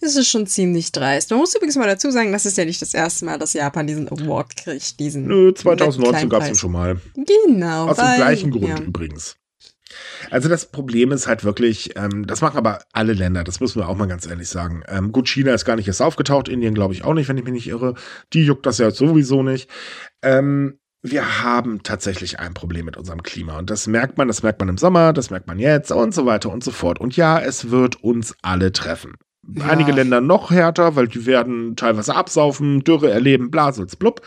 Das 0.00 0.16
ist 0.16 0.28
schon 0.28 0.46
ziemlich 0.46 0.90
dreist. 0.90 1.30
Man 1.30 1.38
muss 1.38 1.54
übrigens 1.54 1.76
mal 1.76 1.86
dazu 1.86 2.10
sagen, 2.10 2.32
das 2.32 2.46
ist 2.46 2.56
ja 2.56 2.64
nicht 2.64 2.82
das 2.82 2.94
erste 2.94 3.24
Mal, 3.26 3.38
dass 3.38 3.52
Japan 3.52 3.86
diesen 3.86 4.08
Award 4.08 4.56
kriegt. 4.56 4.98
Diesen 4.98 5.26
Nö, 5.26 5.52
2019 5.54 6.10
kleinen 6.10 6.30
gab 6.30 6.42
es 6.42 6.48
ihn 6.48 6.54
schon 6.56 6.72
mal. 6.72 7.00
Genau. 7.14 7.88
Aus 7.88 7.96
dem 7.98 8.16
gleichen 8.16 8.50
Grund 8.50 8.68
Ja. 8.68 8.80
übrigens. 8.80 9.36
Also 10.30 10.48
das 10.48 10.66
Problem 10.66 11.12
ist 11.12 11.26
halt 11.26 11.44
wirklich, 11.44 11.96
ähm, 11.96 12.26
das 12.26 12.40
machen 12.40 12.56
aber 12.56 12.80
alle 12.92 13.12
Länder, 13.12 13.44
das 13.44 13.60
müssen 13.60 13.80
wir 13.80 13.88
auch 13.88 13.96
mal 13.96 14.08
ganz 14.08 14.26
ehrlich 14.26 14.48
sagen. 14.48 14.82
Ähm, 14.88 15.12
gut, 15.12 15.28
China 15.28 15.52
ist 15.52 15.64
gar 15.64 15.76
nicht 15.76 15.88
erst 15.88 16.02
aufgetaucht, 16.02 16.48
Indien 16.48 16.74
glaube 16.74 16.94
ich 16.94 17.04
auch 17.04 17.14
nicht, 17.14 17.28
wenn 17.28 17.38
ich 17.38 17.44
mich 17.44 17.52
nicht 17.52 17.68
irre. 17.68 17.94
Die 18.32 18.44
juckt 18.44 18.66
das 18.66 18.78
ja 18.78 18.90
sowieso 18.90 19.42
nicht. 19.42 19.68
Ähm, 20.22 20.78
wir 21.02 21.42
haben 21.42 21.82
tatsächlich 21.82 22.38
ein 22.38 22.54
Problem 22.54 22.86
mit 22.86 22.96
unserem 22.96 23.22
Klima. 23.22 23.58
Und 23.58 23.70
das 23.70 23.88
merkt 23.88 24.18
man, 24.18 24.28
das 24.28 24.42
merkt 24.42 24.60
man 24.60 24.68
im 24.68 24.78
Sommer, 24.78 25.12
das 25.12 25.30
merkt 25.30 25.48
man 25.48 25.58
jetzt 25.58 25.90
und 25.90 26.14
so 26.14 26.26
weiter 26.26 26.50
und 26.52 26.62
so 26.62 26.70
fort. 26.70 27.00
Und 27.00 27.16
ja, 27.16 27.40
es 27.40 27.70
wird 27.70 28.02
uns 28.04 28.36
alle 28.42 28.72
treffen. 28.72 29.14
Ja. 29.56 29.66
Einige 29.66 29.90
Länder 29.90 30.20
noch 30.20 30.52
härter, 30.52 30.94
weil 30.94 31.08
die 31.08 31.26
werden 31.26 31.74
teilweise 31.74 32.14
absaufen, 32.14 32.84
Dürre 32.84 33.10
erleben, 33.10 33.50
Blasels, 33.50 33.96
blub. 33.96 34.22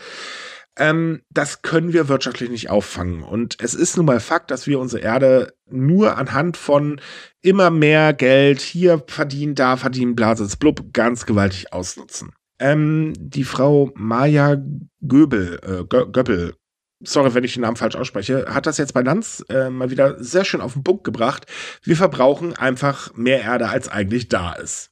Ähm, 0.78 1.22
das 1.30 1.62
können 1.62 1.92
wir 1.92 2.08
wirtschaftlich 2.08 2.50
nicht 2.50 2.70
auffangen. 2.70 3.22
Und 3.22 3.56
es 3.60 3.74
ist 3.74 3.96
nun 3.96 4.06
mal 4.06 4.20
Fakt, 4.20 4.50
dass 4.50 4.66
wir 4.66 4.78
unsere 4.78 5.02
Erde 5.02 5.54
nur 5.70 6.18
anhand 6.18 6.56
von 6.56 7.00
immer 7.40 7.70
mehr 7.70 8.12
Geld 8.12 8.60
hier 8.60 9.02
verdienen, 9.06 9.54
da 9.54 9.76
verdienen, 9.76 10.14
Blasels, 10.14 10.56
blub, 10.56 10.92
ganz 10.92 11.26
gewaltig 11.26 11.72
ausnutzen. 11.72 12.32
Ähm, 12.58 13.12
die 13.18 13.44
Frau 13.44 13.90
Maja 13.94 14.56
Göbel, 15.06 15.60
äh, 15.62 15.84
Gö 15.84 16.52
sorry, 17.00 17.34
wenn 17.34 17.44
ich 17.44 17.54
den 17.54 17.62
Namen 17.62 17.76
falsch 17.76 17.96
ausspreche, 17.96 18.46
hat 18.48 18.66
das 18.66 18.78
jetzt 18.78 18.94
bei 18.94 19.02
Lanz 19.02 19.44
äh, 19.48 19.70
mal 19.70 19.90
wieder 19.90 20.22
sehr 20.22 20.44
schön 20.44 20.60
auf 20.60 20.72
den 20.72 20.84
Punkt 20.84 21.04
gebracht. 21.04 21.46
Wir 21.82 21.96
verbrauchen 21.96 22.56
einfach 22.56 23.14
mehr 23.14 23.42
Erde, 23.42 23.68
als 23.68 23.88
eigentlich 23.88 24.28
da 24.28 24.52
ist. 24.52 24.90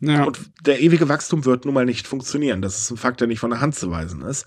Ja. 0.00 0.24
Und 0.24 0.38
der 0.64 0.80
ewige 0.80 1.08
Wachstum 1.08 1.44
wird 1.44 1.64
nun 1.64 1.74
mal 1.74 1.84
nicht 1.84 2.06
funktionieren. 2.06 2.62
Das 2.62 2.78
ist 2.78 2.90
ein 2.90 2.96
Fakt, 2.96 3.20
der 3.20 3.26
nicht 3.28 3.40
von 3.40 3.50
der 3.50 3.60
Hand 3.60 3.74
zu 3.74 3.90
weisen 3.90 4.22
ist. 4.22 4.46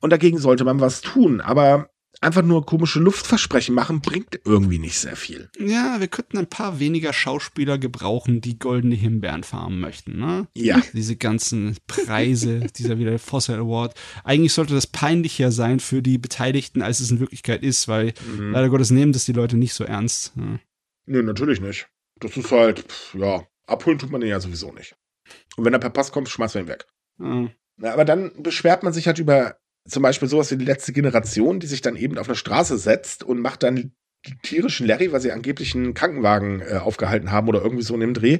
Und 0.00 0.10
dagegen 0.10 0.38
sollte 0.38 0.64
man 0.64 0.80
was 0.80 1.00
tun. 1.00 1.40
Aber 1.40 1.88
einfach 2.20 2.42
nur 2.42 2.64
komische 2.64 3.00
Luftversprechen 3.00 3.74
machen, 3.74 4.00
bringt 4.00 4.38
irgendwie 4.44 4.78
nicht 4.78 4.98
sehr 4.98 5.16
viel. 5.16 5.50
ja, 5.58 5.96
wir 5.98 6.06
könnten 6.08 6.38
ein 6.38 6.46
paar 6.46 6.78
weniger 6.78 7.12
Schauspieler 7.12 7.76
gebrauchen, 7.76 8.40
die 8.40 8.58
goldene 8.58 8.94
Himbeeren 8.94 9.42
farmen 9.42 9.80
möchten, 9.80 10.18
ne? 10.20 10.46
Ja. 10.54 10.80
Diese 10.92 11.16
ganzen 11.16 11.76
Preise, 11.88 12.60
dieser 12.78 12.98
wieder 12.98 13.18
Fossil 13.18 13.56
Award. 13.56 13.94
Eigentlich 14.22 14.52
sollte 14.52 14.74
das 14.74 14.86
peinlicher 14.86 15.50
sein 15.50 15.80
für 15.80 16.02
die 16.02 16.18
Beteiligten, 16.18 16.82
als 16.82 17.00
es 17.00 17.10
in 17.10 17.20
Wirklichkeit 17.20 17.62
ist, 17.62 17.88
weil 17.88 18.14
Mhm. 18.38 18.52
leider 18.52 18.68
Gottes 18.68 18.90
nehmen 18.90 19.12
das 19.12 19.24
die 19.24 19.32
Leute 19.32 19.56
nicht 19.56 19.74
so 19.74 19.84
ernst. 19.84 20.36
ne? 20.36 20.60
Nö, 21.06 21.22
natürlich 21.22 21.60
nicht. 21.60 21.88
Das 22.20 22.36
ist 22.36 22.50
halt, 22.52 22.80
pff, 22.80 23.14
ja, 23.16 23.42
abholen 23.66 23.98
tut 23.98 24.10
man 24.10 24.20
den 24.20 24.30
ja 24.30 24.40
sowieso 24.40 24.72
nicht. 24.72 24.96
Und 25.56 25.64
wenn 25.64 25.72
er 25.72 25.78
per 25.78 25.90
Pass 25.90 26.12
kommt, 26.12 26.28
schmeißt 26.28 26.54
man 26.54 26.64
ihn 26.64 26.68
weg. 26.68 26.86
Na, 27.76 27.92
aber 27.92 28.04
dann 28.04 28.42
beschwert 28.42 28.82
man 28.82 28.92
sich 28.92 29.06
halt 29.06 29.18
über 29.18 29.56
zum 29.88 30.02
Beispiel 30.02 30.28
sowas 30.28 30.50
wie 30.50 30.56
die 30.56 30.64
letzte 30.64 30.92
Generation, 30.92 31.60
die 31.60 31.66
sich 31.66 31.82
dann 31.82 31.96
eben 31.96 32.18
auf 32.18 32.28
eine 32.28 32.36
Straße 32.36 32.78
setzt 32.78 33.22
und 33.22 33.40
macht 33.40 33.62
dann 33.62 33.76
die 34.26 34.38
tierischen 34.42 34.86
Larry, 34.86 35.12
weil 35.12 35.20
sie 35.20 35.32
angeblich 35.32 35.74
einen 35.74 35.92
Krankenwagen 35.92 36.62
äh, 36.62 36.76
aufgehalten 36.76 37.30
haben 37.30 37.48
oder 37.48 37.62
irgendwie 37.62 37.82
so 37.82 37.94
in 37.94 38.00
dem 38.00 38.14
Dreh, 38.14 38.38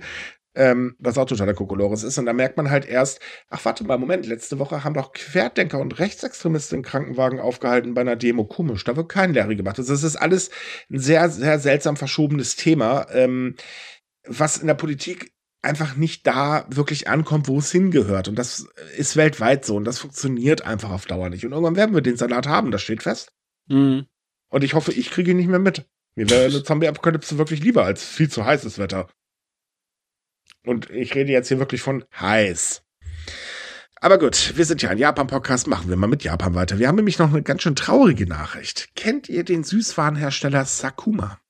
ähm, 0.55 0.97
was 0.99 1.19
auch 1.19 1.27
totaler 1.27 1.53
Kokolores 1.53 2.03
ist. 2.03 2.17
Und 2.17 2.25
da 2.27 2.33
merkt 2.33 2.57
man 2.57 2.71
halt 2.71 2.87
erst, 2.87 3.21
ach 3.51 3.63
warte 3.65 3.85
mal, 3.85 3.99
Moment, 3.99 4.27
letzte 4.27 4.59
Woche 4.59 4.85
haben 4.85 4.95
doch 4.95 5.13
Querdenker 5.13 5.79
und 5.79 5.99
Rechtsextremisten 5.99 6.77
einen 6.77 6.85
Krankenwagen 6.85 7.41
aufgehalten 7.41 7.93
bei 7.93 8.01
einer 8.01 8.17
Demo. 8.17 8.45
Komisch, 8.45 8.85
da 8.85 8.97
wird 8.97 9.11
kein 9.11 9.35
Larry 9.35 9.57
gemacht. 9.57 9.79
Also 9.79 9.93
es 9.93 10.03
ist 10.03 10.17
alles 10.17 10.51
ein 10.91 10.99
sehr, 10.99 11.29
sehr 11.29 11.59
seltsam 11.59 11.97
verschobenes 11.97 12.57
Thema, 12.57 13.07
ähm, 13.13 13.57
was 14.27 14.57
in 14.59 14.67
der 14.67 14.75
Politik 14.75 15.33
einfach 15.63 15.97
nicht 15.97 16.27
da 16.27 16.67
wirklich 16.69 17.09
ankommt, 17.09 17.49
wo 17.49 17.59
es 17.59 17.73
hingehört. 17.73 18.29
Und 18.29 18.37
das 18.37 18.67
ist 18.97 19.17
weltweit 19.17 19.65
so 19.65 19.77
und 19.77 19.85
das 19.85 19.99
funktioniert 19.99 20.63
einfach 20.63 20.91
auf 20.91 21.07
Dauer 21.07 21.31
nicht. 21.31 21.45
Und 21.45 21.53
irgendwann 21.53 21.77
werden 21.77 21.95
wir 21.95 22.03
den 22.03 22.17
Salat 22.17 22.47
haben, 22.47 22.71
das 22.71 22.83
steht 22.83 23.03
fest. 23.03 23.33
Mhm. 23.69 24.07
Und 24.51 24.63
ich 24.65 24.75
hoffe, 24.75 24.93
ich 24.93 25.11
kriege 25.11 25.31
ihn 25.31 25.39
nicht 25.39 25.49
mehr 25.49 25.59
mit. 25.59 25.87
Mir 26.15 26.31
wäre 26.31 26.45
eine 26.45 26.63
Zombie-Apokalypse 26.63 27.39
wirklich 27.39 27.61
lieber 27.61 27.85
als 27.85 28.05
viel 28.05 28.31
zu 28.31 28.45
heißes 28.45 28.79
Wetter. 28.79 29.09
Und 30.65 30.91
ich 30.91 31.15
rede 31.15 31.33
jetzt 31.33 31.49
hier 31.49 31.59
wirklich 31.59 31.83
von 31.83 32.05
heiß. 32.19 32.83
Aber 33.97 34.19
gut, 34.19 34.53
wir 34.57 34.67
sind 34.67 34.83
ja 34.83 34.91
ein 34.91 34.99
Japan-Podcast, 34.99 35.67
machen 35.67 35.89
wir 35.89 35.97
mal 35.97 36.07
mit 36.07 36.23
Japan 36.23 36.55
weiter. 36.55 36.79
Wir 36.79 36.89
haben 36.89 36.97
nämlich 36.97 37.19
noch 37.19 37.31
eine 37.31 37.43
ganz 37.43 37.63
schön 37.63 37.75
traurige 37.75 38.27
Nachricht. 38.27 38.95
Kennt 38.95 39.29
ihr 39.29 39.45
den 39.45 39.65
Süßwarenhersteller 39.65 40.67
Sakuma? 40.67 41.41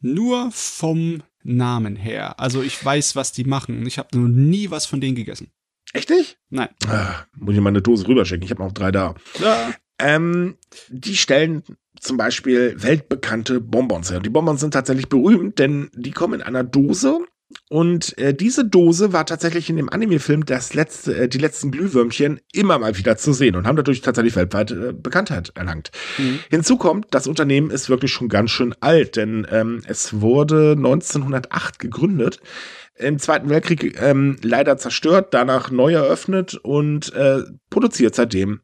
Nur 0.00 0.50
vom 0.50 1.22
Namen 1.42 1.96
her. 1.96 2.38
Also 2.38 2.62
ich 2.62 2.82
weiß, 2.84 3.16
was 3.16 3.32
die 3.32 3.44
machen. 3.44 3.86
Ich 3.86 3.98
habe 3.98 4.18
noch 4.18 4.28
nie 4.28 4.70
was 4.70 4.86
von 4.86 5.00
denen 5.00 5.14
gegessen. 5.14 5.50
Echt 5.92 6.10
nicht? 6.10 6.38
Nein. 6.50 6.68
Ah, 6.86 7.24
muss 7.36 7.54
ich 7.54 7.60
mal 7.60 7.70
eine 7.70 7.82
Dose 7.82 8.06
rüberschicken. 8.06 8.44
Ich 8.44 8.50
habe 8.50 8.62
noch 8.62 8.72
drei 8.72 8.92
da. 8.92 9.14
Ja. 9.40 9.74
Ähm, 9.98 10.56
die 10.88 11.16
stellen 11.16 11.62
zum 11.98 12.16
Beispiel 12.16 12.74
weltbekannte 12.82 13.60
Bonbons 13.60 14.10
her. 14.10 14.18
Und 14.18 14.26
die 14.26 14.30
Bonbons 14.30 14.60
sind 14.60 14.72
tatsächlich 14.72 15.08
berühmt, 15.08 15.58
denn 15.58 15.90
die 15.94 16.12
kommen 16.12 16.40
in 16.40 16.42
einer 16.42 16.64
Dose. 16.64 17.18
Und 17.68 18.16
äh, 18.18 18.34
diese 18.34 18.64
Dose 18.64 19.12
war 19.12 19.26
tatsächlich 19.26 19.70
in 19.70 19.76
dem 19.76 19.88
Anime-Film 19.88 20.44
das 20.44 20.74
letzte, 20.74 21.16
äh, 21.16 21.28
die 21.28 21.38
letzten 21.38 21.70
Glühwürmchen 21.70 22.40
immer 22.52 22.78
mal 22.78 22.96
wieder 22.96 23.16
zu 23.16 23.32
sehen 23.32 23.56
und 23.56 23.66
haben 23.66 23.76
dadurch 23.76 24.00
tatsächlich 24.00 24.36
weltweit 24.36 24.70
äh, 24.70 24.92
Bekanntheit 24.92 25.52
erlangt. 25.54 25.90
Mhm. 26.18 26.40
Hinzu 26.48 26.76
kommt, 26.76 27.06
das 27.10 27.26
Unternehmen 27.26 27.70
ist 27.70 27.88
wirklich 27.88 28.12
schon 28.12 28.28
ganz 28.28 28.50
schön 28.50 28.74
alt, 28.80 29.16
denn 29.16 29.46
ähm, 29.50 29.82
es 29.86 30.20
wurde 30.20 30.72
1908 30.72 31.78
gegründet, 31.78 32.40
im 32.96 33.18
Zweiten 33.18 33.48
Weltkrieg 33.48 34.00
ähm, 34.00 34.36
leider 34.42 34.76
zerstört, 34.76 35.32
danach 35.32 35.70
neu 35.70 35.94
eröffnet 35.94 36.54
und 36.54 37.12
äh, 37.14 37.42
produziert 37.70 38.14
seitdem 38.14 38.60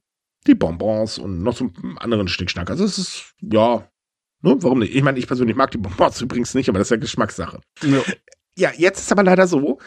die 0.47 0.55
Bonbons 0.55 1.19
und 1.19 1.43
noch 1.43 1.57
so 1.57 1.71
einen 1.83 1.99
anderen 1.99 2.29
Schnickschnack. 2.29 2.71
Also 2.71 2.85
es 2.85 2.99
ist, 2.99 3.35
ja, 3.41 3.89
ne, 4.43 4.57
warum 4.61 4.81
nicht? 4.81 4.95
Ich 4.95 5.03
meine, 5.03 5.19
ich 5.19 5.27
persönlich 5.27 5.57
mag 5.57 5.71
die 5.71 5.79
Bonbons 5.79 6.21
übrigens 6.21 6.55
nicht, 6.55 6.69
aber 6.69 6.79
das 6.79 6.89
ist 6.89 6.91
ja 6.91 6.97
Geschmackssache. 6.99 7.61
Ja. 7.83 8.03
Ja, 8.57 8.71
jetzt 8.77 9.01
ist 9.01 9.13
aber 9.13 9.23
leider 9.23 9.47
so, 9.47 9.79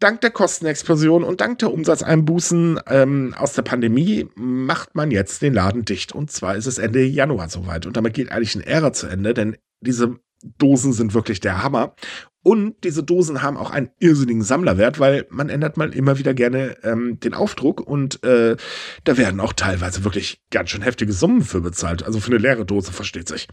dank 0.00 0.20
der 0.20 0.30
Kostenexplosion 0.30 1.24
und 1.24 1.40
dank 1.40 1.58
der 1.58 1.72
Umsatzeinbußen 1.72 2.80
ähm, 2.88 3.34
aus 3.38 3.54
der 3.54 3.62
Pandemie 3.62 4.28
macht 4.34 4.94
man 4.94 5.10
jetzt 5.10 5.42
den 5.42 5.54
Laden 5.54 5.84
dicht. 5.84 6.12
Und 6.12 6.30
zwar 6.30 6.56
ist 6.56 6.66
es 6.66 6.78
Ende 6.78 7.02
Januar 7.02 7.48
soweit. 7.48 7.86
Und 7.86 7.96
damit 7.96 8.14
geht 8.14 8.30
eigentlich 8.30 8.54
eine 8.54 8.66
Ära 8.66 8.92
zu 8.92 9.06
Ende, 9.06 9.34
denn 9.34 9.56
diese 9.80 10.16
Dosen 10.58 10.92
sind 10.92 11.14
wirklich 11.14 11.40
der 11.40 11.62
Hammer. 11.62 11.94
Und 12.42 12.84
diese 12.84 13.02
Dosen 13.02 13.42
haben 13.42 13.56
auch 13.56 13.70
einen 13.70 13.90
irrsinnigen 13.98 14.42
Sammlerwert, 14.42 15.00
weil 15.00 15.26
man 15.30 15.48
ändert 15.48 15.76
mal 15.76 15.92
immer 15.92 16.18
wieder 16.18 16.32
gerne 16.32 16.76
ähm, 16.84 17.18
den 17.18 17.34
Aufdruck 17.34 17.80
und 17.80 18.22
äh, 18.22 18.56
da 19.02 19.16
werden 19.16 19.40
auch 19.40 19.52
teilweise 19.52 20.04
wirklich 20.04 20.40
ganz 20.52 20.70
schön 20.70 20.82
heftige 20.82 21.12
Summen 21.12 21.42
für 21.42 21.60
bezahlt. 21.60 22.04
Also 22.04 22.20
für 22.20 22.30
eine 22.30 22.38
leere 22.38 22.64
Dose 22.64 22.92
versteht 22.92 23.26
sich. 23.26 23.48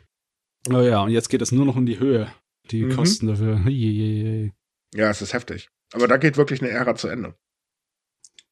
Oh 0.70 0.82
ja, 0.82 1.02
und 1.02 1.10
jetzt 1.10 1.30
geht 1.30 1.42
es 1.42 1.52
nur 1.52 1.66
noch 1.66 1.76
in 1.76 1.88
die 1.88 2.00
Höhe. 2.00 2.28
Die 2.72 2.84
Mhm. 2.84 2.96
Kosten 2.96 3.28
dafür. 3.28 3.60
Ja, 4.96 5.10
es 5.10 5.24
ist 5.24 5.34
heftig. 5.34 5.70
Aber 5.94 6.08
da 6.08 6.18
geht 6.18 6.38
wirklich 6.38 6.62
eine 6.62 6.70
Ära 6.70 6.96
zu 6.96 7.08
Ende. 7.08 7.34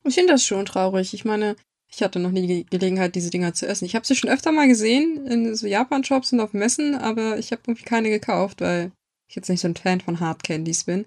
Ich 0.03 0.15
finde 0.15 0.33
das 0.33 0.43
schon 0.43 0.65
traurig. 0.65 1.13
Ich 1.13 1.23
meine, 1.23 1.55
ich 1.87 2.01
hatte 2.01 2.17
noch 2.19 2.31
nie 2.31 2.47
die 2.47 2.65
Gelegenheit, 2.65 3.13
diese 3.13 3.29
Dinger 3.29 3.53
zu 3.53 3.67
essen. 3.67 3.85
Ich 3.85 3.93
habe 3.95 4.07
sie 4.07 4.15
schon 4.15 4.29
öfter 4.31 4.51
mal 4.51 4.67
gesehen 4.67 5.27
in 5.27 5.53
so 5.55 5.67
Japan-Shops 5.67 6.33
und 6.33 6.39
auf 6.39 6.53
Messen, 6.53 6.95
aber 6.95 7.37
ich 7.37 7.51
habe 7.51 7.61
irgendwie 7.67 7.83
keine 7.85 8.09
gekauft, 8.09 8.61
weil 8.61 8.91
ich 9.29 9.35
jetzt 9.35 9.49
nicht 9.49 9.61
so 9.61 9.67
ein 9.67 9.75
Fan 9.75 10.01
von 10.01 10.19
Hard 10.19 10.43
Candies 10.43 10.85
bin. 10.85 11.05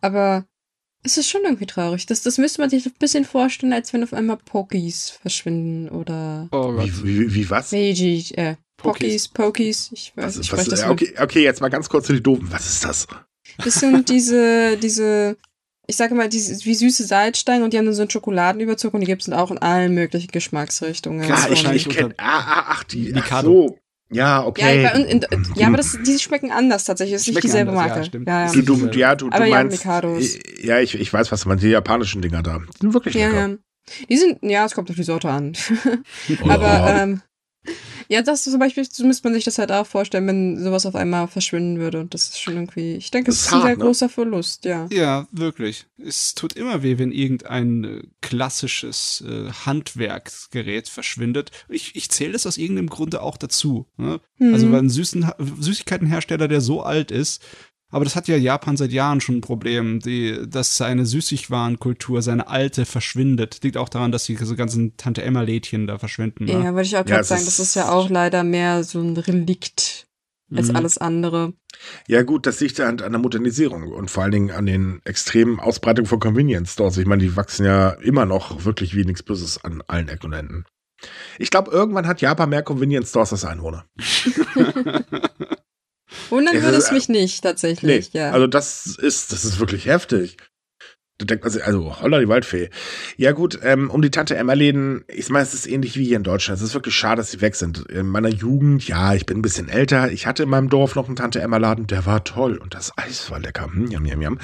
Aber 0.00 0.46
es 1.02 1.18
ist 1.18 1.28
schon 1.28 1.42
irgendwie 1.44 1.66
traurig. 1.66 2.06
Das, 2.06 2.22
das 2.22 2.38
müsste 2.38 2.62
man 2.62 2.70
sich 2.70 2.86
ein 2.86 2.92
bisschen 2.98 3.26
vorstellen, 3.26 3.72
als 3.74 3.92
wenn 3.92 4.02
auf 4.02 4.14
einmal 4.14 4.38
Pokies 4.38 5.10
verschwinden 5.10 5.88
oder 5.90 6.48
Oh. 6.52 6.72
Wie, 6.78 7.04
wie, 7.04 7.34
wie 7.34 7.50
was? 7.50 7.72
Meiji, 7.72 8.32
äh, 8.36 8.56
Pokies. 8.82 9.28
Pokies. 9.28 9.90
Ich 9.92 10.12
weiß, 10.16 10.24
Was, 10.24 10.34
ich 10.34 10.38
was, 10.40 10.46
spreche 10.46 10.70
das 10.70 10.84
okay, 10.84 11.14
okay, 11.20 11.42
jetzt 11.42 11.60
mal 11.60 11.68
ganz 11.68 11.88
kurz 11.88 12.06
für 12.06 12.14
die 12.14 12.22
Doofen. 12.22 12.50
Was 12.50 12.66
ist 12.66 12.84
das? 12.84 13.06
Das 13.64 13.74
sind 13.74 14.08
diese, 14.10 14.76
diese, 14.76 15.36
ich 15.86 15.96
sage 15.96 16.14
mal, 16.14 16.28
diese, 16.28 16.64
wie 16.64 16.74
süße 16.74 17.04
Salzsteine 17.04 17.64
und 17.64 17.72
die 17.72 17.78
haben 17.78 17.86
dann 17.86 17.94
so 17.94 18.02
einen 18.02 18.10
Schokoladenüberzug 18.10 18.94
und 18.94 19.00
die 19.00 19.06
gibt 19.06 19.22
es 19.22 19.32
auch 19.32 19.50
in 19.50 19.58
allen 19.58 19.94
möglichen 19.94 20.28
Geschmacksrichtungen. 20.30 21.26
Klar, 21.26 21.50
ich, 21.50 21.64
ich 21.68 21.88
kenne. 21.88 22.14
Ah, 22.18 22.38
ah, 22.40 22.64
ach, 22.68 22.84
die. 22.84 23.10
Ach 23.12 23.16
Mikado. 23.16 23.68
so. 23.68 23.78
Ja, 24.12 24.40
ja, 24.40 24.46
okay. 24.46 24.88
bei, 24.92 25.00
in, 25.02 25.24
ja, 25.54 25.68
aber 25.68 25.76
das, 25.76 25.96
die 26.04 26.18
schmecken 26.18 26.50
anders 26.50 26.82
tatsächlich. 26.82 27.14
Das 27.14 27.22
ist 27.22 27.28
nicht 27.28 27.34
Schmecken 27.34 27.46
dieselbe 27.46 27.70
anders, 27.70 27.84
ja, 27.86 27.90
Marke. 27.94 28.04
stimmt. 28.06 28.28
Ja, 28.28 28.46
ja. 28.46 28.52
du, 28.52 28.62
du, 28.62 28.98
ja, 28.98 29.14
du, 29.14 29.30
du 29.30 29.36
Aber 29.36 29.46
ja, 29.46 29.54
meinst. 29.56 29.78
Mikados. 29.78 30.34
ja, 30.60 30.80
ich, 30.80 30.96
ich 30.96 31.12
weiß, 31.12 31.30
was 31.30 31.42
du 31.42 31.48
meinst. 31.48 31.62
Die 31.62 31.68
japanischen 31.68 32.20
Dinger 32.20 32.42
da. 32.42 32.58
Die 32.58 32.78
sind 32.80 32.92
wirklich 32.92 33.14
Ja, 33.14 33.28
lecker. 33.28 33.48
ja. 33.48 33.56
Die 34.08 34.16
sind, 34.16 34.38
ja, 34.42 34.64
es 34.64 34.74
kommt 34.74 34.90
auf 34.90 34.96
die 34.96 35.02
Sorte 35.04 35.28
an. 35.30 35.52
Oh. 36.44 36.50
Aber, 36.50 36.92
ähm, 37.02 37.22
ja, 38.10 38.22
das 38.22 38.42
zum 38.42 38.58
Beispiel, 38.58 38.84
so 38.90 39.06
müsste 39.06 39.28
man 39.28 39.34
sich 39.34 39.44
das 39.44 39.58
halt 39.58 39.70
auch 39.70 39.86
vorstellen, 39.86 40.26
wenn 40.26 40.58
sowas 40.62 40.84
auf 40.84 40.96
einmal 40.96 41.28
verschwinden 41.28 41.78
würde. 41.78 42.00
Und 42.00 42.12
das 42.12 42.24
ist 42.30 42.40
schon 42.40 42.54
irgendwie, 42.54 42.94
ich 42.96 43.12
denke, 43.12 43.30
Das 43.30 43.36
es 43.36 43.40
ist 43.42 43.46
ist 43.46 43.52
ein 43.52 43.58
hart, 43.60 43.68
sehr 43.68 43.76
ne? 43.78 43.84
großer 43.84 44.08
Verlust, 44.08 44.64
ja. 44.64 44.88
Ja, 44.90 45.28
wirklich. 45.30 45.86
Es 45.96 46.34
tut 46.34 46.54
immer 46.54 46.82
weh, 46.82 46.98
wenn 46.98 47.12
irgendein 47.12 47.84
äh, 47.84 48.02
klassisches 48.20 49.22
äh, 49.26 49.50
Handwerksgerät 49.64 50.88
verschwindet. 50.88 51.50
Ich, 51.68 51.94
ich 51.94 52.10
zähle 52.10 52.32
das 52.32 52.46
aus 52.46 52.56
irgendeinem 52.58 52.88
Grunde 52.88 53.22
auch 53.22 53.36
dazu. 53.36 53.86
Ne? 53.96 54.20
Also 54.40 54.66
Mhm. 54.66 54.72
weil 54.72 54.78
ein 54.80 54.90
Süßen, 54.90 55.30
Süßigkeitenhersteller, 55.60 56.48
der 56.48 56.60
so 56.60 56.82
alt 56.82 57.10
ist, 57.10 57.42
aber 57.90 58.04
das 58.04 58.16
hat 58.16 58.28
ja 58.28 58.36
Japan 58.36 58.76
seit 58.76 58.92
Jahren 58.92 59.20
schon 59.20 59.36
ein 59.36 59.40
Problem, 59.40 60.00
die, 60.00 60.38
dass 60.48 60.76
seine 60.76 61.06
Süßigwarenkultur, 61.06 62.22
seine 62.22 62.48
alte, 62.48 62.86
verschwindet. 62.86 63.60
Liegt 63.62 63.76
auch 63.76 63.88
daran, 63.88 64.12
dass 64.12 64.24
die 64.24 64.36
so 64.36 64.54
ganzen 64.56 64.96
Tante-Emma-Lädchen 64.96 65.86
da 65.86 65.98
verschwinden. 65.98 66.44
Ne? 66.44 66.52
Ja, 66.52 66.72
würde 66.74 66.82
ich 66.82 66.94
auch 66.96 67.00
Ja, 67.00 67.02
gerade 67.04 67.20
es 67.22 67.28
sagen, 67.28 67.44
das 67.44 67.58
ist 67.58 67.74
ja 67.74 67.90
auch 67.90 68.08
leider 68.10 68.44
mehr 68.44 68.84
so 68.84 69.00
ein 69.00 69.16
Relikt 69.16 70.06
als 70.54 70.68
Mhm. 70.68 70.76
alles 70.76 70.98
andere. 70.98 71.52
Ja, 72.08 72.22
gut, 72.22 72.46
das 72.46 72.60
liegt 72.60 72.78
ja 72.78 72.88
an, 72.88 73.00
an 73.00 73.12
der 73.12 73.20
Modernisierung 73.20 73.84
und 73.92 74.10
vor 74.10 74.24
allen 74.24 74.32
Dingen 74.32 74.50
an 74.50 74.66
den 74.66 75.00
extremen 75.04 75.60
Ausbreitungen 75.60 76.08
von 76.08 76.18
Convenience 76.20 76.72
Stores. 76.72 76.96
Ich 76.98 77.06
meine, 77.06 77.22
die 77.22 77.36
wachsen 77.36 77.64
ja 77.64 77.90
immer 77.90 78.26
noch 78.26 78.64
wirklich 78.64 78.96
wie 78.96 79.04
nichts 79.04 79.22
Böses 79.22 79.62
an 79.64 79.82
allen 79.86 80.08
Ecken 80.08 80.26
und 80.26 80.32
Enden. 80.32 80.64
Ich 81.38 81.50
glaube, 81.50 81.70
irgendwann 81.70 82.06
hat 82.06 82.20
Japan 82.20 82.50
mehr 82.50 82.62
Convenience 82.62 83.10
Stores 83.10 83.32
als 83.32 83.44
Einwohner. 83.44 83.86
Wundern 86.30 86.62
würde 86.62 86.76
es 86.76 86.92
mich 86.92 87.08
nicht, 87.08 87.42
tatsächlich, 87.42 88.12
ja. 88.12 88.30
Also 88.30 88.46
das 88.46 88.86
ist, 88.86 89.32
das 89.32 89.44
ist 89.44 89.60
wirklich 89.60 89.86
heftig. 89.86 90.36
Da 91.20 91.26
denkt 91.26 91.44
man 91.44 91.52
sich, 91.52 91.62
also 91.62 92.00
holla 92.00 92.18
die 92.18 92.28
Waldfee. 92.28 92.70
Ja 93.18 93.32
gut, 93.32 93.58
ähm, 93.62 93.90
um 93.90 94.00
die 94.00 94.10
Tante 94.10 94.36
Emma-Läden, 94.36 95.04
ich 95.06 95.28
meine, 95.28 95.42
es 95.42 95.52
ist 95.52 95.66
ähnlich 95.66 95.98
wie 95.98 96.06
hier 96.06 96.16
in 96.16 96.22
Deutschland. 96.22 96.58
Es 96.58 96.64
ist 96.64 96.72
wirklich 96.72 96.94
schade, 96.94 97.16
dass 97.18 97.30
sie 97.30 97.42
weg 97.42 97.56
sind. 97.56 97.90
In 97.90 98.06
meiner 98.06 98.30
Jugend, 98.30 98.88
ja, 98.88 99.12
ich 99.12 99.26
bin 99.26 99.38
ein 99.38 99.42
bisschen 99.42 99.68
älter. 99.68 100.10
Ich 100.10 100.26
hatte 100.26 100.44
in 100.44 100.48
meinem 100.48 100.70
Dorf 100.70 100.94
noch 100.94 101.08
einen 101.08 101.16
Tante 101.16 101.40
Emma-Laden, 101.40 101.86
der 101.86 102.06
war 102.06 102.24
toll 102.24 102.56
und 102.56 102.72
das 102.72 102.96
Eis 102.96 103.30
war 103.30 103.38
lecker. 103.38 103.66
Hm, 103.66 103.90
yum, 103.90 104.06
yum, 104.06 104.22
yum. 104.22 104.38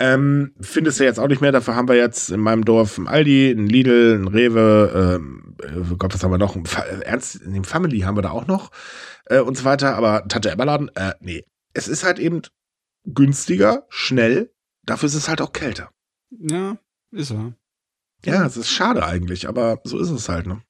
Ähm, 0.00 0.54
findest 0.60 0.98
du 0.98 1.04
jetzt 1.04 1.20
auch 1.20 1.28
nicht 1.28 1.40
mehr. 1.40 1.52
Dafür 1.52 1.76
haben 1.76 1.88
wir 1.88 1.94
jetzt 1.94 2.30
in 2.30 2.40
meinem 2.40 2.64
Dorf 2.64 2.98
ein 2.98 3.06
Aldi, 3.06 3.50
ein 3.50 3.68
Lidl, 3.68 4.18
ein 4.20 4.28
Rewe, 4.28 5.18
ähm, 5.20 5.56
äh, 5.62 5.94
Gott, 5.96 6.12
was 6.12 6.22
haben 6.24 6.32
wir 6.32 6.38
noch? 6.38 6.56
Ein 6.56 6.66
Fa 6.66 6.82
äh, 6.82 7.00
Ernst, 7.04 7.36
in 7.36 7.52
dem 7.52 7.64
Family 7.64 8.00
haben 8.00 8.16
wir 8.16 8.22
da 8.22 8.30
auch 8.30 8.46
noch 8.46 8.70
äh, 9.26 9.38
und 9.38 9.56
so 9.56 9.64
weiter. 9.64 9.94
Aber 9.94 10.26
Tante 10.26 10.50
Emma-Laden, 10.50 10.90
äh, 10.96 11.14
nee. 11.20 11.44
Es 11.74 11.86
ist 11.88 12.04
halt 12.04 12.18
eben 12.18 12.42
günstiger, 13.04 13.86
schnell. 13.88 14.52
Dafür 14.84 15.06
ist 15.06 15.14
es 15.14 15.28
halt 15.28 15.40
auch 15.40 15.52
kälter. 15.52 15.90
Ja, 16.30 16.76
ist 17.12 17.30
er. 17.30 17.54
Ja, 18.24 18.44
es 18.46 18.56
ist 18.56 18.70
schade 18.70 19.04
eigentlich, 19.04 19.48
aber 19.48 19.80
so 19.84 19.98
ist 19.98 20.10
es 20.10 20.28
halt, 20.28 20.46
ne? 20.46 20.62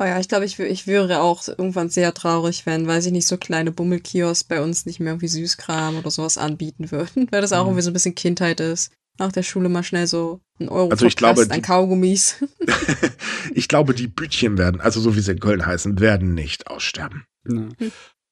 Oh 0.00 0.04
ja, 0.04 0.20
ich 0.20 0.28
glaube, 0.28 0.44
ich, 0.44 0.58
ich 0.60 0.86
wäre 0.86 1.20
auch 1.20 1.46
irgendwann 1.48 1.88
sehr 1.88 2.14
traurig, 2.14 2.66
wenn, 2.66 2.86
weiß 2.86 3.06
ich 3.06 3.12
nicht, 3.12 3.26
so 3.26 3.36
kleine 3.36 3.72
Bummelkios 3.72 4.44
bei 4.44 4.62
uns 4.62 4.86
nicht 4.86 5.00
mehr 5.00 5.08
irgendwie 5.12 5.26
Süßkram 5.28 5.96
oder 5.96 6.10
sowas 6.10 6.38
anbieten 6.38 6.90
würden, 6.92 7.26
weil 7.32 7.40
das 7.40 7.52
auch 7.52 7.62
Mhm. 7.64 7.70
irgendwie 7.70 7.82
so 7.82 7.90
ein 7.90 7.94
bisschen 7.94 8.14
Kindheit 8.14 8.60
ist. 8.60 8.92
Nach 9.18 9.32
der 9.32 9.42
Schule 9.42 9.68
mal 9.68 9.82
schnell 9.82 10.06
so 10.06 10.40
ein 10.60 10.68
Euro 10.68 10.90
Also 10.90 11.06
ich 11.06 11.16
glaube, 11.16 11.42
an 11.42 11.48
die- 11.48 11.60
Kaugummis. 11.62 12.36
ich 13.54 13.66
glaube, 13.66 13.92
die 13.94 14.06
Bütchen 14.06 14.56
werden, 14.58 14.80
also 14.80 15.00
so 15.00 15.16
wie 15.16 15.20
sie 15.20 15.32
in 15.32 15.40
Köln 15.40 15.66
heißen, 15.66 15.98
werden 15.98 16.34
nicht 16.34 16.68
aussterben. 16.68 17.24
Ja. 17.48 17.68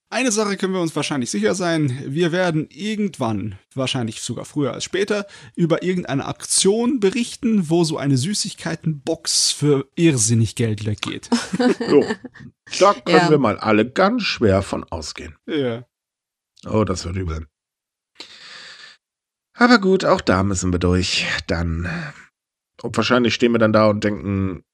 Eine 0.08 0.30
Sache 0.30 0.56
können 0.56 0.72
wir 0.72 0.80
uns 0.80 0.94
wahrscheinlich 0.94 1.30
sicher 1.30 1.54
sein. 1.56 2.00
Wir 2.06 2.30
werden 2.30 2.68
irgendwann, 2.70 3.58
wahrscheinlich 3.74 4.20
sogar 4.22 4.44
früher 4.44 4.72
als 4.72 4.84
später, 4.84 5.26
über 5.56 5.82
irgendeine 5.82 6.26
Aktion 6.26 7.00
berichten, 7.00 7.68
wo 7.70 7.82
so 7.82 7.98
eine 7.98 8.16
Süßigkeitenbox 8.16 9.50
für 9.50 9.88
irrsinnig 9.96 10.54
Geld 10.54 10.86
weggeht. 10.86 11.28
So, 11.88 12.04
da 12.80 12.94
können 12.94 13.16
Ja. 13.18 13.30
wir 13.30 13.38
mal 13.38 13.58
alle 13.58 13.88
ganz 13.90 14.22
schwer 14.22 14.62
von 14.62 14.84
ausgehen. 14.84 15.36
ja. 15.46 15.84
Oh, 16.64 16.84
das 16.84 17.04
wird 17.04 17.16
übel. 17.16 17.46
Aber 19.54 19.78
gut, 19.78 20.04
auch 20.04 20.20
da 20.20 20.42
müssen 20.42 20.72
wir 20.72 20.78
durch. 20.80 21.26
Dann. 21.46 21.88
Und 22.82 22.96
wahrscheinlich 22.96 23.34
stehen 23.34 23.52
wir 23.52 23.58
dann 23.58 23.72
da 23.72 23.86
und 23.88 24.02
denken, 24.04 24.64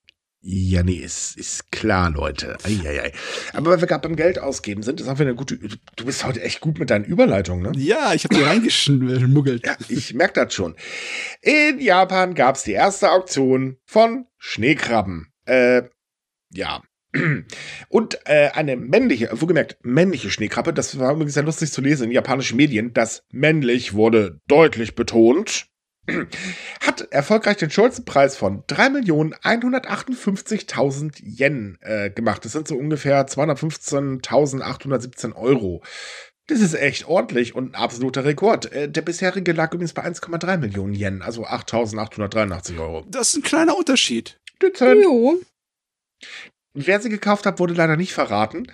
ja, 0.45 0.83
nee, 0.83 0.97
ist, 0.97 1.37
ist 1.39 1.71
klar, 1.71 2.11
Leute. 2.11 2.57
Eieiei. 2.65 3.13
Aber 3.53 3.71
weil 3.71 3.81
wir 3.81 3.87
gerade 3.87 4.09
beim 4.09 4.17
Geld 4.17 4.41
ausgeben 4.41 4.83
sind, 4.83 5.01
ist 5.01 5.07
auch 5.07 5.15
wieder 5.15 5.29
eine 5.29 5.37
gute. 5.37 5.57
Du 5.57 6.05
bist 6.05 6.25
heute 6.25 6.43
echt 6.43 6.61
gut 6.61 6.81
mit 6.81 6.91
deinen 6.91 7.05
Überleitungen, 7.05 7.71
ne? 7.71 7.79
Ja, 7.79 8.13
ich 8.13 8.25
habe 8.25 8.35
die 8.35 8.43
reingeschmuggelt. 8.43 9.65
Ja, 9.65 9.77
ich 9.89 10.15
merke 10.15 10.45
das 10.45 10.53
schon. 10.53 10.75
In 11.43 11.79
Japan 11.79 12.35
gab 12.35 12.57
es 12.57 12.65
die 12.65 12.73
erste 12.73 13.13
Auktion 13.13 13.77
von 13.85 14.27
Schneekrabben. 14.37 15.29
Äh, 15.45 15.83
ja. 16.53 16.83
Und 17.89 18.19
äh, 18.25 18.49
eine 18.53 18.77
männliche, 18.77 19.29
wohlgemerkt, 19.33 19.79
männliche 19.83 20.31
Schneekrabbe, 20.31 20.73
das 20.73 20.99
war 20.99 21.13
übrigens 21.13 21.35
sehr 21.35 21.45
lustig 21.45 21.71
zu 21.71 21.81
lesen 21.81 22.07
in 22.07 22.11
japanischen 22.11 22.57
Medien, 22.57 22.93
das 22.93 23.23
männlich 23.31 23.95
wurde 23.95 24.41
deutlich 24.49 24.97
betont. 24.97 25.69
hat 26.81 27.13
erfolgreich 27.13 27.59
den 27.59 27.71
Schulzenpreis 27.71 28.37
von 28.37 28.65
3.158.000 28.65 31.23
Yen 31.23 31.79
äh, 31.81 32.11
gemacht. 32.11 32.45
Das 32.45 32.51
sind 32.53 32.69
so 32.69 32.77
ungefähr 32.77 33.27
215.817 33.27 35.35
Euro. 35.35 35.83
Das 36.49 36.61
ist 36.61 36.75
echt 36.75 37.07
ordentlich 37.07 37.55
und 37.55 37.73
ein 37.73 37.77
absoluter 37.77 38.25
Rekord. 38.25 38.73
Äh, 38.73 38.89
der 38.89 39.03
bisherige 39.03 39.53
lag 39.53 39.73
übrigens 39.73 39.93
bei 39.93 40.05
1,3 40.05 40.57
Millionen 40.59 40.95
Yen, 40.95 41.23
also 41.23 41.47
8.883 41.47 42.81
Euro. 42.81 43.05
Das 43.09 43.29
ist 43.29 43.37
ein 43.37 43.43
kleiner 43.43 43.77
Unterschied. 43.77 44.41
Dezent. 44.61 45.05
Jo. 45.05 45.41
Wer 46.75 47.01
sie 47.01 47.11
gekauft 47.11 47.47
hat, 47.47 47.59
wurde 47.59 47.75
leider 47.75 47.97
nicht 47.97 48.15
verraten. 48.15 48.67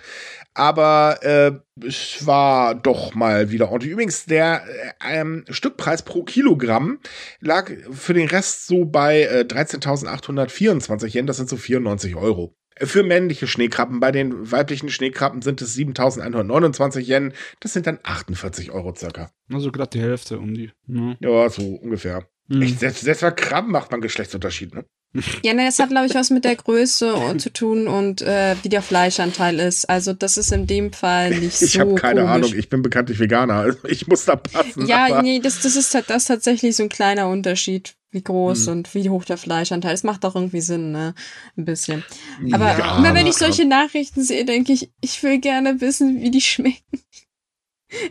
Aber 0.59 1.19
äh, 1.21 1.51
es 1.87 2.27
war 2.27 2.75
doch 2.75 3.15
mal 3.15 3.49
wieder 3.49 3.69
ordentlich. 3.69 3.93
Übrigens, 3.93 4.25
der 4.25 4.63
äh, 4.99 5.21
ähm, 5.21 5.45
Stückpreis 5.49 6.01
pro 6.01 6.23
Kilogramm 6.23 6.99
lag 7.39 7.71
für 7.91 8.13
den 8.13 8.27
Rest 8.27 8.67
so 8.67 8.83
bei 8.83 9.21
äh, 9.21 9.45
13.824 9.47 11.15
Yen. 11.15 11.27
Das 11.27 11.37
sind 11.37 11.47
so 11.47 11.55
94 11.55 12.17
Euro. 12.17 12.57
Äh, 12.75 12.87
Für 12.87 13.03
männliche 13.03 13.47
Schneekrabben, 13.47 14.01
bei 14.01 14.11
den 14.11 14.51
weiblichen 14.51 14.89
Schneekrabben 14.89 15.41
sind 15.41 15.61
es 15.61 15.77
7.129 15.77 16.99
Yen. 17.07 17.31
Das 17.61 17.71
sind 17.71 17.87
dann 17.87 17.99
48 18.03 18.71
Euro 18.71 18.93
circa. 18.93 19.31
Also 19.49 19.71
glatt 19.71 19.93
die 19.93 20.01
Hälfte 20.01 20.39
um 20.39 20.53
die. 20.53 20.73
Ja. 20.87 21.15
Ja, 21.21 21.49
so 21.49 21.63
ungefähr. 21.63 22.27
Hm. 22.49 22.63
Echt, 22.63 22.81
selbst, 22.81 22.99
selbst 23.01 23.21
bei 23.21 23.31
Krabben 23.31 23.71
macht 23.71 23.91
man 23.91 24.01
Geschlechtsunterschied, 24.01 24.75
ne? 24.75 24.83
Ja, 25.43 25.53
ne, 25.55 25.65
das 25.65 25.79
hat, 25.79 25.89
glaube 25.89 26.05
ich, 26.05 26.13
was 26.13 26.29
mit 26.29 26.45
der 26.45 26.55
Größe 26.55 27.15
zu 27.39 27.51
tun 27.51 27.87
und 27.87 28.21
äh, 28.21 28.55
wie 28.61 28.69
der 28.69 28.81
Fleischanteil 28.83 29.59
ist. 29.59 29.89
Also 29.89 30.13
das 30.13 30.37
ist 30.37 30.51
in 30.51 30.67
dem 30.67 30.93
Fall 30.93 31.31
nicht 31.31 31.61
Ich 31.61 31.71
so 31.73 31.79
habe 31.79 31.95
keine 31.95 32.21
komisch. 32.21 32.35
Ahnung, 32.35 32.53
ich 32.55 32.69
bin 32.69 32.81
bekanntlich 32.83 33.19
Veganer, 33.19 33.55
also 33.55 33.79
ich 33.87 34.07
muss 34.07 34.25
da 34.25 34.35
passen. 34.35 34.85
Ja, 34.85 35.21
nee, 35.21 35.39
das, 35.39 35.61
das 35.61 35.75
ist 35.75 35.93
das 35.95 36.07
ist 36.09 36.25
tatsächlich 36.25 36.75
so 36.75 36.83
ein 36.83 36.89
kleiner 36.89 37.27
Unterschied, 37.27 37.95
wie 38.11 38.21
groß 38.23 38.67
Hm. 38.67 38.73
und 38.73 38.93
wie 38.95 39.09
hoch 39.09 39.25
der 39.25 39.37
Fleischanteil 39.37 39.95
ist. 39.95 40.03
Macht 40.03 40.23
auch 40.25 40.35
irgendwie 40.35 40.61
Sinn, 40.61 40.91
ne? 40.91 41.15
Ein 41.57 41.65
bisschen. 41.65 42.03
Aber 42.51 42.77
Ja, 42.77 42.97
immer 42.99 43.15
wenn 43.15 43.25
ich 43.27 43.35
solche 43.35 43.65
Nachrichten 43.65 44.23
sehe, 44.23 44.45
denke 44.45 44.73
ich, 44.73 44.91
ich 45.01 45.23
will 45.23 45.39
gerne 45.39 45.81
wissen, 45.81 46.21
wie 46.21 46.29
die 46.31 46.41
schmecken. 46.51 47.01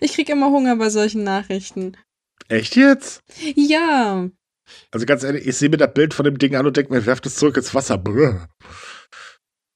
Ich 0.01 0.15
krieg 0.15 0.29
immer 0.29 0.51
Hunger 0.51 0.75
bei 0.75 0.91
solchen 0.91 1.23
Nachrichten. 1.23 1.97
Echt 2.49 2.75
jetzt? 2.75 3.23
Ja. 3.55 4.29
Also 4.91 5.07
ganz 5.07 5.23
ehrlich, 5.23 5.47
ich 5.47 5.57
sehe 5.57 5.69
mir 5.69 5.77
das 5.77 5.93
Bild 5.95 6.15
von 6.15 6.25
dem 6.25 6.39
Ding 6.39 6.55
an 6.57 6.67
und 6.67 6.77
denke 6.77 6.93
mir, 6.93 7.07
werft 7.07 7.27
es 7.27 7.37
zurück 7.37 7.57
ins 7.57 7.75
Wasser. 7.75 7.99
Brr. 7.99 8.49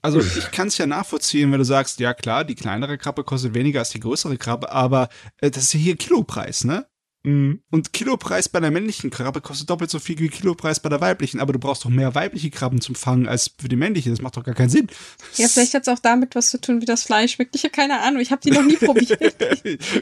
Also 0.02 0.20
ich 0.20 0.50
kann 0.50 0.66
es 0.68 0.78
ja 0.78 0.86
nachvollziehen, 0.86 1.52
wenn 1.52 1.58
du 1.58 1.64
sagst, 1.64 2.00
ja 2.00 2.12
klar, 2.12 2.44
die 2.44 2.56
kleinere 2.56 2.98
Krabbe 2.98 3.22
kostet 3.22 3.54
weniger 3.54 3.80
als 3.80 3.90
die 3.90 4.00
größere 4.00 4.36
Krabbe, 4.36 4.72
aber 4.72 5.08
äh, 5.40 5.50
das 5.50 5.64
ist 5.64 5.74
ja 5.74 5.80
hier 5.80 5.96
Kilopreis, 5.96 6.64
ne? 6.64 6.86
Mhm. 7.24 7.62
Und 7.70 7.92
Kilopreis 7.92 8.48
bei 8.48 8.58
der 8.58 8.72
männlichen 8.72 9.10
Krabbe 9.10 9.40
kostet 9.40 9.70
doppelt 9.70 9.90
so 9.90 10.00
viel 10.00 10.18
wie 10.18 10.28
Kilopreis 10.28 10.80
bei 10.80 10.88
der 10.88 11.00
weiblichen, 11.00 11.38
aber 11.38 11.52
du 11.52 11.60
brauchst 11.60 11.84
doch 11.84 11.88
mehr 11.88 12.16
weibliche 12.16 12.50
Krabben 12.50 12.80
zum 12.80 12.96
Fangen 12.96 13.28
als 13.28 13.52
für 13.60 13.68
die 13.68 13.76
männliche. 13.76 14.10
Das 14.10 14.20
macht 14.20 14.36
doch 14.36 14.42
gar 14.42 14.56
keinen 14.56 14.70
Sinn. 14.70 14.88
Ja, 15.36 15.46
vielleicht 15.46 15.74
hat 15.74 15.82
es 15.82 15.88
auch 15.88 16.00
damit 16.00 16.34
was 16.34 16.48
zu 16.50 16.60
tun, 16.60 16.80
wie 16.80 16.84
das 16.84 17.04
Fleisch 17.04 17.34
schmeckt. 17.34 17.54
Ich 17.54 17.62
habe 17.62 17.72
keine 17.72 18.00
Ahnung, 18.00 18.20
ich 18.20 18.32
habe 18.32 18.42
die 18.42 18.50
noch 18.50 18.64
nie 18.64 18.76
probiert. 18.80 19.20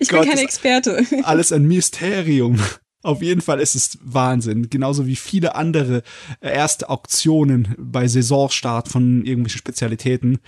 Ich 0.01 0.09
Gott, 0.09 0.21
bin 0.21 0.31
keine 0.31 0.35
ist 0.37 0.41
Experte. 0.41 1.05
alles 1.25 1.53
ein 1.53 1.65
Mysterium. 1.67 2.59
Auf 3.03 3.23
jeden 3.23 3.41
Fall 3.41 3.61
ist 3.61 3.75
es 3.75 3.99
Wahnsinn. 4.03 4.69
Genauso 4.69 5.07
wie 5.07 5.17
viele 5.17 5.55
andere 5.55 6.03
äh, 6.41 6.53
erste 6.53 6.91
Auktionen 6.91 7.75
bei 7.79 8.07
Saisonstart 8.07 8.89
von 8.89 9.25
irgendwelchen 9.25 9.59
Spezialitäten. 9.59 10.39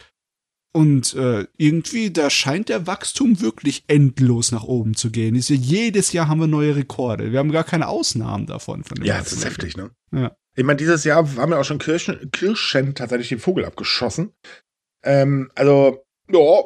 Und 0.74 1.14
äh, 1.14 1.46
irgendwie, 1.58 2.10
da 2.10 2.30
scheint 2.30 2.70
der 2.70 2.86
Wachstum 2.86 3.40
wirklich 3.40 3.84
endlos 3.88 4.52
nach 4.52 4.64
oben 4.64 4.94
zu 4.94 5.10
gehen. 5.10 5.34
Ist 5.34 5.50
ja, 5.50 5.56
jedes 5.56 6.12
Jahr 6.12 6.28
haben 6.28 6.40
wir 6.40 6.46
neue 6.46 6.76
Rekorde. 6.76 7.30
Wir 7.30 7.38
haben 7.38 7.52
gar 7.52 7.64
keine 7.64 7.88
Ausnahmen 7.88 8.46
davon. 8.46 8.82
Von 8.82 9.02
Ja, 9.04 9.18
das 9.18 9.32
ist 9.32 9.44
heftig, 9.44 9.76
ne? 9.76 9.90
Ja. 10.12 10.34
Ich 10.54 10.64
meine, 10.64 10.78
dieses 10.78 11.04
Jahr 11.04 11.36
haben 11.36 11.50
wir 11.50 11.58
auch 11.58 11.64
schon 11.64 11.78
Kirschen, 11.78 12.30
Kirschen 12.30 12.94
tatsächlich 12.94 13.28
den 13.28 13.38
Vogel 13.38 13.64
abgeschossen. 13.66 14.32
Ähm, 15.02 15.50
also, 15.54 16.04
ja, 16.30 16.62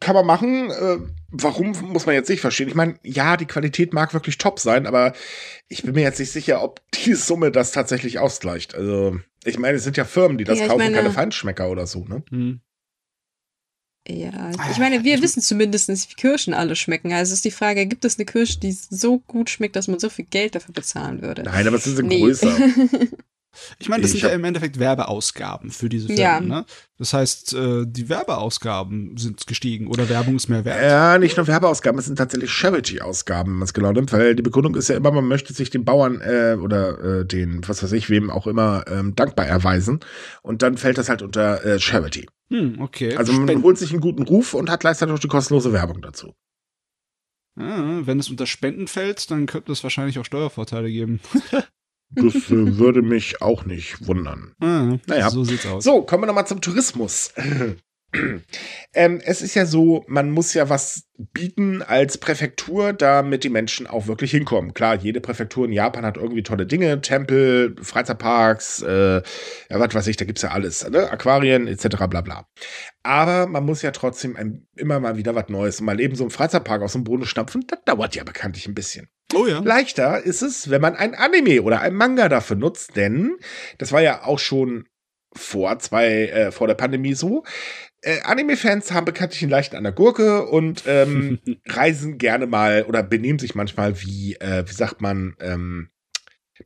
kann 0.00 0.14
man 0.14 0.26
machen. 0.26 0.70
Äh, 0.70 0.98
warum 1.42 1.72
muss 1.92 2.06
man 2.06 2.14
jetzt 2.14 2.28
nicht 2.28 2.40
verstehen? 2.40 2.68
Ich 2.68 2.74
meine, 2.74 2.98
ja, 3.02 3.36
die 3.36 3.46
Qualität 3.46 3.92
mag 3.92 4.12
wirklich 4.14 4.38
top 4.38 4.58
sein, 4.60 4.86
aber 4.86 5.12
ich 5.68 5.82
bin 5.82 5.94
mir 5.94 6.02
jetzt 6.02 6.18
nicht 6.20 6.32
sicher, 6.32 6.62
ob 6.62 6.80
die 7.04 7.14
Summe 7.14 7.50
das 7.50 7.72
tatsächlich 7.72 8.18
ausgleicht. 8.18 8.74
Also, 8.74 9.18
ich 9.44 9.58
meine, 9.58 9.76
es 9.78 9.84
sind 9.84 9.96
ja 9.96 10.04
Firmen, 10.04 10.38
die 10.38 10.44
das 10.44 10.58
Ja, 10.58 10.66
kaufen, 10.68 10.78
meine- 10.78 10.96
keine 10.96 11.10
Feinschmecker 11.10 11.70
oder 11.70 11.86
so, 11.86 12.04
ne? 12.04 12.22
Hm. 12.30 12.60
Ja, 14.08 14.52
ich 14.70 14.78
meine, 14.78 15.02
wir 15.02 15.20
wissen 15.20 15.42
zumindest, 15.42 15.88
wie 15.88 16.14
Kirschen 16.14 16.54
alle 16.54 16.76
schmecken. 16.76 17.12
Also 17.12 17.32
ist 17.34 17.44
die 17.44 17.50
Frage, 17.50 17.86
gibt 17.86 18.04
es 18.04 18.16
eine 18.18 18.24
Kirsche, 18.24 18.60
die 18.60 18.70
so 18.70 19.18
gut 19.18 19.50
schmeckt, 19.50 19.74
dass 19.74 19.88
man 19.88 19.98
so 19.98 20.08
viel 20.08 20.26
Geld 20.26 20.54
dafür 20.54 20.72
bezahlen 20.72 21.22
würde? 21.22 21.42
Nein, 21.42 21.66
aber 21.66 21.78
sie 21.78 21.92
sind 21.92 22.06
Nee. 22.06 22.20
größer. 22.20 22.56
Ich 23.78 23.88
meine, 23.88 24.02
das 24.02 24.12
Ich 24.12 24.20
sind 24.20 24.28
ja 24.28 24.34
im 24.34 24.44
Endeffekt 24.44 24.78
Werbeausgaben 24.78 25.70
für 25.70 25.88
diese 25.88 26.06
Firmen. 26.06 26.20
Ja. 26.20 26.40
Ne? 26.40 26.64
Das 26.98 27.12
heißt, 27.12 27.54
äh, 27.54 27.84
die 27.86 28.08
Werbeausgaben 28.08 29.16
sind 29.16 29.46
gestiegen 29.46 29.86
oder 29.88 30.08
Werbung 30.08 30.36
ist 30.36 30.48
mehr 30.48 30.64
wert. 30.64 30.82
Ja, 30.82 31.18
nicht 31.18 31.36
nur 31.36 31.46
Werbeausgaben, 31.46 31.98
es 31.98 32.06
sind 32.06 32.16
tatsächlich 32.16 32.50
Charity-Ausgaben, 32.50 33.52
wenn 33.52 33.58
man 33.58 33.64
es 33.66 33.74
genau 33.74 33.92
nimmt, 33.92 34.12
weil 34.12 34.34
die 34.34 34.42
Begründung 34.42 34.74
ist 34.74 34.88
ja 34.88 34.96
immer, 34.96 35.10
man 35.10 35.28
möchte 35.28 35.52
sich 35.52 35.70
den 35.70 35.84
Bauern 35.84 36.20
äh, 36.20 36.56
oder 36.60 37.20
äh, 37.20 37.26
den, 37.26 37.60
was 37.68 37.82
weiß 37.82 37.92
ich, 37.92 38.08
wem 38.08 38.30
auch 38.30 38.46
immer 38.46 38.84
ähm, 38.88 39.14
dankbar 39.14 39.46
erweisen. 39.46 40.00
Und 40.42 40.62
dann 40.62 40.78
fällt 40.78 40.98
das 40.98 41.08
halt 41.08 41.22
unter 41.22 41.64
äh, 41.64 41.78
Charity. 41.78 42.28
Hm, 42.50 42.80
okay. 42.80 43.16
Also 43.16 43.32
man 43.32 43.42
Spenden. 43.42 43.62
holt 43.64 43.78
sich 43.78 43.90
einen 43.90 44.00
guten 44.00 44.22
Ruf 44.22 44.54
und 44.54 44.70
hat 44.70 44.80
gleichzeitig 44.80 45.14
auch 45.14 45.18
die 45.18 45.28
kostenlose 45.28 45.72
Werbung 45.72 46.00
dazu. 46.00 46.34
Ah, 47.58 48.00
wenn 48.02 48.20
es 48.20 48.28
unter 48.28 48.46
Spenden 48.46 48.86
fällt, 48.86 49.30
dann 49.30 49.46
könnte 49.46 49.72
es 49.72 49.82
wahrscheinlich 49.82 50.18
auch 50.18 50.24
Steuervorteile 50.24 50.90
geben. 50.90 51.20
Das 52.10 52.50
würde 52.50 53.02
mich 53.02 53.42
auch 53.42 53.64
nicht 53.64 54.06
wundern. 54.06 54.54
Ah, 54.60 54.96
Naja. 55.06 55.30
So 55.30 55.44
sieht's 55.44 55.66
aus. 55.66 55.84
So, 55.84 56.02
kommen 56.02 56.22
wir 56.22 56.26
nochmal 56.26 56.46
zum 56.46 56.60
Tourismus. 56.60 57.32
ähm, 58.94 59.20
es 59.24 59.42
ist 59.42 59.54
ja 59.54 59.66
so, 59.66 60.04
man 60.06 60.30
muss 60.30 60.54
ja 60.54 60.68
was 60.68 61.04
bieten 61.18 61.82
als 61.82 62.18
Präfektur, 62.18 62.92
damit 62.92 63.44
die 63.44 63.48
Menschen 63.48 63.86
auch 63.86 64.06
wirklich 64.06 64.30
hinkommen. 64.30 64.74
Klar, 64.74 64.96
jede 64.96 65.20
Präfektur 65.20 65.64
in 65.64 65.72
Japan 65.72 66.04
hat 66.04 66.16
irgendwie 66.16 66.42
tolle 66.42 66.66
Dinge, 66.66 67.00
Tempel, 67.00 67.74
Freizeitparks, 67.82 68.82
äh, 68.82 69.16
ja, 69.16 69.80
was 69.80 69.94
weiß 69.94 70.06
ich, 70.06 70.16
da 70.16 70.24
gibt's 70.24 70.42
ja 70.42 70.50
alles, 70.50 70.88
ne? 70.88 71.10
Aquarien 71.10 71.66
etc. 71.66 72.06
bla 72.08 72.20
bla. 72.20 72.46
Aber 73.02 73.46
man 73.46 73.64
muss 73.64 73.82
ja 73.82 73.90
trotzdem 73.90 74.36
ein, 74.36 74.66
immer 74.76 75.00
mal 75.00 75.16
wieder 75.16 75.34
was 75.34 75.48
Neues. 75.48 75.80
Mal 75.80 76.00
eben 76.00 76.14
so 76.16 76.24
einen 76.24 76.30
Freizeitpark 76.30 76.82
aus 76.82 76.92
dem 76.92 77.04
Boden 77.04 77.26
stampfen, 77.26 77.64
das 77.66 77.80
dauert 77.84 78.14
ja 78.14 78.24
bekanntlich 78.24 78.66
ein 78.66 78.74
bisschen. 78.74 79.08
Oh 79.34 79.46
ja. 79.46 79.60
Leichter 79.60 80.22
ist 80.22 80.42
es, 80.42 80.70
wenn 80.70 80.80
man 80.80 80.94
ein 80.94 81.14
Anime 81.14 81.62
oder 81.62 81.80
ein 81.80 81.94
Manga 81.94 82.28
dafür 82.28 82.56
nutzt, 82.56 82.96
denn 82.96 83.36
das 83.78 83.92
war 83.92 84.00
ja 84.00 84.24
auch 84.24 84.38
schon 84.38 84.86
vor 85.32 85.78
zwei, 85.78 86.26
äh, 86.28 86.52
vor 86.52 86.66
der 86.66 86.74
Pandemie 86.74 87.14
so. 87.14 87.44
Äh, 88.02 88.20
Anime-Fans 88.22 88.92
haben 88.92 89.04
bekanntlich 89.04 89.42
einen 89.42 89.50
leichten 89.50 89.76
an 89.76 89.82
der 89.82 89.92
Gurke 89.92 90.46
und 90.46 90.84
ähm, 90.86 91.40
reisen 91.66 92.18
gerne 92.18 92.46
mal 92.46 92.84
oder 92.84 93.02
benehmen 93.02 93.38
sich 93.38 93.54
manchmal 93.54 94.00
wie, 94.00 94.34
äh, 94.36 94.64
wie 94.66 94.72
sagt 94.72 95.00
man, 95.00 95.34
ähm, 95.40 95.90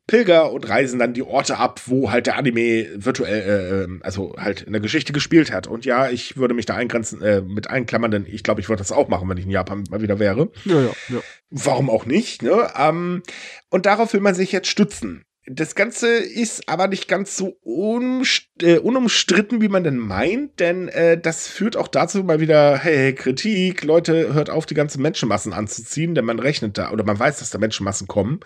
Pilger 0.06 0.52
und 0.52 0.68
reisen 0.68 0.98
dann 0.98 1.14
die 1.14 1.22
Orte 1.22 1.58
ab, 1.58 1.80
wo 1.86 2.10
halt 2.10 2.26
der 2.26 2.36
Anime 2.36 2.88
virtuell, 2.94 3.42
äh, 3.42 3.84
ähm, 3.84 4.00
also 4.02 4.34
halt 4.38 4.62
in 4.62 4.72
der 4.72 4.80
Geschichte 4.80 5.12
gespielt 5.12 5.52
hat. 5.52 5.66
Und 5.66 5.84
ja, 5.84 6.08
ich 6.10 6.36
würde 6.36 6.54
mich 6.54 6.66
da 6.66 6.74
eingrenzen, 6.74 7.22
äh, 7.22 7.40
mit 7.40 7.70
einklammern, 7.70 8.10
denn 8.10 8.26
ich 8.26 8.42
glaube, 8.42 8.60
ich 8.60 8.68
würde 8.68 8.80
das 8.80 8.92
auch 8.92 9.08
machen, 9.08 9.28
wenn 9.28 9.38
ich 9.38 9.44
in 9.44 9.50
Japan 9.50 9.84
mal 9.90 10.02
wieder 10.02 10.18
wäre. 10.18 10.50
Ja, 10.64 10.80
ja, 10.80 10.90
ja. 11.08 11.20
Warum 11.50 11.90
auch 11.90 12.06
nicht, 12.06 12.42
ne? 12.42 12.70
Ähm, 12.76 13.22
und 13.68 13.86
darauf 13.86 14.12
will 14.12 14.20
man 14.20 14.34
sich 14.34 14.52
jetzt 14.52 14.68
stützen. 14.68 15.24
Das 15.46 15.74
Ganze 15.74 16.06
ist 16.18 16.68
aber 16.68 16.86
nicht 16.86 17.08
ganz 17.08 17.36
so 17.36 17.58
äh, 17.64 18.78
unumstritten, 18.78 19.60
wie 19.60 19.68
man 19.68 19.82
denn 19.82 19.96
meint, 19.96 20.60
denn 20.60 20.88
äh, 20.88 21.18
das 21.18 21.48
führt 21.48 21.76
auch 21.76 21.88
dazu 21.88 22.22
mal 22.22 22.40
wieder, 22.40 22.76
hey, 22.76 22.96
hey, 22.96 23.14
Kritik, 23.14 23.82
Leute, 23.82 24.34
hört 24.34 24.50
auf, 24.50 24.66
die 24.66 24.74
ganzen 24.74 25.02
Menschenmassen 25.02 25.52
anzuziehen, 25.52 26.14
denn 26.14 26.26
man 26.26 26.38
rechnet 26.38 26.78
da, 26.78 26.92
oder 26.92 27.04
man 27.04 27.18
weiß, 27.18 27.38
dass 27.38 27.50
da 27.50 27.58
Menschenmassen 27.58 28.06
kommen. 28.06 28.40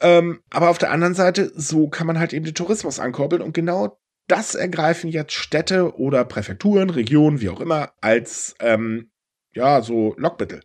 Ähm, 0.00 0.40
aber 0.50 0.68
auf 0.70 0.78
der 0.78 0.90
anderen 0.90 1.14
Seite, 1.14 1.50
so 1.54 1.88
kann 1.88 2.06
man 2.06 2.18
halt 2.18 2.32
eben 2.32 2.44
den 2.44 2.54
Tourismus 2.54 2.98
ankurbeln 3.00 3.42
und 3.42 3.54
genau 3.54 3.98
das 4.28 4.54
ergreifen 4.54 5.08
jetzt 5.08 5.32
Städte 5.34 5.96
oder 5.98 6.24
Präfekturen, 6.24 6.90
Regionen, 6.90 7.40
wie 7.40 7.48
auch 7.48 7.60
immer, 7.60 7.92
als, 8.00 8.54
ähm, 8.60 9.10
ja, 9.54 9.80
so 9.82 10.14
Lockmittel 10.18 10.62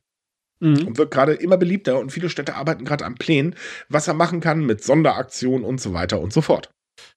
Mhm. 0.60 0.88
und 0.88 0.98
wird 0.98 1.12
gerade 1.12 1.34
immer 1.34 1.58
beliebter 1.58 1.98
und 2.00 2.12
viele 2.12 2.30
Städte 2.30 2.56
arbeiten 2.56 2.86
gerade 2.86 3.06
an 3.06 3.16
Plänen, 3.16 3.56
was 3.90 4.08
er 4.08 4.14
machen 4.14 4.42
kann 4.42 4.66
mit 4.66 4.84
Sonderaktionen 4.84 5.64
und 5.66 5.80
so 5.82 5.94
weiter 5.94 6.20
und 6.20 6.34
so 6.34 6.42
fort. 6.42 6.70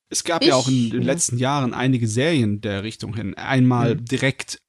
Es 0.09 0.23
gab 0.25 0.43
Ich- 0.43 0.49
ja 0.49 0.55
auch 0.55 0.69
in 0.69 0.91
den 0.91 1.03
letzten 1.03 1.39
Jahren 1.39 1.75
einige 1.75 2.07
Serien 2.07 2.61
der 2.61 2.85
Richtung 2.85 3.15
hin. 3.15 3.35
Einmal 3.35 3.97
Mhm. 3.97 4.05
direkt 4.05 4.61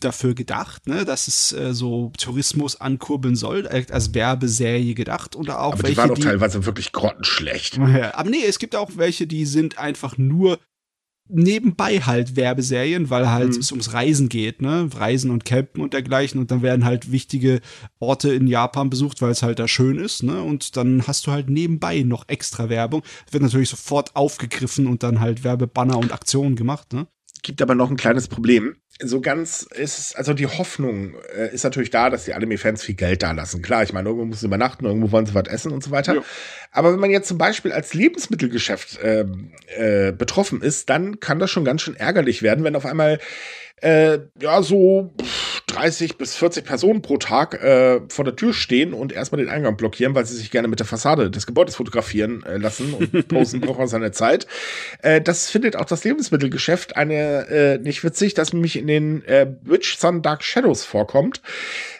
dafür 0.00 0.34
gedacht, 0.34 0.86
ne, 0.86 1.04
dass 1.04 1.28
es 1.28 1.52
äh, 1.52 1.72
so 1.72 2.12
Tourismus 2.18 2.80
ankurbeln 2.80 3.36
soll, 3.36 3.66
äh, 3.66 3.86
als 3.90 4.14
Werbeserie 4.14 4.94
gedacht 4.94 5.34
oder 5.34 5.60
auch 5.62 5.72
Aber 5.72 5.82
die 5.82 5.84
welche, 5.84 5.96
waren 5.98 6.08
doch 6.10 6.18
teilweise 6.18 6.66
wirklich 6.66 6.92
grottenschlecht. 6.92 7.76
Ja, 7.92 8.14
Aber 8.14 8.30
nee, 8.30 8.44
es 8.46 8.58
gibt 8.58 8.76
auch 8.76 8.90
welche, 8.96 9.26
die 9.26 9.46
sind 9.46 9.78
einfach 9.78 10.18
nur 10.18 10.58
nebenbei 11.28 12.00
halt 12.00 12.36
Werbeserien, 12.36 13.08
weil 13.08 13.30
halt 13.30 13.54
Mhm. 13.54 13.60
es 13.60 13.70
ums 13.72 13.92
Reisen 13.94 14.28
geht, 14.28 14.60
ne? 14.60 14.88
Reisen 14.94 15.30
und 15.30 15.44
Campen 15.44 15.80
und 15.80 15.94
dergleichen. 15.94 16.38
Und 16.40 16.50
dann 16.50 16.60
werden 16.62 16.84
halt 16.84 17.10
wichtige 17.10 17.60
Orte 17.98 18.34
in 18.34 18.46
Japan 18.46 18.90
besucht, 18.90 19.22
weil 19.22 19.30
es 19.30 19.42
halt 19.42 19.58
da 19.58 19.68
schön 19.68 19.98
ist, 19.98 20.22
ne? 20.22 20.42
Und 20.42 20.76
dann 20.76 21.06
hast 21.06 21.26
du 21.26 21.30
halt 21.30 21.48
nebenbei 21.48 22.00
noch 22.02 22.28
extra 22.28 22.68
Werbung. 22.68 23.02
Wird 23.30 23.42
natürlich 23.42 23.70
sofort 23.70 24.14
aufgegriffen 24.16 24.86
und 24.86 25.02
dann 25.02 25.20
halt 25.20 25.44
Werbebanner 25.44 25.96
und 25.96 26.12
Aktionen 26.12 26.56
gemacht, 26.56 26.92
ne? 26.92 27.06
gibt 27.44 27.60
aber 27.60 27.74
noch 27.74 27.90
ein 27.90 27.96
kleines 27.96 28.28
Problem. 28.28 28.76
So 29.00 29.20
ganz 29.20 29.62
ist 29.62 29.98
es, 29.98 30.14
also 30.14 30.34
die 30.34 30.46
Hoffnung 30.46 31.14
äh, 31.36 31.52
ist 31.52 31.64
natürlich 31.64 31.90
da, 31.90 32.10
dass 32.10 32.24
die 32.24 32.34
Anime-Fans 32.34 32.82
viel 32.82 32.94
Geld 32.94 33.22
da 33.22 33.32
lassen. 33.32 33.62
Klar, 33.62 33.82
ich 33.82 33.92
meine, 33.92 34.08
irgendwo 34.08 34.26
müssen 34.26 34.40
sie 34.40 34.46
übernachten, 34.46 34.84
irgendwo 34.84 35.10
wollen 35.10 35.26
sie 35.26 35.34
was 35.34 35.48
essen 35.48 35.72
und 35.72 35.82
so 35.82 35.90
weiter. 35.90 36.16
Ja. 36.16 36.22
Aber 36.70 36.92
wenn 36.92 37.00
man 37.00 37.10
jetzt 37.10 37.28
zum 37.28 37.38
Beispiel 37.38 37.72
als 37.72 37.94
Lebensmittelgeschäft 37.94 38.98
ähm, 39.02 39.52
äh, 39.76 40.12
betroffen 40.12 40.62
ist, 40.62 40.90
dann 40.90 41.20
kann 41.20 41.38
das 41.38 41.50
schon 41.50 41.64
ganz 41.64 41.82
schön 41.82 41.96
ärgerlich 41.96 42.42
werden, 42.42 42.64
wenn 42.64 42.76
auf 42.76 42.86
einmal 42.86 43.18
äh, 43.82 44.18
ja 44.40 44.62
so 44.62 45.12
pff, 45.20 45.62
30 45.66 46.18
bis 46.18 46.36
40 46.36 46.64
Personen 46.64 47.02
pro 47.02 47.16
Tag 47.16 47.62
äh, 47.62 48.00
vor 48.08 48.24
der 48.24 48.36
Tür 48.36 48.52
stehen 48.52 48.92
und 48.92 49.12
erstmal 49.12 49.40
den 49.40 49.48
Eingang 49.48 49.76
blockieren, 49.76 50.14
weil 50.14 50.26
sie 50.26 50.36
sich 50.36 50.50
gerne 50.50 50.68
mit 50.68 50.78
der 50.78 50.86
Fassade 50.86 51.30
des 51.30 51.46
Gebäudes 51.46 51.76
fotografieren 51.76 52.44
äh, 52.44 52.58
lassen 52.58 52.92
und 52.94 53.28
posten 53.28 53.60
braucht 53.60 53.78
man 53.78 53.88
seine 53.88 54.12
Zeit. 54.12 54.46
Äh, 55.02 55.20
das 55.20 55.50
findet 55.50 55.76
auch 55.76 55.84
das 55.84 56.04
Lebensmittelgeschäft 56.04 56.96
eine 56.96 57.48
äh, 57.48 57.78
nicht 57.78 58.04
witzig, 58.04 58.34
das 58.34 58.52
nämlich 58.52 58.76
in 58.82 58.88
den 58.88 59.24
äh, 59.24 59.46
Witch 59.62 59.96
Sun 59.96 60.22
Dark 60.22 60.42
Shadows 60.42 60.84
vorkommt. 60.84 61.40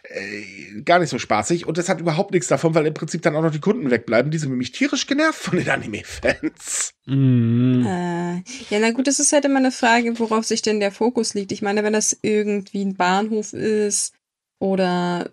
Äh, 0.03 0.83
gar 0.83 0.99
nicht 0.99 1.09
so 1.09 1.19
spaßig 1.19 1.67
und 1.67 1.79
das 1.79 1.89
hat 1.89 2.01
überhaupt 2.01 2.33
nichts 2.33 2.49
davon, 2.49 2.75
weil 2.75 2.87
im 2.87 2.95
Prinzip 2.95 3.23
dann 3.23 3.37
auch 3.37 3.43
noch 3.43 3.51
die 3.53 3.61
Kunden 3.61 3.91
wegbleiben. 3.91 4.31
Die 4.31 4.39
sind 4.39 4.51
nämlich 4.51 4.73
tierisch 4.73 5.07
genervt 5.07 5.41
von 5.41 5.59
den 5.59 5.71
Anime-Fans. 5.71 6.93
Mhm. 7.07 7.87
Äh, 7.87 8.35
ja, 8.71 8.79
na 8.81 8.91
gut, 8.91 9.07
das 9.07 9.21
ist 9.21 9.33
halt 9.33 9.45
immer 9.45 9.59
eine 9.59 9.73
Frage, 9.73 10.19
worauf 10.19 10.45
sich 10.45 10.61
denn 10.61 10.81
der 10.81 10.93
Fokus 10.93 11.35
liegt. 11.35 11.53
Ich 11.53 11.63
meine, 11.63 11.83
wenn 11.85 11.93
das 11.93 12.19
irgendwie 12.21 12.85
ein 12.85 12.97
Bahnhof 12.97 13.53
ist 13.53 14.15
oder, 14.61 15.31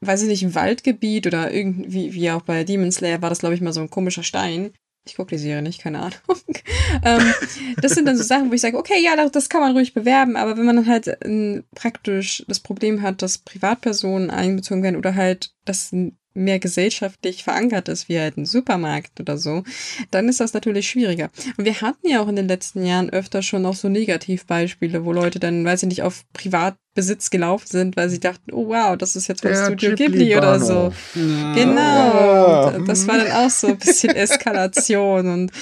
weiß 0.00 0.22
ich 0.22 0.28
nicht, 0.28 0.42
ein 0.42 0.54
Waldgebiet 0.54 1.26
oder 1.26 1.52
irgendwie, 1.52 2.14
wie 2.14 2.30
auch 2.30 2.42
bei 2.42 2.64
Demon 2.64 2.90
Slayer 2.90 3.22
war 3.22 3.30
das, 3.30 3.40
glaube 3.40 3.54
ich, 3.54 3.60
mal 3.60 3.72
so 3.72 3.80
ein 3.80 3.90
komischer 3.90 4.22
Stein. 4.22 4.72
Ich 5.06 5.16
gucke 5.16 5.34
die 5.34 5.40
Serie 5.40 5.62
nicht, 5.62 5.82
keine 5.82 6.00
Ahnung. 6.00 6.18
ähm, 7.04 7.34
das 7.80 7.92
sind 7.92 8.06
dann 8.06 8.16
so 8.16 8.22
Sachen, 8.22 8.50
wo 8.50 8.54
ich 8.54 8.60
sage, 8.62 8.78
okay, 8.78 9.02
ja, 9.02 9.28
das, 9.28 9.48
kann 9.48 9.60
man 9.60 9.72
ruhig 9.72 9.92
bewerben, 9.92 10.36
aber 10.36 10.56
wenn 10.56 10.64
man 10.64 10.76
dann 10.76 10.86
halt 10.86 11.14
ähm, 11.22 11.64
praktisch 11.74 12.44
das 12.48 12.60
Problem 12.60 13.02
hat, 13.02 13.20
dass 13.20 13.38
Privatpersonen 13.38 14.30
einbezogen 14.30 14.82
werden 14.82 14.96
oder 14.96 15.14
halt 15.14 15.52
das 15.66 15.92
mehr 16.34 16.58
gesellschaftlich 16.58 17.44
verankert 17.44 17.88
ist, 17.88 18.08
wie 18.08 18.18
halt 18.18 18.36
ein 18.36 18.44
Supermarkt 18.44 19.20
oder 19.20 19.38
so, 19.38 19.62
dann 20.10 20.28
ist 20.28 20.40
das 20.40 20.52
natürlich 20.52 20.88
schwieriger. 20.88 21.30
Und 21.56 21.64
wir 21.64 21.80
hatten 21.80 22.08
ja 22.08 22.20
auch 22.20 22.28
in 22.28 22.36
den 22.36 22.48
letzten 22.48 22.84
Jahren 22.84 23.08
öfter 23.10 23.40
schon 23.42 23.64
auch 23.64 23.74
so 23.74 23.88
Negativbeispiele, 23.88 25.04
wo 25.04 25.12
Leute 25.12 25.38
dann, 25.38 25.64
weiß 25.64 25.84
ich 25.84 25.88
nicht, 25.88 26.02
auf 26.02 26.24
Privatbesitz 26.32 27.30
gelaufen 27.30 27.68
sind, 27.68 27.96
weil 27.96 28.10
sie 28.10 28.20
dachten, 28.20 28.52
oh 28.52 28.68
wow, 28.68 28.96
das 28.96 29.14
ist 29.16 29.28
jetzt 29.28 29.42
von 29.42 29.54
Studio 29.54 29.94
Ghibli 29.94 30.36
oder 30.36 30.58
so. 30.58 30.92
Ja. 31.14 31.54
Genau. 31.54 32.70
Ja. 32.70 32.78
Das 32.86 33.06
war 33.06 33.18
dann 33.18 33.30
auch 33.30 33.50
so 33.50 33.68
ein 33.68 33.78
bisschen 33.78 34.14
Eskalation 34.14 35.28
und 35.28 35.52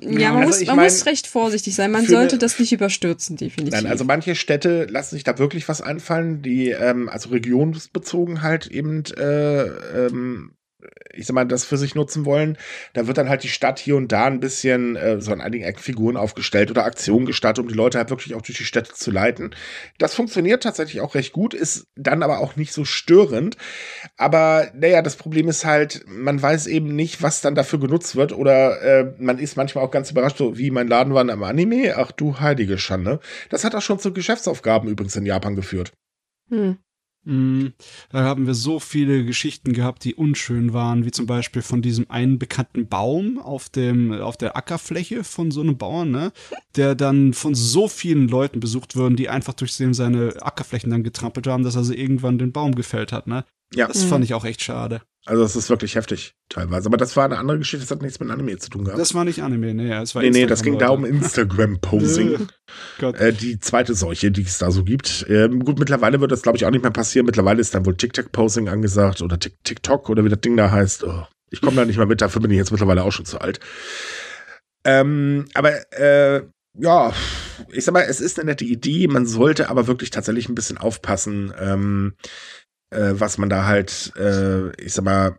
ja, 0.00 0.32
man, 0.32 0.44
Also 0.44 0.58
muss, 0.60 0.66
man 0.66 0.76
mein, 0.76 0.84
muss 0.86 1.06
recht 1.06 1.26
vorsichtig 1.26 1.74
sein. 1.74 1.90
Man 1.90 2.06
sollte 2.06 2.32
eine- 2.32 2.38
das 2.38 2.58
nicht 2.58 2.72
überstürzen, 2.72 3.36
definitiv. 3.36 3.72
Nein, 3.80 3.90
also 3.90 4.04
manche 4.04 4.34
Städte 4.34 4.86
lassen 4.90 5.14
sich 5.14 5.24
da 5.24 5.38
wirklich 5.38 5.68
was 5.68 5.80
einfallen, 5.80 6.42
die 6.42 6.70
ähm, 6.70 7.08
also 7.08 7.30
regionsbezogen 7.30 8.42
halt 8.42 8.66
eben, 8.66 9.04
äh, 9.16 9.62
ähm, 9.62 10.52
ich 11.14 11.26
sag 11.26 11.34
mal, 11.34 11.46
das 11.46 11.64
für 11.64 11.76
sich 11.78 11.94
nutzen 11.94 12.24
wollen. 12.24 12.58
Da 12.92 13.06
wird 13.06 13.18
dann 13.18 13.28
halt 13.28 13.42
die 13.42 13.48
Stadt 13.48 13.78
hier 13.78 13.96
und 13.96 14.12
da 14.12 14.26
ein 14.26 14.40
bisschen 14.40 14.96
äh, 14.96 15.20
so 15.20 15.32
an 15.32 15.40
einigen 15.40 15.64
Ecken 15.64 15.80
Figuren 15.80 16.16
aufgestellt 16.16 16.70
oder 16.70 16.84
Aktionen 16.84 17.26
gestartet, 17.26 17.62
um 17.62 17.68
die 17.68 17.74
Leute 17.74 17.98
halt 17.98 18.10
wirklich 18.10 18.34
auch 18.34 18.42
durch 18.42 18.58
die 18.58 18.64
Städte 18.64 18.92
zu 18.92 19.10
leiten. 19.10 19.54
Das 19.98 20.14
funktioniert 20.14 20.62
tatsächlich 20.62 21.00
auch 21.00 21.14
recht 21.14 21.32
gut, 21.32 21.54
ist 21.54 21.86
dann 21.96 22.22
aber 22.22 22.40
auch 22.40 22.56
nicht 22.56 22.72
so 22.72 22.84
störend. 22.84 23.56
Aber 24.16 24.70
naja, 24.74 25.02
das 25.02 25.16
Problem 25.16 25.48
ist 25.48 25.64
halt, 25.64 26.04
man 26.06 26.40
weiß 26.40 26.66
eben 26.66 26.94
nicht, 26.94 27.22
was 27.22 27.40
dann 27.40 27.54
dafür 27.54 27.80
genutzt 27.80 28.16
wird 28.16 28.32
oder 28.32 28.82
äh, 28.82 29.14
man 29.18 29.38
ist 29.38 29.56
manchmal 29.56 29.84
auch 29.84 29.90
ganz 29.90 30.10
überrascht, 30.10 30.38
so 30.38 30.58
wie 30.58 30.70
mein 30.70 30.88
Laden 30.88 31.14
war 31.14 31.26
am 31.28 31.42
Anime. 31.42 31.94
Ach 31.96 32.12
du 32.12 32.38
heilige 32.40 32.78
Schande. 32.78 33.20
Das 33.48 33.64
hat 33.64 33.74
auch 33.74 33.82
schon 33.82 33.98
zu 33.98 34.12
Geschäftsaufgaben 34.12 34.88
übrigens 34.88 35.16
in 35.16 35.26
Japan 35.26 35.56
geführt. 35.56 35.92
hm. 36.50 36.78
Mm, 37.26 37.72
Da 38.10 38.22
haben 38.22 38.46
wir 38.46 38.54
so 38.54 38.78
viele 38.78 39.24
Geschichten 39.24 39.72
gehabt, 39.72 40.04
die 40.04 40.14
unschön 40.14 40.72
waren, 40.72 41.04
wie 41.04 41.10
zum 41.10 41.26
Beispiel 41.26 41.60
von 41.60 41.82
diesem 41.82 42.08
einen 42.08 42.38
bekannten 42.38 42.86
Baum 42.86 43.38
auf 43.38 43.68
dem, 43.68 44.12
auf 44.12 44.36
der 44.36 44.56
Ackerfläche 44.56 45.24
von 45.24 45.50
so 45.50 45.60
einem 45.60 45.76
Bauern, 45.76 46.12
ne? 46.12 46.32
Der 46.76 46.94
dann 46.94 47.32
von 47.32 47.54
so 47.56 47.88
vielen 47.88 48.28
Leuten 48.28 48.60
besucht 48.60 48.94
wurden, 48.94 49.16
die 49.16 49.28
einfach 49.28 49.54
durch 49.54 49.74
seine 49.74 50.34
Ackerflächen 50.40 50.90
dann 50.90 51.02
getrampelt 51.02 51.48
haben, 51.48 51.64
dass 51.64 51.74
er 51.74 51.84
sie 51.84 51.96
irgendwann 51.96 52.38
den 52.38 52.52
Baum 52.52 52.74
gefällt 52.76 53.10
hat, 53.12 53.26
ne? 53.26 53.44
Ja. 53.74 53.88
Das 53.88 54.04
Mhm. 54.04 54.08
fand 54.08 54.24
ich 54.24 54.34
auch 54.34 54.44
echt 54.44 54.62
schade. 54.62 55.02
Also 55.28 55.42
das 55.42 55.56
ist 55.56 55.68
wirklich 55.70 55.96
heftig 55.96 56.34
teilweise. 56.48 56.86
Aber 56.86 56.96
das 56.96 57.16
war 57.16 57.24
eine 57.24 57.38
andere 57.38 57.58
Geschichte, 57.58 57.84
das 57.84 57.90
hat 57.90 58.00
nichts 58.00 58.20
mit 58.20 58.30
Anime 58.30 58.56
zu 58.58 58.70
tun 58.70 58.84
gehabt. 58.84 59.00
Das 59.00 59.12
war 59.12 59.24
nicht 59.24 59.42
Anime, 59.42 59.74
ne? 59.74 60.00
Es 60.00 60.14
war 60.14 60.22
nee, 60.22 60.30
nee, 60.30 60.46
das 60.46 60.62
ging 60.62 60.78
da 60.78 60.90
um 60.90 61.04
Instagram, 61.04 61.72
Instagram-Posing. 61.74 62.46
Gott. 63.00 63.16
Äh, 63.16 63.32
die 63.32 63.58
zweite 63.58 63.94
Seuche, 63.96 64.30
die 64.30 64.42
es 64.42 64.58
da 64.58 64.70
so 64.70 64.84
gibt. 64.84 65.26
Ähm, 65.28 65.64
gut, 65.64 65.80
mittlerweile 65.80 66.20
wird 66.20 66.30
das, 66.30 66.42
glaube 66.42 66.58
ich, 66.58 66.64
auch 66.64 66.70
nicht 66.70 66.82
mehr 66.82 66.92
passieren. 66.92 67.26
Mittlerweile 67.26 67.60
ist 67.60 67.74
dann 67.74 67.84
wohl 67.86 67.96
TikTok-Posing 67.96 68.68
angesagt 68.68 69.20
oder 69.20 69.36
Tik- 69.36 69.58
TikTok 69.64 70.08
oder 70.10 70.24
wie 70.24 70.28
das 70.28 70.40
Ding 70.42 70.56
da 70.56 70.70
heißt. 70.70 71.02
Oh, 71.02 71.24
ich 71.50 71.60
komme 71.60 71.74
da 71.76 71.84
nicht 71.84 71.96
mehr 71.96 72.06
mit, 72.06 72.20
dafür 72.20 72.40
bin 72.40 72.52
ich 72.52 72.56
jetzt 72.58 72.70
mittlerweile 72.70 73.02
auch 73.02 73.12
schon 73.12 73.24
zu 73.26 73.40
alt. 73.40 73.58
Ähm, 74.84 75.46
aber 75.54 75.72
äh, 75.98 76.42
ja, 76.78 77.12
ich 77.72 77.84
sag 77.84 77.92
mal, 77.94 78.02
es 78.08 78.20
ist 78.20 78.38
eine 78.38 78.50
nette 78.50 78.64
Idee. 78.64 79.08
Man 79.08 79.26
sollte 79.26 79.70
aber 79.70 79.86
wirklich 79.86 80.10
tatsächlich 80.10 80.48
ein 80.48 80.54
bisschen 80.54 80.78
aufpassen, 80.78 81.52
ähm, 81.58 82.14
äh, 82.90 83.12
was 83.14 83.38
man 83.38 83.48
da 83.48 83.66
halt, 83.66 84.12
äh, 84.16 84.70
ich 84.82 84.94
sag 84.94 85.04
mal, 85.04 85.38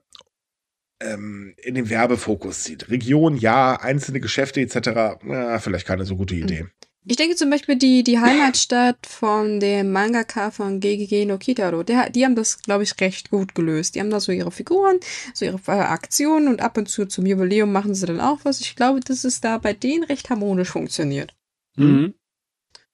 ähm, 0.99 1.53
in 1.57 1.75
den 1.75 1.89
Werbefokus 1.89 2.63
zieht. 2.63 2.89
Region, 2.89 3.37
ja, 3.37 3.79
einzelne 3.79 4.19
Geschäfte 4.19 4.61
etc., 4.61 5.19
na, 5.23 5.59
vielleicht 5.59 5.87
keine 5.87 6.05
so 6.05 6.15
gute 6.15 6.35
Idee. 6.35 6.65
Ich 7.09 7.15
denke 7.15 7.37
zum 7.37 7.49
Beispiel 7.49 7.77
die, 7.77 8.03
die 8.03 8.19
Heimatstadt 8.19 9.05
von 9.05 9.61
dem 9.61 9.93
Mangaka 9.93 10.51
von 10.51 10.81
GGG 10.81 11.25
no 11.25 11.37
Kitaro. 11.37 11.83
Der, 11.83 12.09
die 12.09 12.25
haben 12.25 12.35
das, 12.35 12.61
glaube 12.61 12.83
ich, 12.83 12.99
recht 12.99 13.29
gut 13.29 13.55
gelöst. 13.55 13.95
Die 13.95 14.01
haben 14.01 14.09
da 14.09 14.19
so 14.19 14.33
ihre 14.33 14.51
Figuren, 14.51 14.99
so 15.33 15.45
ihre 15.45 15.59
äh, 15.67 15.71
Aktionen 15.71 16.49
und 16.49 16.61
ab 16.61 16.77
und 16.77 16.89
zu 16.89 17.05
zum 17.05 17.25
Jubiläum 17.25 17.71
machen 17.71 17.95
sie 17.95 18.05
dann 18.05 18.19
auch 18.19 18.39
was. 18.43 18.59
Ich 18.59 18.75
glaube, 18.75 18.99
dass 18.99 19.23
es 19.23 19.39
da 19.39 19.57
bei 19.57 19.71
denen 19.71 20.03
recht 20.03 20.29
harmonisch 20.29 20.69
funktioniert. 20.69 21.33
Mhm. 21.77 22.13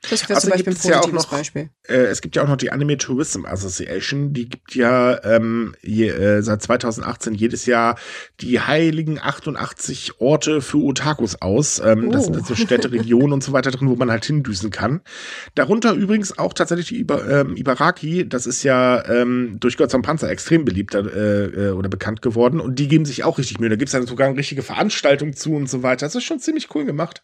Das 0.09 0.21
wäre 0.29 0.35
Also 0.35 0.47
zum 0.47 0.51
Beispiel 0.51 0.71
ein 0.71 0.75
gibt 0.75 0.77
es 0.85 0.89
ja 0.89 0.97
positives 0.97 1.23
noch- 1.23 1.31
Beispiel. 1.31 1.69
Äh, 1.87 1.93
es 2.05 2.21
gibt 2.21 2.35
ja 2.35 2.43
auch 2.43 2.47
noch 2.47 2.57
die 2.57 2.71
Anime 2.71 2.97
Tourism 2.97 3.45
Association, 3.45 4.33
die 4.33 4.49
gibt 4.49 4.75
ja 4.75 5.23
ähm, 5.23 5.75
je, 5.81 6.09
äh, 6.09 6.41
seit 6.41 6.61
2018 6.61 7.33
jedes 7.33 7.65
Jahr 7.65 7.97
die 8.41 8.59
heiligen 8.59 9.17
88 9.19 10.19
Orte 10.19 10.61
für 10.61 10.77
Otakus 10.79 11.41
aus. 11.41 11.79
Ähm, 11.83 12.11
Das 12.11 12.21
Oh. 12.23 12.25
sind 12.25 12.35
also 12.37 12.55
Städte, 12.55 12.91
Regionen 12.91 13.33
und 13.33 13.43
so 13.43 13.53
weiter 13.53 13.71
drin, 13.71 13.87
wo 13.89 13.95
man 13.95 14.11
halt 14.11 14.25
hindüsen 14.25 14.71
kann. 14.71 15.01
Darunter 15.55 15.93
übrigens 15.93 16.37
auch 16.37 16.53
tatsächlich 16.53 16.87
die 16.87 16.99
Iba, 16.99 17.25
ähm, 17.41 17.55
Ibaraki, 17.55 18.27
das 18.27 18.45
ist 18.45 18.63
ja 18.63 19.05
ähm, 19.07 19.57
durch 19.59 19.77
Gott 19.77 19.89
zum 19.91 20.01
Panzer 20.01 20.29
extrem 20.29 20.65
beliebt 20.65 20.95
äh, 20.95 20.99
äh, 21.45 21.71
oder 21.71 21.87
bekannt 21.89 22.21
geworden 22.21 22.59
und 22.59 22.77
die 22.77 22.87
geben 22.89 23.05
sich 23.05 23.23
auch 23.23 23.37
richtig 23.37 23.59
Mühe. 23.59 23.69
Da 23.69 23.75
gibt 23.77 23.87
es 23.89 23.93
dann 23.93 24.05
sogar 24.05 24.27
eine 24.27 24.37
richtige 24.37 24.63
Veranstaltung 24.63 25.33
zu 25.33 25.53
und 25.55 25.69
so 25.69 25.81
weiter. 25.81 26.05
Das 26.05 26.15
ist 26.15 26.23
schon 26.25 26.39
ziemlich 26.39 26.73
cool 26.75 26.85
gemacht. 26.85 27.23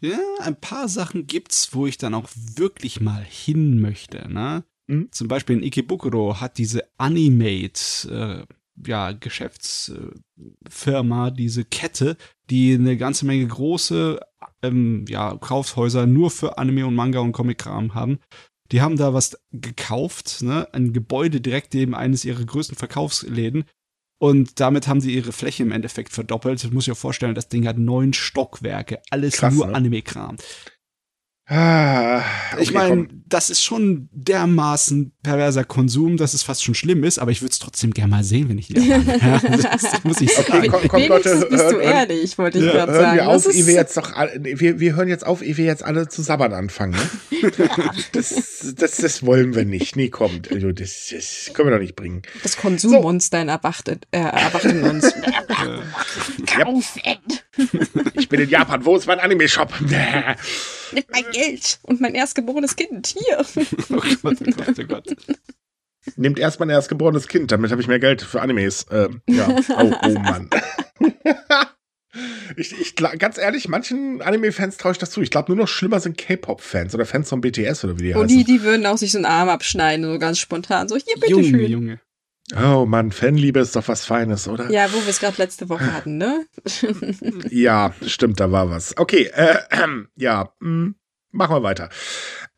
Ja, 0.00 0.18
ein 0.40 0.60
paar 0.60 0.88
Sachen 0.88 1.26
gibt's, 1.26 1.74
wo 1.74 1.86
ich 1.86 1.98
dann 1.98 2.14
auch 2.14 2.28
wirklich 2.54 3.00
mal 3.00 3.22
hin 3.22 3.80
möchte, 3.80 4.32
ne? 4.32 4.64
Mhm. 4.86 5.08
Zum 5.10 5.26
Beispiel 5.28 5.56
in 5.56 5.64
Ikebukuro 5.64 6.40
hat 6.40 6.58
diese 6.58 6.84
Animate, 6.98 8.08
äh, 8.08 8.46
ja, 8.86 9.12
Geschäftsfirma, 9.12 11.30
diese 11.30 11.64
Kette, 11.64 12.16
die 12.48 12.74
eine 12.74 12.96
ganze 12.96 13.26
Menge 13.26 13.46
große, 13.46 14.20
ähm, 14.62 15.04
ja, 15.08 15.36
Kaufhäuser 15.36 16.06
nur 16.06 16.30
für 16.30 16.58
Anime 16.58 16.86
und 16.86 16.94
Manga 16.94 17.18
und 17.18 17.32
Comic-Kram 17.32 17.94
haben. 17.94 18.20
Die 18.70 18.82
haben 18.82 18.96
da 18.96 19.14
was 19.14 19.36
gekauft, 19.50 20.42
ne? 20.42 20.68
Ein 20.72 20.92
Gebäude 20.92 21.40
direkt 21.40 21.74
neben 21.74 21.94
eines 21.94 22.24
ihrer 22.24 22.44
größten 22.44 22.76
Verkaufsläden. 22.76 23.64
Und 24.18 24.58
damit 24.58 24.88
haben 24.88 25.00
sie 25.00 25.14
ihre 25.14 25.32
Fläche 25.32 25.62
im 25.62 25.72
Endeffekt 25.72 26.12
verdoppelt. 26.12 26.64
Das 26.64 26.70
muss 26.72 26.84
ich 26.84 26.88
mir 26.88 26.94
vorstellen, 26.96 27.34
das 27.34 27.48
Ding 27.48 27.66
hat 27.66 27.78
neun 27.78 28.12
Stockwerke. 28.12 29.00
Alles 29.10 29.36
Krass, 29.36 29.54
nur 29.54 29.68
ne? 29.68 29.74
Anime-Kram. 29.74 30.36
Ah, 31.50 32.22
Ich 32.60 32.68
okay, 32.68 32.72
meine, 32.78 33.06
komm. 33.06 33.22
das 33.26 33.48
ist 33.48 33.64
schon 33.64 34.10
dermaßen 34.12 35.12
perverser 35.22 35.64
Konsum, 35.64 36.18
dass 36.18 36.34
es 36.34 36.42
fast 36.42 36.62
schon 36.62 36.74
schlimm 36.74 37.04
ist, 37.04 37.18
aber 37.18 37.30
ich 37.30 37.40
würde 37.40 37.52
es 37.52 37.58
trotzdem 37.58 37.94
gerne 37.94 38.10
mal 38.10 38.22
sehen, 38.22 38.50
wenn 38.50 38.58
ich 38.58 38.68
wieder 38.68 38.82
ja, 38.82 38.98
das 39.38 40.04
muss 40.04 40.20
ich 40.20 40.30
sagen. 40.30 40.52
Okay, 40.58 40.68
komm, 40.68 40.88
komm, 40.88 41.02
Leute, 41.06 41.36
bist 41.36 41.50
du 41.50 41.56
hört- 41.56 41.72
hört- 41.72 41.82
ehrlich, 42.10 42.36
wollte 42.36 42.58
ich 42.58 42.64
Ja, 42.66 42.72
gerade 42.72 42.92
Hören 42.92 43.02
sagen. 43.02 43.16
wir 43.16 43.28
auf, 43.28 43.44
ehe 43.46 43.50
ist- 43.60 43.66
wir 43.66 43.74
jetzt 43.74 43.96
doch 43.96 44.12
wir, 44.40 44.78
wir 44.80 44.94
hören 44.94 45.08
jetzt 45.08 45.24
auf, 45.26 45.40
ehe 45.40 45.56
wir 45.56 45.64
jetzt 45.64 45.82
alle 45.82 46.06
zu 46.08 46.20
sabbern 46.20 46.52
anfangen. 46.52 46.92
Ne? 47.30 47.50
das, 48.12 48.74
das, 48.76 48.96
das 48.98 49.24
wollen 49.24 49.54
wir 49.54 49.64
nicht. 49.64 49.96
Nee, 49.96 50.10
kommt. 50.10 50.52
Also 50.52 50.72
das, 50.72 51.08
das 51.10 51.50
können 51.54 51.68
wir 51.70 51.76
doch 51.76 51.82
nicht 51.82 51.96
bringen. 51.96 52.22
das 52.42 52.58
Konsummonster 52.58 53.40
in 53.40 53.48
erwacht, 53.48 53.88
äh, 53.88 53.96
erwacht 54.10 54.64
in 54.64 54.82
uns. 54.82 55.06
Kaufen! 56.46 57.18
Ich 58.14 58.28
bin 58.28 58.40
in 58.40 58.50
Japan. 58.50 58.84
Wo 58.84 58.96
ist 58.96 59.06
mein 59.06 59.18
Anime-Shop? 59.20 59.72
Nimm 60.92 61.04
mein 61.10 61.24
Geld 61.32 61.78
und 61.82 62.00
mein 62.00 62.14
erstgeborenes 62.14 62.76
Kind. 62.76 63.08
Hier. 63.08 63.44
Oh 63.90 64.00
Gott, 64.22 64.36
oh 64.40 64.50
Gott, 64.50 64.78
oh 64.78 64.84
Gott. 64.84 65.16
Nehmt 66.16 66.38
erst 66.38 66.60
mein 66.60 66.70
erstgeborenes 66.70 67.28
Kind, 67.28 67.52
damit 67.52 67.70
habe 67.70 67.80
ich 67.80 67.88
mehr 67.88 67.98
Geld 67.98 68.22
für 68.22 68.40
Animes. 68.40 68.86
Ähm, 68.90 69.22
ja. 69.28 69.48
Oh, 69.76 69.92
oh 70.02 70.18
Mann. 70.18 70.48
ich, 72.56 72.80
ich, 72.80 72.96
ganz 72.96 73.38
ehrlich, 73.38 73.68
manchen 73.68 74.22
Anime-Fans 74.22 74.76
traue 74.76 74.92
ich 74.92 74.98
das 74.98 75.10
zu. 75.10 75.20
Ich 75.20 75.30
glaube, 75.30 75.52
nur 75.52 75.62
noch 75.62 75.68
schlimmer 75.68 76.00
sind 76.00 76.16
K-Pop-Fans 76.18 76.94
oder 76.94 77.06
Fans 77.06 77.28
von 77.28 77.40
BTS 77.40 77.84
oder 77.84 77.98
wie 77.98 78.04
die 78.04 78.14
Und 78.14 78.24
heißen. 78.24 78.38
die, 78.38 78.44
die 78.44 78.62
würden 78.62 78.86
auch 78.86 78.98
sich 78.98 79.12
so 79.12 79.18
einen 79.18 79.26
Arm 79.26 79.48
abschneiden, 79.48 80.04
so 80.04 80.18
ganz 80.18 80.38
spontan. 80.38 80.88
So, 80.88 80.96
hier, 80.96 81.14
Junge, 81.28 81.42
bitteschön. 81.42 81.70
Junge. 81.70 82.00
Oh 82.56 82.86
Mann, 82.86 83.12
Fanliebe 83.12 83.60
ist 83.60 83.76
doch 83.76 83.88
was 83.88 84.06
Feines, 84.06 84.48
oder? 84.48 84.70
Ja, 84.70 84.90
wo 84.92 84.98
wir 85.02 85.08
es 85.08 85.20
gerade 85.20 85.36
letzte 85.38 85.68
Woche 85.68 85.92
hatten, 85.92 86.16
ne? 86.16 86.46
Ja, 87.50 87.92
stimmt, 88.06 88.40
da 88.40 88.50
war 88.50 88.70
was. 88.70 88.96
Okay, 88.96 89.30
äh, 89.34 89.58
ähm, 89.70 90.08
ja, 90.16 90.52
mh, 90.60 90.94
machen 91.30 91.56
wir 91.56 91.62
weiter. 91.62 91.90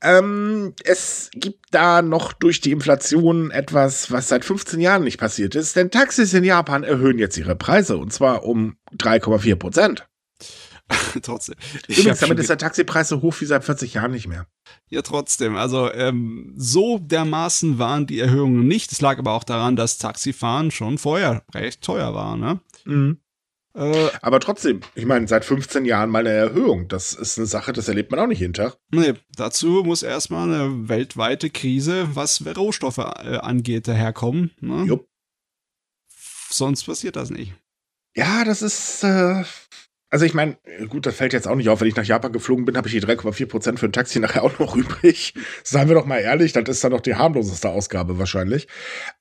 Ähm, 0.03 0.75
es 0.85 1.31
gibt 1.35 1.67
da 1.73 2.03
noch 2.03 2.33
durch 2.33 2.61
die 2.61 2.73
Inflation 2.73 3.51
etwas, 3.51 4.11
was 4.11 4.29
seit 4.29 4.45
15 4.45 4.81
Jahren 4.81 5.05
nicht 5.05 5.19
passiert 5.19 5.55
ist, 5.55 5.77
denn 5.77 5.91
Taxis 5.91 6.33
in 6.35 6.45
Japan 6.45 6.85
erhöhen 6.85 7.19
jetzt 7.19 7.37
ihre 7.37 7.57
Preise 7.57 7.99
und 7.99 8.13
zwar 8.13 8.45
um 8.45 8.77
3,4 8.97 9.57
Prozent. 9.57 10.07
trotzdem. 11.23 11.57
Ich 11.89 11.99
Übrigens, 11.99 12.21
damit 12.21 12.39
ist 12.39 12.51
der 12.51 12.59
Taxipreis 12.59 13.09
so 13.09 13.23
hoch 13.23 13.35
wie 13.41 13.47
seit 13.47 13.65
40 13.65 13.95
Jahren 13.95 14.11
nicht 14.11 14.29
mehr. 14.29 14.47
Ja, 14.89 15.03
trotzdem. 15.03 15.57
Also 15.57 15.93
ähm, 15.93 16.55
so 16.57 16.99
dermaßen 16.99 17.79
waren 17.79 18.07
die 18.07 18.21
Erhöhungen 18.21 18.67
nicht. 18.67 18.93
Es 18.93 19.01
lag 19.01 19.19
aber 19.19 19.33
auch 19.33 19.45
daran, 19.45 19.77
dass 19.77 19.99
Taxifahren 19.99 20.71
schon 20.71 20.99
vorher 20.99 21.43
recht 21.55 21.83
teuer 21.83 22.15
war. 22.15 22.37
Ne? 22.37 22.61
Mhm. 22.85 23.19
Äh, 23.75 24.09
Aber 24.21 24.41
trotzdem, 24.41 24.81
ich 24.95 25.07
meine, 25.07 25.29
seit 25.29 25.45
15 25.45 25.85
Jahren 25.85 26.11
mal 26.11 26.21
eine 26.27 26.31
Erhöhung. 26.31 26.89
Das 26.89 27.13
ist 27.13 27.39
eine 27.39 27.47
Sache, 27.47 27.73
das 27.73 27.89
erlebt 27.89 28.11
man 28.11 28.21
auch 28.21 28.27
nicht 28.27 28.41
jeden 28.41 28.53
Tag. 28.53 28.79
nee, 28.91 29.15
dazu 29.37 29.83
muss 29.85 30.03
erstmal 30.03 30.53
eine 30.53 30.89
weltweite 30.89 31.51
Krise, 31.51 32.09
was 32.15 32.45
Rohstoffe 32.57 32.99
äh, 32.99 33.37
angeht, 33.37 33.87
daherkommen. 33.87 34.51
Ne? 34.61 34.85
Jupp. 34.87 35.09
Sonst 36.51 36.85
passiert 36.85 37.15
das 37.15 37.31
nicht. 37.31 37.55
Ja, 38.17 38.45
das 38.45 38.63
ist. 38.63 39.05
Äh, 39.05 39.45
also 40.11 40.25
ich 40.25 40.35
meine, 40.35 40.59
gut, 40.89 41.07
das 41.07 41.15
fällt 41.15 41.33
jetzt 41.33 41.47
auch 41.47 41.55
nicht 41.55 41.69
auf. 41.69 41.81
Wenn 41.81 41.89
ich 41.89 41.97
nach 41.97 42.05
Japan 42.05 42.33
geflogen 42.33 42.65
bin, 42.65 42.77
habe 42.77 42.89
ich 42.89 42.95
die 42.95 43.03
3,4 43.03 43.47
Prozent 43.47 43.81
für 43.81 43.87
ein 43.87 43.93
Taxi 43.93 44.19
nachher 44.19 44.43
auch 44.45 44.59
noch 44.59 44.77
übrig. 44.77 45.35
Seien 45.63 45.89
wir 45.89 45.95
doch 45.95 46.07
mal 46.07 46.19
ehrlich, 46.19 46.53
das 46.53 46.69
ist 46.69 46.85
dann 46.85 46.93
noch 46.93 47.01
die 47.01 47.15
harmloseste 47.15 47.69
Ausgabe 47.69 48.19
wahrscheinlich. 48.19 48.67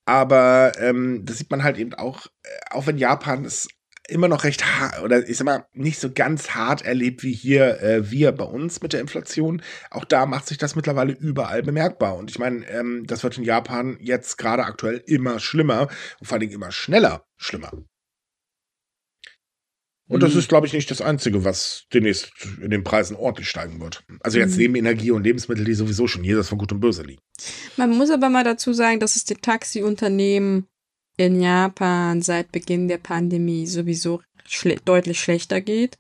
Aber 0.06 0.74
ähm, 0.80 1.24
das 1.26 1.38
sieht 1.38 1.52
man 1.52 1.64
halt 1.64 1.78
eben 1.78 1.94
auch, 1.94 2.26
äh, 2.44 2.50
auch 2.72 2.88
wenn 2.88 2.98
Japan 2.98 3.46
es 3.46 3.68
immer 4.08 4.28
noch 4.28 4.44
recht 4.44 4.66
hart 4.66 5.04
oder 5.04 5.30
ich 5.30 5.38
sag 5.38 5.46
mal 5.46 5.66
nicht 5.74 6.00
so 6.00 6.12
ganz 6.12 6.52
hart 6.52 6.84
erlebt 6.84 7.22
wie 7.22 7.34
hier 7.34 7.80
äh, 7.82 8.10
wir 8.10 8.32
bei 8.32 8.46
uns 8.46 8.82
mit 8.82 8.94
der 8.94 9.02
Inflation. 9.02 9.62
Auch 9.92 10.06
da 10.06 10.26
macht 10.26 10.48
sich 10.48 10.58
das 10.58 10.76
mittlerweile 10.76 11.14
überall 11.14 11.62
bemerkbar. 11.62 12.18
Und 12.18 12.32
ich 12.32 12.40
meine, 12.40 12.68
ähm, 12.68 13.06
das 13.06 13.24
wird 13.24 13.38
in 13.38 13.44
Japan 13.44 13.98
jetzt 14.02 14.38
gerade 14.38 14.64
aktuell 14.64 15.04
immer 15.06 15.40
schlimmer 15.40 15.88
und 16.20 16.26
vor 16.26 16.36
allen 16.36 16.42
Dingen 16.42 16.54
immer 16.54 16.72
schneller 16.72 17.24
schlimmer. 17.38 17.72
Und 20.10 20.22
das 20.24 20.34
Mhm. 20.34 20.40
ist, 20.40 20.50
glaube 20.50 20.68
ich, 20.68 20.74
nicht 20.74 20.90
das 20.92 21.02
Einzige, 21.02 21.46
was 21.46 21.86
demnächst 21.94 22.32
in 22.62 22.72
den 22.72 22.84
Preisen 22.84 23.16
ordentlich 23.16 23.48
steigen 23.48 23.80
wird. 23.80 24.04
Also 24.22 24.40
jetzt 24.40 24.54
Mhm. 24.54 24.58
neben 24.58 24.76
Energie 24.76 25.12
und 25.12 25.24
Lebensmittel, 25.24 25.64
die 25.64 25.74
sowieso 25.76 26.08
schon 26.08 26.24
jenseits 26.24 26.50
von 26.50 26.58
Gut 26.58 26.72
und 26.72 26.80
Böse 26.82 27.04
liegen. 27.04 27.22
Man 27.78 27.92
muss 27.96 28.10
aber 28.10 28.30
mal 28.30 28.44
dazu 28.44 28.74
sagen, 28.74 29.00
dass 29.00 29.16
es 29.16 29.24
den 29.24 29.40
Taxiunternehmen 29.40 30.66
in 31.18 31.42
Japan 31.42 32.22
seit 32.22 32.52
Beginn 32.52 32.88
der 32.88 32.98
Pandemie 32.98 33.68
sowieso 33.68 34.22
schle 34.46 34.78
deutlich 34.84 35.20
schlechter 35.20 35.62
geht. 35.62 35.98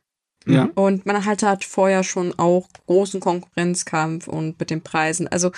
Ja. 0.47 0.69
Und 0.73 1.05
man 1.05 1.25
halt 1.25 1.43
hat 1.43 1.63
vorher 1.63 2.03
schon 2.03 2.33
auch 2.39 2.67
großen 2.87 3.19
Konkurrenzkampf 3.19 4.27
und 4.27 4.59
mit 4.59 4.69
den 4.71 4.81
Preisen. 4.81 5.27
Also 5.27 5.51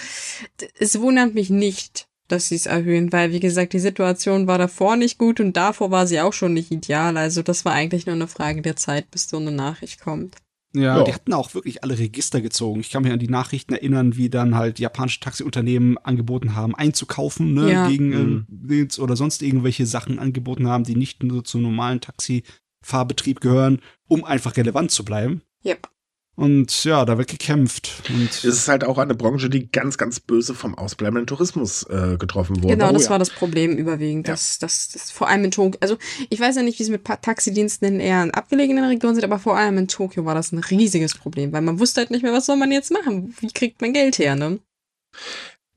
es 0.77 0.99
wundert 0.99 1.33
mich 1.33 1.49
nicht, 1.49 2.07
dass 2.31 2.47
sie 2.47 2.55
es 2.55 2.65
erhöhen, 2.65 3.11
weil 3.11 3.31
wie 3.31 3.39
gesagt, 3.39 3.73
die 3.73 3.79
Situation 3.79 4.47
war 4.47 4.57
davor 4.57 4.95
nicht 4.95 5.17
gut 5.17 5.39
und 5.39 5.55
davor 5.57 5.91
war 5.91 6.07
sie 6.07 6.19
auch 6.21 6.33
schon 6.33 6.53
nicht 6.53 6.71
ideal. 6.71 7.17
Also 7.17 7.41
das 7.41 7.65
war 7.65 7.73
eigentlich 7.73 8.05
nur 8.05 8.15
eine 8.15 8.27
Frage 8.27 8.61
der 8.61 8.75
Zeit, 8.75 9.11
bis 9.11 9.29
so 9.29 9.37
eine 9.37 9.51
Nachricht 9.51 9.99
kommt. 10.01 10.35
Ja, 10.73 10.99
Ja. 10.99 11.03
die 11.03 11.13
hatten 11.13 11.33
auch 11.33 11.53
wirklich 11.53 11.83
alle 11.83 11.99
Register 11.99 12.39
gezogen. 12.39 12.79
Ich 12.79 12.91
kann 12.91 13.03
mich 13.03 13.11
an 13.11 13.19
die 13.19 13.27
Nachrichten 13.27 13.73
erinnern, 13.73 14.15
wie 14.15 14.29
dann 14.29 14.55
halt 14.55 14.79
japanische 14.79 15.19
Taxiunternehmen 15.19 15.97
angeboten 15.97 16.55
haben, 16.55 16.75
einzukaufen, 16.75 17.53
ne, 17.53 17.71
Ja. 17.71 17.87
gegen 17.89 18.09
Mhm. 18.09 18.45
äh, 18.49 18.67
Dings 18.67 18.97
oder 18.97 19.17
sonst 19.17 19.41
irgendwelche 19.41 19.85
Sachen 19.85 20.17
angeboten 20.17 20.67
haben, 20.69 20.85
die 20.85 20.95
nicht 20.95 21.23
nur 21.23 21.43
zum 21.43 21.61
normalen 21.61 21.99
Taxifahrbetrieb 21.99 23.41
gehören, 23.41 23.79
um 24.07 24.23
einfach 24.23 24.55
relevant 24.57 24.91
zu 24.91 25.03
bleiben. 25.03 25.41
Yep. 25.65 25.89
Und 26.35 26.85
ja, 26.85 27.03
da 27.03 27.17
wird 27.17 27.29
gekämpft. 27.29 28.03
Und 28.09 28.29
Es 28.29 28.43
ist 28.43 28.67
halt 28.67 28.83
auch 28.83 28.97
eine 28.97 29.15
Branche, 29.15 29.49
die 29.49 29.69
ganz, 29.69 29.97
ganz 29.97 30.19
böse 30.19 30.55
vom 30.55 30.75
ausbleibenden 30.75 31.27
Tourismus 31.27 31.83
äh, 31.89 32.17
getroffen 32.17 32.63
wurde. 32.63 32.75
Genau, 32.75 32.89
Oh 32.89 32.93
das 32.93 33.05
ja. 33.05 33.09
war 33.11 33.19
das 33.19 33.29
Problem 33.29 33.77
überwiegend. 33.77 34.27
Ja. 34.27 34.33
Das, 34.33 34.57
das, 34.57 34.89
das 34.89 35.11
vor 35.11 35.27
allem 35.27 35.43
in 35.43 35.51
Tokio, 35.51 35.77
also 35.81 35.97
ich 36.29 36.39
weiß 36.39 36.55
ja 36.55 36.63
nicht, 36.63 36.79
wie 36.79 36.83
es 36.83 36.89
mit 36.89 37.03
Taxidiensten 37.03 37.87
in 37.87 37.99
eher 37.99 38.23
in 38.23 38.31
abgelegenen 38.31 38.85
Regionen 38.85 39.15
sind, 39.15 39.25
aber 39.25 39.39
vor 39.39 39.57
allem 39.57 39.77
in 39.77 39.87
Tokio 39.87 40.25
war 40.25 40.33
das 40.33 40.51
ein 40.51 40.59
riesiges 40.59 41.15
Problem, 41.15 41.51
weil 41.51 41.61
man 41.61 41.79
wusste 41.79 42.01
halt 42.01 42.11
nicht 42.11 42.23
mehr, 42.23 42.33
was 42.33 42.45
soll 42.45 42.57
man 42.57 42.71
jetzt 42.71 42.91
machen? 42.91 43.35
Wie 43.39 43.51
kriegt 43.51 43.81
man 43.81 43.93
Geld 43.93 44.17
her, 44.17 44.35
ne? 44.35 44.59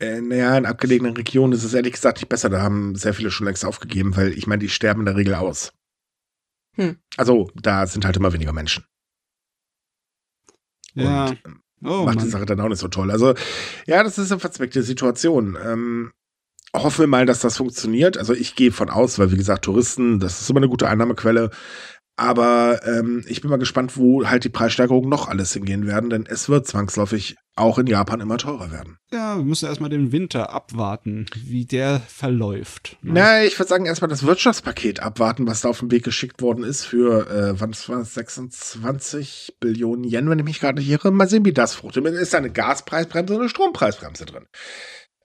Äh, 0.00 0.20
naja, 0.20 0.56
in 0.56 0.66
abgelegenen 0.66 1.16
Regionen 1.16 1.52
ist 1.52 1.64
es 1.64 1.74
ehrlich 1.74 1.92
gesagt 1.92 2.18
nicht 2.18 2.28
besser. 2.28 2.48
Da 2.48 2.62
haben 2.62 2.94
sehr 2.94 3.14
viele 3.14 3.30
schon 3.30 3.46
längst 3.46 3.64
aufgegeben, 3.64 4.16
weil 4.16 4.32
ich 4.32 4.46
meine, 4.46 4.60
die 4.60 4.68
sterben 4.68 5.00
in 5.00 5.06
der 5.06 5.16
Regel 5.16 5.34
aus. 5.34 5.72
Hm. 6.76 6.96
Also, 7.16 7.50
da 7.54 7.86
sind 7.86 8.04
halt 8.04 8.16
immer 8.16 8.32
weniger 8.32 8.52
Menschen. 8.52 8.84
Ja, 10.94 11.26
Und 11.26 11.38
ähm, 11.44 11.60
oh 11.84 12.04
macht 12.04 12.16
die 12.16 12.20
Mann. 12.20 12.30
Sache 12.30 12.46
dann 12.46 12.60
auch 12.60 12.68
nicht 12.68 12.80
so 12.80 12.88
toll. 12.88 13.10
Also, 13.10 13.34
ja, 13.86 14.02
das 14.02 14.18
ist 14.18 14.30
eine 14.32 14.40
verzweckte 14.40 14.82
Situation. 14.82 15.56
Ähm, 15.64 16.12
hoffen 16.74 17.00
wir 17.00 17.06
mal, 17.06 17.26
dass 17.26 17.40
das 17.40 17.56
funktioniert. 17.56 18.16
Also, 18.18 18.32
ich 18.32 18.54
gehe 18.56 18.72
von 18.72 18.90
aus, 18.90 19.18
weil, 19.18 19.32
wie 19.32 19.36
gesagt, 19.36 19.64
Touristen, 19.64 20.20
das 20.20 20.40
ist 20.40 20.50
immer 20.50 20.60
eine 20.60 20.68
gute 20.68 20.88
Einnahmequelle. 20.88 21.50
Aber 22.16 22.80
ähm, 22.86 23.24
ich 23.26 23.40
bin 23.40 23.50
mal 23.50 23.56
gespannt, 23.56 23.96
wo 23.96 24.24
halt 24.26 24.44
die 24.44 24.48
Preissteigerungen 24.48 25.08
noch 25.10 25.26
alles 25.28 25.52
hingehen 25.52 25.86
werden, 25.86 26.10
denn 26.10 26.26
es 26.26 26.48
wird 26.48 26.66
zwangsläufig 26.66 27.36
auch 27.56 27.78
in 27.78 27.88
Japan 27.88 28.20
immer 28.20 28.36
teurer 28.38 28.70
werden. 28.70 28.98
Ja, 29.12 29.36
wir 29.36 29.44
müssen 29.44 29.66
erstmal 29.66 29.90
den 29.90 30.12
Winter 30.12 30.50
abwarten, 30.50 31.26
wie 31.44 31.64
der 31.64 32.00
verläuft. 32.00 32.98
ne? 33.02 33.12
Na, 33.14 33.44
ich 33.44 33.58
würde 33.58 33.68
sagen, 33.68 33.86
erstmal 33.86 34.08
das 34.08 34.24
Wirtschaftspaket 34.24 35.00
abwarten, 35.00 35.46
was 35.46 35.62
da 35.62 35.68
auf 35.68 35.80
den 35.80 35.90
Weg 35.90 36.04
geschickt 36.04 36.40
worden 36.40 36.62
ist 36.62 36.84
für, 36.84 37.28
äh, 37.28 37.60
wann 37.60 37.74
war 37.88 38.00
es, 38.00 38.14
26 38.14 39.56
Billionen 39.58 40.04
Yen, 40.04 40.30
wenn 40.30 40.38
ich 40.38 40.44
mich 40.44 40.60
gerade 40.60 40.78
nicht 40.78 40.88
irre. 40.90 41.10
Mal 41.10 41.28
sehen, 41.28 41.44
wie 41.44 41.52
das 41.52 41.74
fruchtet. 41.74 42.04
Ist 42.06 42.34
da 42.34 42.38
eine 42.38 42.50
Gaspreisbremse 42.50 43.34
oder 43.34 43.42
eine 43.42 43.50
Strompreisbremse 43.50 44.26
drin? 44.26 44.46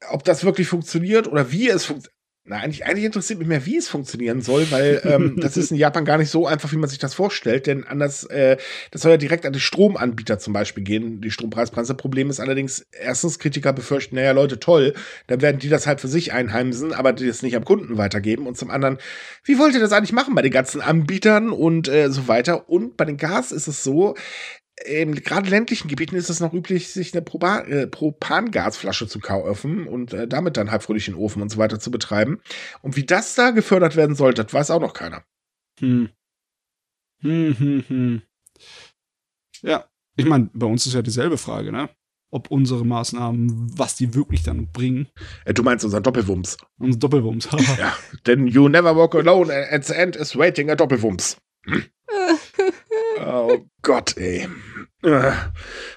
Ob 0.10 0.24
das 0.24 0.44
wirklich 0.44 0.68
funktioniert 0.68 1.28
oder 1.28 1.52
wie 1.52 1.70
es 1.70 1.86
funktioniert. 1.86 2.19
Na, 2.46 2.58
eigentlich, 2.58 2.86
eigentlich 2.86 3.06
interessiert 3.06 3.38
mich 3.38 3.48
mehr, 3.48 3.66
wie 3.68 3.78
es 3.78 3.90
funktionieren 3.90 4.42
soll, 4.42 4.72
weil 4.72 5.02
ähm, 5.04 5.36
das 5.40 5.56
ist 5.56 5.70
in 5.70 5.78
Japan 5.78 6.04
gar 6.04 6.18
nicht 6.18 6.32
so 6.32 6.48
einfach, 6.48 6.72
wie 6.72 6.78
man 6.78 6.90
sich 6.90 6.98
das 6.98 7.14
vorstellt, 7.14 7.68
denn 7.68 7.86
anders, 7.86 8.24
äh, 8.24 8.58
das 8.90 9.04
soll 9.04 9.12
ja 9.12 9.18
direkt 9.18 9.46
an 9.46 9.54
die 9.54 9.60
Stromanbieter 9.60 10.40
zum 10.40 10.54
Beispiel 10.54 10.84
gehen, 10.84 11.22
die 11.22 11.30
Strompreisbremse. 11.30 11.94
Problem 11.94 12.30
ist 12.32 12.40
allerdings, 12.40 12.88
erstens, 12.92 13.38
Kritiker 13.38 13.72
befürchten, 13.72 14.16
naja, 14.16 14.32
Leute, 14.32 14.60
toll, 14.60 14.96
dann 15.28 15.42
werden 15.42 15.60
die 15.60 15.70
das 15.70 15.86
halt 15.86 16.02
für 16.02 16.08
sich 16.08 16.34
einheimsen, 16.34 16.92
aber 16.92 17.14
die 17.14 17.28
das 17.28 17.44
nicht 17.44 17.56
am 17.56 17.66
Kunden 17.66 17.98
weitergeben. 17.98 18.48
Und 18.48 18.58
zum 18.58 18.72
anderen, 18.72 18.98
wie 19.44 19.60
wollt 19.60 19.76
ihr 19.76 19.80
das 19.80 19.92
eigentlich 19.92 20.14
machen 20.14 20.34
bei 20.34 20.42
den 20.42 20.52
ganzen 20.52 20.82
Anbietern 20.82 21.52
und 21.52 21.88
äh, 21.88 22.10
so 22.10 22.28
weiter? 22.28 22.68
Und 22.68 22.98
bei 22.98 23.06
den 23.06 23.18
Gas 23.18 23.52
ist 23.52 23.68
es 23.68 23.84
so, 23.84 24.16
ähm, 24.86 25.16
gerade 25.16 25.48
in 25.48 25.52
ländlichen 25.52 25.88
Gebieten 25.88 26.16
ist 26.16 26.30
es 26.30 26.40
noch 26.40 26.54
üblich, 26.54 26.90
sich 26.90 27.14
eine 27.14 27.22
Propa 27.22 27.62
äh, 27.62 27.88
Propangasflasche 27.88 29.08
zu 29.08 29.20
kaufen 29.20 29.88
und 29.88 30.14
äh, 30.14 30.28
damit 30.28 30.58
dann 30.58 30.72
halb 30.72 30.84
fröhlich 30.84 31.06
den 31.06 31.16
Ofen 31.16 31.42
und 31.42 31.50
so 31.50 31.58
weiter 31.58 31.80
zu 31.80 31.92
betreiben. 31.92 32.42
Und 32.82 32.96
wie 32.96 33.06
das 33.06 33.36
da 33.36 33.52
gefördert 33.52 33.96
werden 33.96 34.16
soll, 34.16 34.34
das 34.34 34.54
weiß 34.54 34.72
auch 34.72 34.82
noch 34.82 34.94
keiner. 34.94 35.24
Hm. 35.80 36.10
Hm, 37.22 37.56
hm, 37.58 37.84
hm. 37.88 38.22
Ja, 39.62 39.86
ich 40.16 40.26
meine, 40.26 40.50
bei 40.54 40.68
uns 40.68 40.86
ist 40.86 40.94
ja 40.94 41.02
dieselbe 41.02 41.38
Frage, 41.38 41.72
ne? 41.72 41.90
Ob 42.32 42.52
unsere 42.52 42.86
Maßnahmen, 42.86 43.78
was 43.78 43.96
die 43.96 44.14
wirklich 44.14 44.44
dann 44.44 44.72
bringen. 44.72 45.08
Äh, 45.46 45.54
du 45.54 45.64
meinst 45.64 45.84
unseren 45.84 46.04
Doppelwumms. 46.04 46.58
Unser 46.78 47.00
Doppelwumms. 47.00 47.50
Ja, 47.78 47.96
denn 48.28 48.48
you 48.48 48.70
never 48.70 48.96
walk 48.96 49.16
alone 49.16 49.54
and 49.54 49.74
at 49.74 49.86
the 49.86 49.94
end 49.94 50.16
is 50.16 50.36
waiting 50.36 50.70
a 50.70 50.76
Doppelwumms. 50.76 51.38
Oh 53.26 53.66
Gott, 53.82 54.16
ey. 54.18 54.48
Äh, 55.04 55.32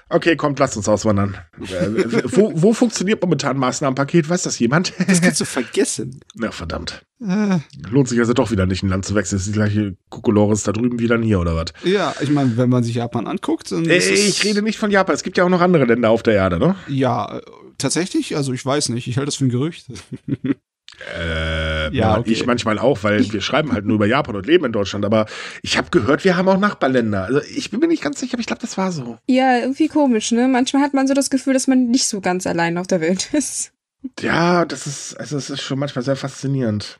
Okay, 0.09 0.35
kommt, 0.35 0.59
lasst 0.59 0.77
uns 0.77 0.87
auswandern. 0.87 1.37
Äh, 1.61 2.23
wo, 2.25 2.51
wo 2.55 2.73
funktioniert 2.73 3.21
momentan 3.21 3.57
ein 3.57 3.59
Maßnahmenpaket? 3.59 4.29
Weiß 4.29 4.43
das 4.43 4.59
jemand? 4.59 4.93
das 5.07 5.21
kannst 5.21 5.41
du 5.41 5.45
vergessen. 5.45 6.19
Na, 6.35 6.51
verdammt. 6.51 7.03
Äh, 7.19 7.57
Lohnt 7.89 8.07
sich 8.07 8.19
also 8.19 8.33
doch 8.33 8.51
wieder 8.51 8.65
nicht, 8.65 8.83
ein 8.83 8.89
Land 8.89 9.05
zu 9.05 9.15
wechseln. 9.15 9.39
Ist 9.39 9.47
die 9.47 9.51
gleiche 9.53 9.95
Kokolores 10.09 10.63
da 10.63 10.71
drüben 10.71 10.99
wie 10.99 11.07
dann 11.07 11.23
hier, 11.23 11.39
oder 11.39 11.55
was? 11.55 11.73
ja, 11.83 12.13
ich 12.21 12.29
meine, 12.29 12.55
wenn 12.57 12.69
man 12.69 12.83
sich 12.83 12.95
Japan 12.95 13.27
anguckt, 13.27 13.71
dann 13.71 13.85
ist 13.85 14.09
es, 14.09 14.19
Ich 14.27 14.43
rede 14.43 14.61
nicht 14.61 14.77
von 14.77 14.91
Japan. 14.91 15.15
Es 15.15 15.23
gibt 15.23 15.37
ja 15.37 15.43
auch 15.45 15.49
noch 15.49 15.61
andere 15.61 15.85
Länder 15.85 16.09
auf 16.11 16.21
der 16.23 16.35
Erde, 16.35 16.59
ne? 16.59 16.75
Ja, 16.87 17.37
äh, 17.37 17.41
tatsächlich, 17.77 18.35
also 18.37 18.53
ich 18.53 18.65
weiß 18.65 18.89
nicht, 18.89 19.07
ich 19.07 19.17
halte 19.17 19.27
das 19.27 19.35
für 19.35 19.45
ein 19.45 19.49
Gerücht. 19.49 19.87
Äh, 21.17 21.95
ja, 21.95 22.17
okay. 22.17 22.31
ich 22.31 22.45
manchmal 22.45 22.79
auch, 22.79 23.03
weil 23.03 23.31
wir 23.31 23.41
schreiben 23.41 23.73
halt 23.73 23.85
nur 23.85 23.95
über 23.95 24.05
Japan 24.05 24.35
und 24.35 24.45
leben 24.45 24.65
in 24.65 24.71
Deutschland. 24.71 25.05
Aber 25.05 25.25
ich 25.61 25.77
habe 25.77 25.89
gehört, 25.89 26.23
wir 26.23 26.37
haben 26.37 26.47
auch 26.47 26.57
Nachbarländer. 26.57 27.25
Also 27.25 27.41
ich 27.41 27.71
bin 27.71 27.79
mir 27.79 27.87
nicht 27.87 28.03
ganz 28.03 28.19
sicher, 28.19 28.35
aber 28.35 28.41
ich 28.41 28.47
glaube, 28.47 28.61
das 28.61 28.77
war 28.77 28.91
so. 28.91 29.17
Ja, 29.27 29.57
irgendwie 29.57 29.87
komisch, 29.87 30.31
ne? 30.31 30.47
Manchmal 30.47 30.81
hat 30.81 30.93
man 30.93 31.07
so 31.07 31.13
das 31.13 31.29
Gefühl, 31.29 31.53
dass 31.53 31.67
man 31.67 31.87
nicht 31.87 32.07
so 32.07 32.21
ganz 32.21 32.47
allein 32.47 32.77
auf 32.77 32.87
der 32.87 33.01
Welt 33.01 33.29
ist. 33.33 33.71
Ja, 34.19 34.65
das 34.65 34.85
ist, 34.85 35.15
also 35.15 35.37
es 35.37 35.49
ist 35.49 35.61
schon 35.61 35.79
manchmal 35.79 36.03
sehr 36.03 36.15
faszinierend. 36.15 36.99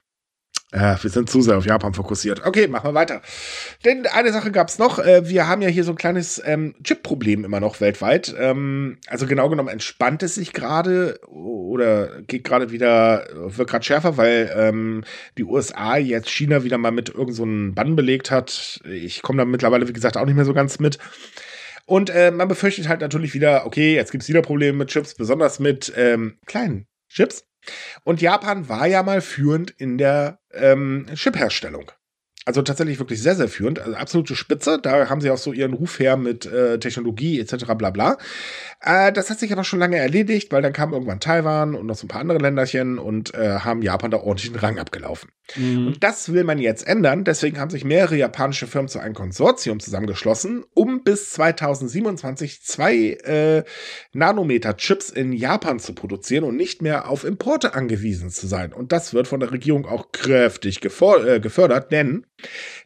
Ja, 0.75 1.01
wir 1.01 1.09
sind 1.11 1.29
zu 1.29 1.41
sehr 1.41 1.57
auf 1.57 1.67
Japan 1.67 1.93
fokussiert. 1.93 2.43
Okay, 2.43 2.67
machen 2.67 2.89
wir 2.89 2.95
weiter. 2.95 3.21
Denn 3.85 4.07
eine 4.07 4.33
Sache 4.33 4.51
gab 4.51 4.69
es 4.69 4.79
noch. 4.79 4.97
Äh, 4.97 5.29
wir 5.29 5.47
haben 5.47 5.61
ja 5.61 5.69
hier 5.69 5.83
so 5.83 5.91
ein 5.91 5.97
kleines 5.97 6.41
ähm, 6.43 6.73
Chip-Problem 6.83 7.45
immer 7.45 7.59
noch 7.59 7.79
weltweit. 7.79 8.33
Ähm, 8.39 8.97
also 9.05 9.27
genau 9.27 9.49
genommen 9.49 9.69
entspannt 9.69 10.23
es 10.23 10.33
sich 10.33 10.51
gerade 10.51 11.19
oder 11.27 12.23
geht 12.23 12.43
gerade 12.43 12.71
wieder, 12.71 13.27
wird 13.33 13.69
gerade 13.69 13.85
schärfer, 13.85 14.17
weil 14.17 14.51
ähm, 14.55 15.03
die 15.37 15.43
USA 15.43 15.97
jetzt 15.97 16.31
China 16.31 16.63
wieder 16.63 16.79
mal 16.79 16.91
mit 16.91 17.09
irgendeinem 17.09 17.69
so 17.69 17.75
Bann 17.75 17.95
belegt 17.95 18.31
hat. 18.31 18.81
Ich 18.89 19.21
komme 19.21 19.37
da 19.37 19.45
mittlerweile, 19.45 19.87
wie 19.87 19.93
gesagt, 19.93 20.17
auch 20.17 20.25
nicht 20.25 20.35
mehr 20.35 20.45
so 20.45 20.53
ganz 20.55 20.79
mit. 20.79 20.97
Und 21.85 22.09
äh, 22.09 22.31
man 22.31 22.47
befürchtet 22.47 22.87
halt 22.87 23.01
natürlich 23.01 23.35
wieder, 23.35 23.67
okay, 23.67 23.93
jetzt 23.93 24.11
gibt 24.11 24.23
es 24.23 24.29
wieder 24.29 24.41
Probleme 24.41 24.79
mit 24.79 24.89
Chips, 24.89 25.13
besonders 25.13 25.59
mit 25.59 25.93
ähm, 25.95 26.37
kleinen 26.47 26.87
Chips. 27.09 27.45
Und 28.03 28.21
Japan 28.21 28.69
war 28.69 28.87
ja 28.87 29.03
mal 29.03 29.21
führend 29.21 29.71
in 29.71 29.97
der 29.97 30.39
ähm, 30.51 31.07
Chipherstellung. 31.13 31.91
Also 32.45 32.61
tatsächlich 32.61 32.99
wirklich 32.99 33.21
sehr, 33.21 33.35
sehr 33.35 33.47
führend. 33.47 33.79
Also 33.79 33.95
absolute 33.95 34.35
Spitze. 34.35 34.79
Da 34.81 35.09
haben 35.09 35.21
sie 35.21 35.31
auch 35.31 35.37
so 35.37 35.53
ihren 35.53 35.73
Ruf 35.73 35.99
her 35.99 36.17
mit 36.17 36.45
äh, 36.45 36.77
Technologie 36.77 37.39
etc. 37.39 37.65
bla 37.77 37.89
bla. 37.89 38.17
Äh, 38.81 39.13
das 39.13 39.29
hat 39.29 39.39
sich 39.39 39.51
aber 39.53 39.63
schon 39.63 39.79
lange 39.79 39.97
erledigt, 39.97 40.51
weil 40.51 40.61
dann 40.61 40.73
kam 40.73 40.93
irgendwann 40.93 41.21
Taiwan 41.21 41.75
und 41.75 41.85
noch 41.85 41.95
so 41.95 42.05
ein 42.05 42.09
paar 42.09 42.21
andere 42.21 42.39
Länderchen 42.39 42.99
und 42.99 43.33
äh, 43.33 43.59
haben 43.59 43.81
Japan 43.81 44.11
da 44.11 44.17
ordentlich 44.17 44.49
einen 44.49 44.59
Rang 44.59 44.79
abgelaufen. 44.79 45.29
Mhm. 45.55 45.87
Und 45.87 46.03
das 46.03 46.33
will 46.33 46.43
man 46.43 46.57
jetzt 46.57 46.85
ändern. 46.85 47.23
Deswegen 47.23 47.59
haben 47.59 47.69
sich 47.69 47.85
mehrere 47.85 48.15
japanische 48.15 48.67
Firmen 48.67 48.89
zu 48.89 48.99
einem 48.99 49.13
Konsortium 49.13 49.79
zusammengeschlossen, 49.79 50.65
um 50.73 51.03
bis 51.03 51.31
2027 51.31 52.61
zwei 52.63 52.95
äh, 53.23 53.63
Nanometer-Chips 54.13 55.09
in 55.09 55.31
Japan 55.33 55.79
zu 55.79 55.93
produzieren 55.93 56.43
und 56.43 56.57
nicht 56.57 56.81
mehr 56.81 57.09
auf 57.09 57.23
Importe 57.23 57.73
angewiesen 57.73 58.29
zu 58.29 58.47
sein. 58.47 58.73
Und 58.73 58.91
das 58.91 59.13
wird 59.13 59.27
von 59.27 59.39
der 59.39 59.51
Regierung 59.51 59.85
auch 59.85 60.11
kräftig 60.11 60.83
äh, 60.83 61.39
gefördert, 61.39 61.91
denn 61.91 62.25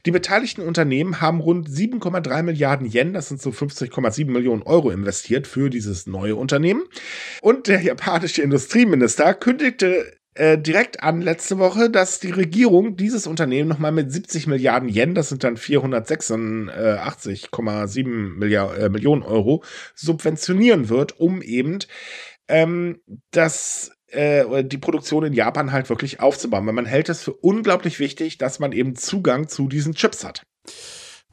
die 0.05 0.11
beteiligten 0.11 0.61
Unternehmen 0.61 1.21
haben 1.21 1.39
rund 1.39 1.67
7,3 1.67 2.43
Milliarden 2.43 2.91
Yen, 2.91 3.13
das 3.13 3.29
sind 3.29 3.41
so 3.41 3.49
50,7 3.49 4.29
Millionen 4.29 4.63
Euro 4.63 4.91
investiert 4.91 5.47
für 5.47 5.69
dieses 5.69 6.07
neue 6.07 6.35
Unternehmen. 6.35 6.83
Und 7.41 7.67
der 7.67 7.81
japanische 7.81 8.41
Industrieminister 8.41 9.33
kündigte 9.33 10.17
äh, 10.37 10.57
direkt 10.57 11.03
an 11.03 11.21
letzte 11.21 11.57
Woche, 11.57 11.89
dass 11.89 12.19
die 12.19 12.31
Regierung 12.31 12.95
dieses 12.95 13.25
Unternehmen 13.25 13.67
nochmal 13.67 13.91
mit 13.91 14.11
70 14.11 14.45
Milliarden 14.47 14.87
Yen, 14.87 15.15
das 15.15 15.29
sind 15.29 15.43
dann 15.43 15.57
486,7 15.57 18.37
Milliard, 18.37 18.77
äh, 18.77 18.89
Millionen 18.89 19.23
Euro, 19.23 19.63
subventionieren 19.95 20.89
wird, 20.89 21.19
um 21.19 21.41
eben 21.41 21.79
ähm, 22.47 23.01
das 23.31 23.96
äh, 24.07 24.63
die 24.63 24.77
Produktion 24.77 25.25
in 25.25 25.33
Japan 25.33 25.71
halt 25.71 25.89
wirklich 25.89 26.19
aufzubauen. 26.19 26.65
Weil 26.65 26.73
man 26.73 26.85
hält 26.85 27.09
es 27.09 27.21
für 27.21 27.33
unglaublich 27.33 27.99
wichtig, 27.99 28.37
dass 28.37 28.59
man 28.59 28.71
eben 28.71 28.95
Zugang 28.95 29.47
zu 29.47 29.67
diesen 29.67 29.95
Chips 29.95 30.23
hat. 30.23 30.43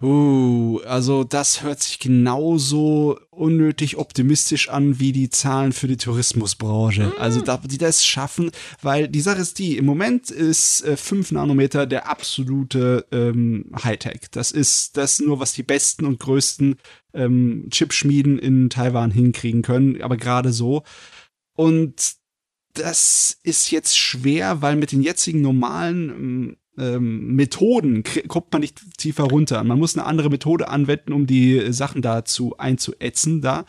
Uh, 0.03 0.81
also 0.85 1.23
das 1.23 1.63
hört 1.63 1.81
sich 1.81 2.01
genauso 2.01 3.17
unnötig 3.31 3.97
optimistisch 3.97 4.69
an 4.69 4.99
wie 4.99 5.13
die 5.13 5.31
Zahlen 5.31 5.73
für 5.73 5.87
die 5.87 5.97
Tourismusbranche. 5.97 7.05
Mhm. 7.05 7.13
Also 7.19 7.41
da 7.41 7.59
die 7.59 7.79
das 7.79 8.05
schaffen, 8.05 8.51
weil 8.83 9.09
die 9.09 9.21
Sache 9.21 9.41
ist 9.41 9.59
die, 9.61 9.79
im 9.79 9.87
Moment 9.87 10.31
ist 10.31 10.85
äh, 10.85 10.97
5 10.97 11.33
Nanometer 11.33 11.87
der 11.87 12.11
absolute 12.11 13.07
ähm, 13.13 13.71
Hightech. 13.83 14.23
Das 14.33 14.51
ist 14.51 14.97
das 14.97 15.21
nur, 15.21 15.39
was 15.39 15.53
die 15.53 15.63
besten 15.63 16.05
und 16.07 16.19
größten 16.19 16.77
ähm, 17.15 17.69
Chipschmieden 17.71 18.39
in 18.39 18.71
Taiwan 18.71 19.13
hinkriegen 19.13 19.63
können, 19.63 20.03
aber 20.03 20.17
gerade 20.17 20.53
so. 20.53 20.83
Und 21.57 22.17
das 22.75 23.39
ist 23.43 23.71
jetzt 23.71 23.99
schwer, 23.99 24.63
weil 24.63 24.77
mit 24.77 24.93
den 24.93 25.03
jetzigen 25.03 25.41
normalen 25.41 26.57
ähm, 26.77 27.35
Methoden 27.35 28.03
kommt 28.29 28.53
man 28.53 28.61
nicht 28.61 28.81
tiefer 28.99 29.25
runter. 29.25 29.63
Man 29.65 29.79
muss 29.79 29.97
eine 29.97 30.07
andere 30.07 30.31
Methode 30.31 30.69
anwenden, 30.69 31.13
um 31.13 31.27
die 31.27 31.73
Sachen 31.73 32.03
dazu 32.03 32.57
einzuätzen 32.59 33.41
da. 33.41 33.65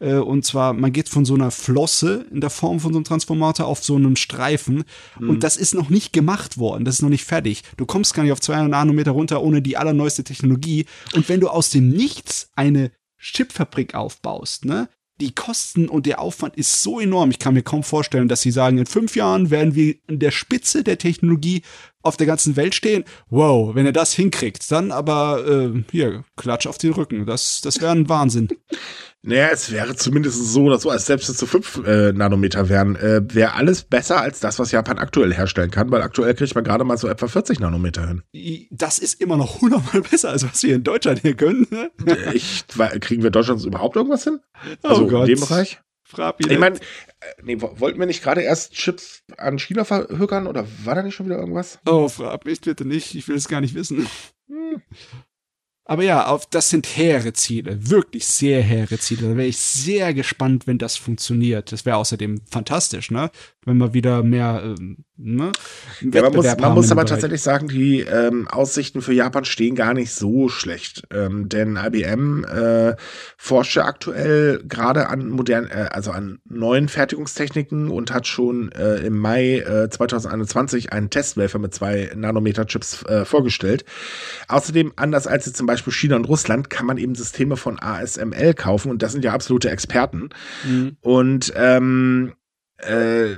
Äh, 0.00 0.14
und 0.14 0.44
zwar, 0.44 0.72
man 0.72 0.92
geht 0.92 1.08
von 1.08 1.24
so 1.24 1.34
einer 1.34 1.50
Flosse 1.50 2.26
in 2.32 2.40
der 2.40 2.50
Form 2.50 2.80
von 2.80 2.92
so 2.92 2.98
einem 2.98 3.04
Transformator 3.04 3.66
auf 3.66 3.84
so 3.84 3.96
einen 3.96 4.16
Streifen. 4.16 4.84
Mhm. 5.20 5.30
Und 5.30 5.44
das 5.44 5.56
ist 5.56 5.74
noch 5.74 5.90
nicht 5.90 6.12
gemacht 6.12 6.58
worden. 6.58 6.84
Das 6.84 6.96
ist 6.96 7.02
noch 7.02 7.10
nicht 7.10 7.24
fertig. 7.24 7.62
Du 7.76 7.86
kommst 7.86 8.14
gar 8.14 8.22
nicht 8.22 8.32
auf 8.32 8.40
200 8.40 8.70
Nanometer 8.70 9.10
runter 9.10 9.42
ohne 9.42 9.60
die 9.60 9.76
allerneueste 9.76 10.24
Technologie. 10.24 10.86
Und 11.14 11.28
wenn 11.28 11.40
du 11.40 11.48
aus 11.48 11.70
dem 11.70 11.90
Nichts 11.90 12.50
eine 12.54 12.90
Chipfabrik 13.18 13.94
aufbaust, 13.94 14.64
ne, 14.64 14.88
die 15.20 15.34
Kosten 15.34 15.88
und 15.88 16.06
der 16.06 16.20
Aufwand 16.20 16.56
ist 16.56 16.82
so 16.82 17.00
enorm. 17.00 17.30
Ich 17.30 17.38
kann 17.38 17.54
mir 17.54 17.62
kaum 17.62 17.82
vorstellen, 17.82 18.28
dass 18.28 18.42
sie 18.42 18.50
sagen, 18.50 18.78
in 18.78 18.86
fünf 18.86 19.16
Jahren 19.16 19.50
werden 19.50 19.74
wir 19.74 19.94
an 20.08 20.18
der 20.18 20.30
Spitze 20.30 20.84
der 20.84 20.98
Technologie 20.98 21.62
auf 22.06 22.16
der 22.16 22.26
ganzen 22.26 22.56
Welt 22.56 22.74
stehen. 22.74 23.04
Wow, 23.28 23.74
wenn 23.74 23.86
er 23.86 23.92
das 23.92 24.12
hinkriegt, 24.12 24.70
dann 24.70 24.90
aber 24.90 25.44
äh, 25.46 25.84
hier, 25.90 26.24
Klatsch 26.36 26.66
auf 26.66 26.78
den 26.78 26.92
Rücken. 26.92 27.26
Das, 27.26 27.60
das 27.60 27.80
wäre 27.80 27.92
ein 27.92 28.08
Wahnsinn. 28.08 28.48
Naja, 29.28 29.48
es 29.50 29.72
wäre 29.72 29.96
zumindest 29.96 30.52
so 30.52 30.70
dass 30.70 30.82
so, 30.82 30.90
als 30.90 31.06
selbst 31.06 31.28
es 31.28 31.36
zu 31.36 31.46
5 31.46 31.82
äh, 31.84 32.12
Nanometer 32.12 32.68
wären, 32.68 32.94
äh, 32.94 33.22
wäre 33.26 33.54
alles 33.54 33.82
besser 33.82 34.20
als 34.20 34.38
das, 34.38 34.60
was 34.60 34.70
Japan 34.70 34.98
aktuell 34.98 35.34
herstellen 35.34 35.72
kann, 35.72 35.90
weil 35.90 36.00
aktuell 36.02 36.32
kriegt 36.34 36.54
man 36.54 36.62
gerade 36.62 36.84
mal 36.84 36.96
so 36.96 37.08
etwa 37.08 37.26
40 37.26 37.58
Nanometer 37.58 38.06
hin. 38.06 38.22
Das 38.70 39.00
ist 39.00 39.20
immer 39.20 39.36
noch 39.36 39.60
hundertmal 39.60 40.02
besser, 40.02 40.30
als 40.30 40.44
was 40.44 40.62
wir 40.62 40.76
in 40.76 40.84
Deutschland 40.84 41.22
hier 41.22 41.34
können. 41.34 41.66
Ne? 41.70 41.90
Ich, 42.34 42.66
kriegen 43.00 43.24
wir 43.24 43.30
Deutschland 43.30 43.64
überhaupt 43.64 43.96
irgendwas 43.96 44.22
hin? 44.22 44.38
Also 44.84 45.06
oh 45.06 45.08
Gott. 45.08 45.28
in 45.28 45.34
dem 45.34 45.40
Bereich? 45.40 45.80
Frag 46.08 46.36
ich 46.38 46.58
meine, 46.58 46.76
äh, 46.76 46.80
nee, 47.42 47.60
wollten 47.60 47.98
wir 47.98 48.06
nicht 48.06 48.22
gerade 48.22 48.40
erst 48.40 48.72
Chips 48.74 49.24
an 49.38 49.58
China 49.58 49.84
verhökern 49.84 50.46
oder 50.46 50.64
war 50.84 50.94
da 50.94 51.02
nicht 51.02 51.16
schon 51.16 51.26
wieder 51.26 51.38
irgendwas? 51.38 51.80
Oh, 51.84 52.08
frag 52.08 52.44
mich 52.44 52.60
bitte 52.60 52.84
nicht, 52.84 53.16
ich 53.16 53.26
will 53.26 53.34
es 53.34 53.48
gar 53.48 53.60
nicht 53.60 53.74
wissen. 53.74 54.06
Hm. 54.48 54.82
Aber 55.84 56.04
ja, 56.04 56.26
auf, 56.26 56.46
das 56.46 56.70
sind 56.70 56.86
hehre 56.86 57.32
Ziele, 57.32 57.90
wirklich 57.90 58.26
sehr 58.26 58.62
hehre 58.62 58.98
Ziele. 58.98 59.30
Da 59.30 59.36
wäre 59.36 59.48
ich 59.48 59.56
sehr 59.58 60.14
gespannt, 60.14 60.68
wenn 60.68 60.78
das 60.78 60.96
funktioniert. 60.96 61.72
Das 61.72 61.84
wäre 61.84 61.96
außerdem 61.96 62.40
fantastisch, 62.48 63.10
ne? 63.10 63.30
Wenn 63.64 63.78
wir 63.78 63.92
wieder 63.92 64.22
mehr 64.22 64.62
ähm, 64.64 65.04
ne? 65.16 65.52
Ja, 66.00 66.22
man 66.22 66.32
muss, 66.32 66.56
man 66.58 66.74
muss 66.74 66.90
aber 66.90 67.02
Bereich. 67.02 67.10
tatsächlich 67.10 67.42
sagen, 67.42 67.68
die 67.68 68.00
ähm, 68.00 68.48
Aussichten 68.48 69.02
für 69.02 69.12
Japan 69.12 69.44
stehen 69.44 69.74
gar 69.74 69.94
nicht 69.94 70.12
so 70.12 70.48
schlecht. 70.48 71.02
Ähm, 71.10 71.48
denn 71.48 71.76
IBM 71.76 72.44
äh, 72.44 72.96
forscht 73.36 73.76
ja 73.76 73.84
aktuell 73.84 74.62
gerade 74.66 75.08
an 75.08 75.28
modernen, 75.28 75.70
äh, 75.70 75.88
also 75.90 76.10
an 76.10 76.38
neuen 76.44 76.88
Fertigungstechniken 76.88 77.90
und 77.90 78.12
hat 78.12 78.26
schon 78.26 78.72
äh, 78.72 78.96
im 78.98 79.18
Mai 79.18 79.58
äh, 79.58 79.88
2021 79.88 80.92
einen 80.92 81.10
Testwafer 81.10 81.58
mit 81.58 81.74
zwei 81.74 82.10
Nanometer-Chips 82.14 83.04
äh, 83.04 83.24
vorgestellt. 83.24 83.84
Außerdem, 84.48 84.92
anders 84.96 85.26
als 85.26 85.46
jetzt 85.46 85.56
zum 85.56 85.66
Beispiel 85.66 85.92
China 85.92 86.16
und 86.16 86.28
Russland, 86.28 86.70
kann 86.70 86.86
man 86.86 86.98
eben 86.98 87.14
Systeme 87.14 87.56
von 87.56 87.78
ASML 87.78 88.54
kaufen 88.54 88.90
und 88.90 89.02
das 89.02 89.12
sind 89.12 89.24
ja 89.24 89.32
absolute 89.32 89.70
Experten. 89.70 90.30
Mhm. 90.64 90.96
Und 91.00 91.52
ähm, 91.56 92.34
äh, 92.78 93.36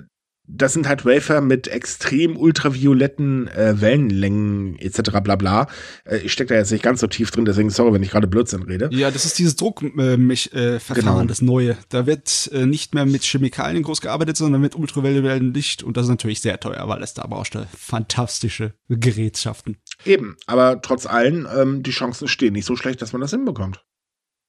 das 0.49 0.73
sind 0.73 0.89
halt 0.89 1.05
Wafer 1.05 1.41
mit 1.41 1.69
extrem 1.69 2.37
ultravioletten 2.37 3.49
äh, 3.49 3.81
Wellenlängen 3.81 4.79
etc. 4.79 5.21
bla 5.23 5.37
bla. 5.37 5.67
Äh, 6.05 6.19
ich 6.19 6.33
stecke 6.33 6.55
da 6.55 6.55
jetzt 6.55 6.73
nicht 6.73 6.83
ganz 6.83 7.01
so 7.01 7.07
tief 7.07 7.31
drin, 7.31 7.45
deswegen 7.45 7.71
sorry, 7.71 7.93
wenn 7.93 8.03
ich 8.03 8.11
gerade 8.11 8.27
Blödsinn 8.27 8.63
rede. 8.63 8.89
Ja, 8.93 9.11
das 9.11 9.27
ist 9.27 9.39
dieses 9.39 9.57
Druckverfahren, 9.57 10.31
äh, 10.31 10.81
genau. 10.95 11.23
das 11.25 11.43
neue. 11.43 11.77
Da 11.91 12.07
wird 12.07 12.51
äh, 12.53 12.67
nicht 12.67 12.95
mehr 12.95 13.05
mit 13.05 13.25
Chemikalien 13.25 13.83
groß 13.83 14.01
gearbeitet, 14.01 14.37
sondern 14.37 14.63
mit 14.63 14.75
Ultraviolettenlicht 14.75 15.83
und 15.83 15.97
das 15.97 16.05
ist 16.05 16.11
natürlich 16.11 16.41
sehr 16.41 16.59
teuer, 16.59 16.89
weil 16.89 17.03
es 17.03 17.15
da 17.15 17.27
brauchst 17.27 17.55
du 17.55 17.67
fantastische 17.77 18.73
Gerätschaften. 18.89 19.77
Eben, 20.05 20.37
aber 20.47 20.81
trotz 20.81 21.07
allem, 21.07 21.47
ähm, 21.55 21.83
die 21.83 21.91
Chancen 21.91 22.27
stehen 22.27 22.55
nicht 22.55 22.65
so 22.65 22.77
schlecht, 22.77 23.03
dass 23.03 23.13
man 23.13 23.21
das 23.21 23.31
hinbekommt. 23.31 23.85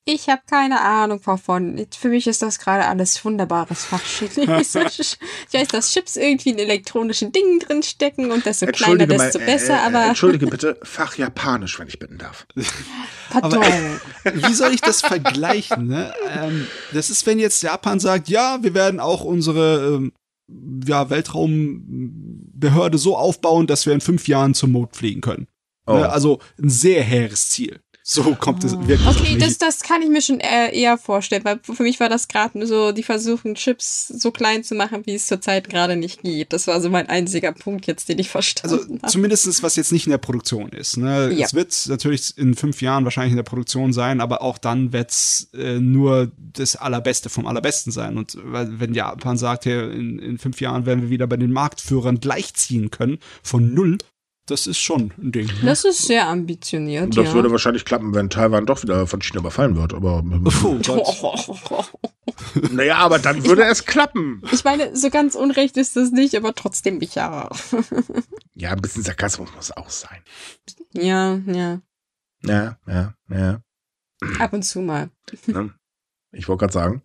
Ich 0.06 0.28
habe 0.28 0.41
keine 0.50 0.82
Ahnung 0.82 1.22
wovon. 1.24 1.86
Für 1.95 2.10
mich 2.10 2.26
ist 2.26 2.41
das 2.41 2.58
gerade 2.58 2.86
alles 2.86 3.24
wunderbares 3.24 3.86
Fachchinesisch. 3.86 5.18
ich 5.47 5.54
weiß, 5.54 5.68
dass 5.68 5.93
Chips 5.93 6.16
irgendwie 6.16 6.50
in 6.50 6.58
elektronischen 6.58 7.32
Dingen 7.32 7.60
drinstecken 7.60 8.32
und 8.32 8.45
desto 8.45 8.66
kleiner, 8.68 9.06
desto 9.06 9.38
mal, 9.38 9.45
besser, 9.45 9.76
äh, 9.76 9.86
aber. 9.86 10.06
Entschuldige 10.06 10.47
bitte, 10.47 10.78
Fachjapanisch, 10.82 11.80
wenn 11.80 11.88
ich 11.88 12.00
bitten 12.00 12.18
darf. 12.18 12.47
Pardon. 13.30 13.64
Aber, 13.64 14.47
wie 14.47 14.54
soll 14.54 14.74
ich 14.74 14.82
das 14.82 15.02
vergleichen? 15.02 15.88
Ne? 15.88 16.14
Ähm, 16.28 16.68
das 16.93 17.10
ist, 17.10 17.26
wenn 17.28 17.38
jetzt 17.38 17.62
Japan 17.62 18.00
sagt, 18.00 18.30
ja, 18.30 18.58
wir 18.62 18.74
werden 18.74 19.00
auch 19.00 19.24
unsere 19.24 19.95
ähm, 19.95 20.14
ja, 20.86 21.10
Weltraumbehörde 21.10 22.97
so 22.97 23.16
aufbauen, 23.16 23.68
dass 23.68 23.86
wir 23.86 23.93
in 23.93 24.02
fünf 24.02 24.28
Jahren 24.28 24.54
zum 24.54 24.72
Mond 24.72 24.95
fliegen 24.95 25.22
können. 25.22 25.47
Oh. 25.86 25.93
Ne? 25.93 26.10
Also 26.10 26.39
ein 26.62 26.70
sehr 26.70 27.04
hehres 27.04 27.50
Ziel. 27.50 27.80
So 28.12 28.24
kommt 28.34 28.64
es 28.64 28.72
wirklich. 28.72 29.05
Okay, 29.05 29.38
das, 29.38 29.60
das 29.60 29.82
kann 29.82 30.01
ich 30.01 30.10
mir 30.10 30.24
schon 30.24 30.39
eher, 30.39 30.74
eher 30.74 30.97
vorstellen, 30.97 31.43
weil 31.45 31.60
für 31.62 31.84
mich 31.84 31.99
war 31.99 32.10
das 32.10 32.28
gerade 32.28 32.57
nur 32.57 32.66
so 32.66 32.91
die 32.91 33.03
Versuchung, 33.03 33.53
Chips 33.53 34.07
so 34.07 34.32
klein 34.32 34.64
zu 34.64 34.74
machen, 34.74 35.03
wie 35.05 35.14
es 35.14 35.28
zurzeit 35.28 35.70
gerade 35.70 35.95
nicht 35.95 36.24
geht. 36.24 36.51
Das 36.51 36.66
war 36.66 36.82
so 36.82 36.89
mein 36.89 37.07
einziger 37.07 37.51
Punkt 37.51 37.86
jetzt, 37.86 38.10
den 38.10 38.18
ich 38.18 38.34
Also 38.34 38.78
verstanden 38.78 38.99
habe. 39.03 39.12
zumindestens 39.12 39.62
was 39.62 39.76
jetzt 39.76 39.91
nicht 39.91 40.07
in 40.07 40.10
der 40.10 40.18
Produktion 40.18 40.70
ist. 40.70 40.97
Ne? 40.97 41.32
Ja. 41.34 41.45
Es 41.45 41.53
wird 41.53 41.86
natürlich 41.88 42.36
in 42.36 42.55
fünf 42.55 42.82
Jahren 42.82 43.03
wahrscheinlich 43.03 43.34
in 43.34 43.38
der 43.38 43.43
Produktion 43.43 43.93
sein, 43.93 44.22
aber 44.22 44.41
auch 44.41 44.57
dann 44.57 44.91
wird's 44.91 45.49
äh, 45.53 45.80
nur 45.80 46.32
das 46.38 46.76
Allerbeste 46.76 47.30
vom 47.30 47.45
Allerbesten 47.45 47.91
sein. 47.91 48.18
Und 48.18 48.39
wenn 48.43 48.95
Japan 48.95 49.38
sagt, 49.38 49.66
hey, 49.66 49.84
in, 49.95 50.18
in 50.18 50.39
fünf 50.39 50.60
Jahren 50.62 50.88
werden 50.88 51.03
wir 51.03 51.12
wieder 51.12 51.28
bei 51.28 51.38
den 51.38 51.51
Marktführern 51.51 52.20
gleichziehen 52.20 52.89
können, 52.89 53.20
von 53.43 53.72
null, 53.76 53.99
das 54.50 54.68
ist 54.68 54.80
schon 54.80 55.14
ein 55.18 55.32
Ding. 55.32 55.47
Ne? 55.47 55.66
Das 55.66 55.86
ist 55.86 56.04
sehr 56.08 56.28
ambitioniert, 56.28 57.06
Und 57.06 57.18
das 57.18 57.28
ja. 57.28 57.34
würde 57.34 57.52
wahrscheinlich 57.52 57.86
klappen, 57.86 58.14
wenn 58.14 58.30
Taiwan 58.30 58.66
doch 58.66 58.84
wieder 58.84 59.08
von 59.08 59.22
China 59.22 59.39
überfallen 59.39 59.76
wird. 59.76 59.93
Aber 59.93 60.24
Oh 60.64 61.58
Gott. 61.68 61.91
naja, 62.72 62.97
aber 62.97 63.20
dann 63.20 63.45
würde 63.45 63.64
es 63.64 63.86
klappen. 63.86 64.41
Ich 64.52 64.64
meine, 64.64 64.95
so 64.95 65.10
ganz 65.10 65.36
unrecht 65.36 65.78
ist 65.78 65.95
das 65.95 66.12
nicht, 66.12 66.36
aber 66.36 66.54
trotzdem 66.56 67.00
ja. 67.14 67.50
Ja, 68.54 68.72
ein 68.72 68.82
bisschen 68.82 69.04
Sarkasmus 69.04 69.50
muss 69.56 69.72
auch 69.72 69.89
sein. 69.89 70.22
Ja, 70.93 71.39
ja. 71.47 71.82
Ja, 72.43 72.78
ja, 72.88 73.14
ja. 73.30 73.62
Ab 74.39 74.54
und 74.54 74.64
zu 74.64 74.82
mal. 74.82 75.10
Ne? 75.47 75.74
Ich 76.32 76.47
wollte 76.47 76.62
gerade 76.62 76.74
sagen. 76.74 77.04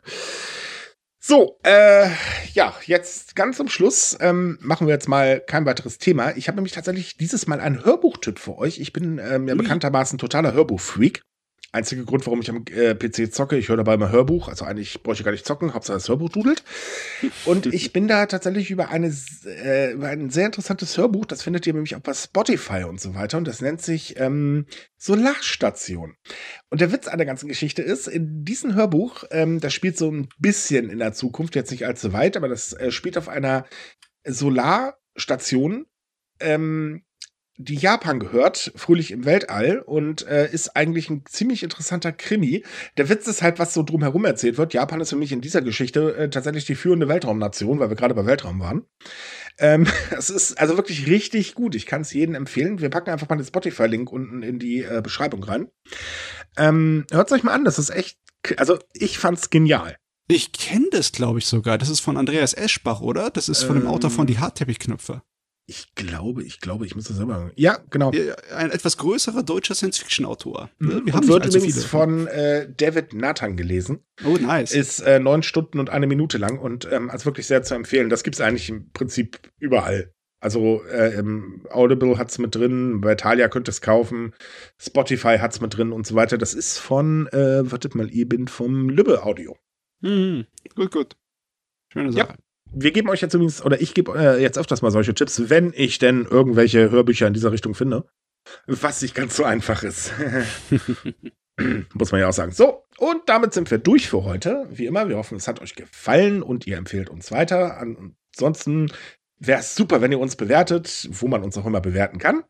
So, 1.27 1.59
äh, 1.62 2.11
ja, 2.53 2.75
jetzt 2.85 3.35
ganz 3.35 3.57
zum 3.57 3.68
Schluss 3.68 4.14
ähm, 4.20 4.59
machen 4.61 4.87
wir 4.87 4.93
jetzt 4.93 5.09
mal 5.09 5.41
kein 5.41 5.64
weiteres 5.64 5.97
Thema. 5.97 6.37
Ich 6.37 6.49
habe 6.49 6.57
nämlich 6.57 6.75
tatsächlich 6.75 7.16
dieses 7.16 7.47
Mal 7.47 7.61
einen 7.61 7.83
Hörbuchtipp 7.83 8.39
für 8.39 8.59
euch. 8.59 8.79
Ich 8.79 8.93
bin 8.93 9.18
ähm, 9.18 9.49
ja 9.49 9.55
bekanntermaßen 9.55 10.18
totaler 10.18 10.53
Hörbuchfreak. 10.53 11.22
Einziger 11.75 12.05
Grund, 12.05 12.25
warum 12.27 12.41
ich 12.41 12.49
am 12.49 12.64
äh, 12.70 12.95
PC 12.95 13.35
zocke, 13.35 13.59
ich 13.59 13.68
höre 13.68 13.77
dabei 13.77 13.95
immer 13.95 14.12
Hörbuch. 14.12 14.47
Also 14.47 14.64
eigentlich 14.64 15.03
bräuchte 15.03 15.22
ich 15.22 15.25
gar 15.25 15.33
nicht 15.33 15.45
zocken, 15.45 15.75
Hauptsache 15.75 15.97
das 15.97 16.09
Hörbuch 16.09 16.29
dudelt. 16.29 16.62
Und 17.47 17.66
ich 17.75 17.93
bin 17.93 18.07
da 18.07 18.27
tatsächlich 18.27 18.70
über, 18.70 18.91
eine, 18.91 19.12
äh, 19.45 19.93
über 19.93 20.07
ein 20.07 20.31
sehr 20.31 20.47
interessantes 20.47 20.97
Hörbuch, 20.97 21.27
das 21.27 21.43
findet 21.43 21.66
ihr 21.66 21.75
nämlich 21.75 21.97
auch 21.97 22.01
bei 22.01 22.14
Spotify 22.14 22.85
und 22.85 23.01
so 23.01 23.16
weiter. 23.16 23.39
Und 23.39 23.49
das 23.49 23.61
nennt 23.61 23.83
sich 23.83 24.20
ähm, 24.20 24.66
Solarstation. 24.97 26.14
Und 26.70 26.81
der 26.81 26.93
Witz 26.93 27.09
an 27.09 27.18
der 27.18 27.27
ganzen 27.27 27.49
Geschichte 27.49 27.83
ist, 27.83 28.07
in 28.07 28.45
diesem 28.45 28.77
Hörbuch, 28.77 29.25
ähm, 29.33 29.59
das 29.59 29.75
spielt 29.75 29.99
so 29.99 30.09
ein 30.12 30.29
bisschen 30.39 30.91
in 30.91 31.01
der 31.01 31.12
Zukunft, 31.12 31.57
jetzt 31.57 31.72
nicht 31.72 31.87
allzu 31.87 32.12
weit, 32.12 32.37
aber 32.37 32.49
das 32.49 32.72
äh, 32.72 32.93
spielt 32.93 33.18
auf 33.18 33.29
einer 33.29 33.66
Solarstation, 34.25 35.87
ähm, 36.39 37.03
die 37.57 37.76
Japan 37.76 38.18
gehört, 38.18 38.72
fröhlich 38.74 39.12
im 39.12 39.24
Weltall 39.24 39.78
und 39.78 40.26
äh, 40.26 40.50
ist 40.50 40.76
eigentlich 40.76 41.09
ein 41.09 41.22
ziemlich 41.24 41.62
interessanter 41.62 42.11
Krimi. 42.12 42.64
Der 42.96 43.09
Witz 43.09 43.28
ist 43.28 43.42
halt, 43.42 43.59
was 43.59 43.74
so 43.74 43.82
drumherum 43.82 44.24
erzählt 44.24 44.59
wird. 44.59 44.74
Japan 44.74 45.00
ist 45.00 45.11
für 45.11 45.16
mich 45.16 45.30
in 45.30 45.40
dieser 45.40 45.62
Geschichte 45.62 46.16
äh, 46.16 46.30
tatsächlich 46.30 46.64
die 46.64 46.74
führende 46.74 47.07
Weltraumnation, 47.09 47.78
weil 47.78 47.90
wir 47.90 47.96
gerade 47.96 48.14
bei 48.14 48.26
Weltraum 48.26 48.59
waren. 48.61 48.86
Ähm, 49.59 49.86
es 50.18 50.30
ist 50.30 50.61
also 50.61 50.76
wirklich 50.76 51.07
richtig 51.07 51.55
gut. 51.55 51.74
Ich 51.74 51.86
kann 51.86 52.02
es 52.02 52.12
jedem 52.12 52.34
empfehlen. 52.34 52.80
Wir 52.80 52.90
packen 52.90 53.11
einfach 53.11 53.28
mal 53.28 53.36
den 53.36 53.46
Spotify-Link 53.46 54.11
unten 54.11 54.42
in 54.42 54.59
die 54.59 54.82
äh, 54.82 55.00
Beschreibung 55.02 55.44
rein. 55.44 55.68
Ähm, 56.57 57.07
Hört 57.12 57.30
euch 57.30 57.44
mal 57.44 57.52
an, 57.55 57.64
das 57.64 57.78
ist 57.78 57.90
echt, 57.90 58.18
also 58.57 58.78
ich 58.92 59.18
fand's 59.18 59.50
genial. 59.50 59.96
Ich 60.26 60.52
kenne 60.52 60.86
das, 60.90 61.12
glaube 61.12 61.38
ich, 61.38 61.46
sogar. 61.46 61.76
Das 61.78 61.90
ist 61.90 62.00
von 62.00 62.16
Andreas 62.16 62.55
Eschbach, 62.55 63.00
oder? 63.00 63.30
Das 63.30 63.48
ist 63.48 63.62
von 63.62 63.76
dem 63.76 63.84
Ähm. 63.84 63.90
Autor 63.90 64.11
von 64.11 64.26
Die 64.26 64.38
Hartteppichknöpfe. 64.38 65.22
Ich 65.67 65.95
glaube, 65.95 66.43
ich 66.43 66.61
glaube, 66.61 66.85
ich 66.85 66.95
muss 66.95 67.07
das 67.07 67.17
selber. 67.17 67.51
Ja, 67.57 67.79
genau. 67.89 68.12
Ein 68.55 68.71
etwas 68.71 68.99
größerer 68.99 69.43
deutscher 69.43 69.75
Science-Fiction-Autor. 69.75 70.69
Mhm. 70.79 70.89
Wir 70.89 70.97
Und 70.99 71.12
haben 71.15 71.29
wird 71.29 71.47
übrigens 71.47 71.75
viele. 71.75 71.87
von 71.87 72.27
äh, 72.27 72.71
David 72.77 73.15
Nathan 73.15 73.57
gelesen. 73.57 74.01
Oh, 74.27 74.37
nice. 74.37 74.73
Ist 74.73 75.01
äh, 75.01 75.19
neun 75.21 75.43
Stunden 75.43 75.79
und 75.79 75.89
eine 75.89 76.07
Minute 76.07 76.37
lang 76.37 76.59
und 76.59 76.87
ähm, 76.93 77.09
als 77.09 77.25
wirklich 77.25 77.47
sehr 77.47 77.62
zu 77.62 77.75
empfehlen. 77.75 78.11
Das 78.11 78.25
gibt's 78.25 78.43
eigentlich 78.43 78.69
im 78.69 78.91
Prinzip 78.91 79.39
überall. 79.59 80.12
Also 80.41 80.85
äh, 80.85 81.23
Audible 81.71 82.19
hat's 82.19 82.39
mit 82.39 82.55
drin, 82.55 83.01
bei 83.01 83.15
Thalia 83.15 83.49
könnt 83.49 83.67
ihr 83.67 83.71
es 83.71 83.81
kaufen, 83.81 84.35
Spotify 84.79 85.39
hat's 85.39 85.62
mit 85.62 85.75
drin 85.75 85.91
und 85.91 86.07
so 86.07 86.15
weiter. 86.15 86.37
Das 86.37 86.53
ist 86.53 86.77
von, 86.77 87.29
äh, 87.29 87.71
wartet 87.71 87.95
mal, 87.95 88.11
ihr 88.11 88.29
bin 88.29 88.49
vom 88.49 88.91
Lübbe 88.91 89.23
Audio. 89.23 89.57
Mhm. 90.03 90.45
Gut, 90.75 90.91
gut. 90.91 91.17
Schöne 91.91 92.11
Ja. 92.11 92.35
Wir 92.77 92.91
geben 92.91 93.09
euch 93.09 93.20
jetzt 93.20 93.35
übrigens, 93.35 93.64
oder 93.64 93.81
ich 93.81 93.95
gebe 93.95 94.18
äh, 94.18 94.43
jetzt 94.43 94.59
öfters 94.59 94.83
mal 94.83 94.91
solche 94.91 95.14
Tipps, 95.14 95.49
wenn 95.49 95.72
ich 95.77 95.99
denn 95.99 96.27
irgendwelche 96.29 96.91
Hörbücher 96.91 97.27
in 97.29 97.35
dieser 97.35 97.53
Richtung 97.53 97.75
finde. 97.75 98.05
Was 98.66 99.01
nicht 99.01 99.14
ganz 99.14 99.37
so 99.37 99.45
einfach 99.45 99.85
ist. 99.85 100.12
Muss 101.95 102.11
man 102.11 102.20
ja 102.20 102.29
auch 102.29 102.33
sagen. 102.33 102.51
So, 102.51 102.83
und 102.99 103.22
damit 103.27 103.55
sind 103.55 103.70
wir 103.70 103.79
durch 103.79 104.09
für 104.09 104.25
heute. 104.25 104.66
Wie 104.70 104.87
immer, 104.87 105.09
wir 105.09 105.16
hoffen, 105.16 105.37
es 105.37 105.47
hat 105.47 105.62
euch 105.62 105.77
gefallen 105.77 106.43
und 106.43 106.66
ihr 106.66 106.77
empfehlt 106.77 107.11
uns 107.11 107.31
weiter. 107.31 107.79
Ansonsten 107.79 108.91
wäre 109.39 109.61
es 109.61 109.77
super, 109.77 110.01
wenn 110.01 110.11
ihr 110.11 110.18
uns 110.18 110.35
bewertet, 110.35 111.09
wo 111.12 111.29
man 111.29 111.45
uns 111.45 111.57
auch 111.57 111.66
immer 111.66 111.81
bewerten 111.81 112.18
kann. 112.18 112.43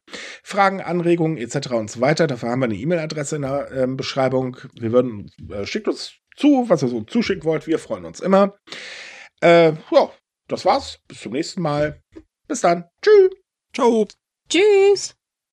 Fragen, 0.42 0.80
Anregungen 0.80 1.36
etc. 1.36 1.72
und 1.72 1.90
so 1.90 2.00
weiter. 2.00 2.26
Dafür 2.26 2.48
haben 2.48 2.60
wir 2.60 2.66
eine 2.66 2.76
E-Mail-Adresse 2.76 3.36
in 3.36 3.42
der 3.42 3.70
ähm, 3.72 3.96
Beschreibung. 3.98 4.56
Wir 4.74 4.92
würden, 4.92 5.30
äh, 5.50 5.66
schickt 5.66 5.86
uns 5.86 6.14
zu, 6.34 6.64
was 6.68 6.82
ihr 6.82 6.88
so 6.88 7.02
zuschicken 7.02 7.44
wollt. 7.44 7.66
Wir 7.66 7.78
freuen 7.78 8.06
uns 8.06 8.20
immer. 8.20 8.56
Äh, 9.44 9.74
ja, 9.90 10.10
das 10.48 10.64
war's. 10.64 10.98
Bis 11.06 11.20
zum 11.20 11.32
nächsten 11.32 11.60
Mal. 11.60 12.00
Bis 12.48 12.62
dann. 12.62 12.88
Tschüss. 13.02 13.30
Ciao. 13.74 14.06
Tschüss. 14.48 15.14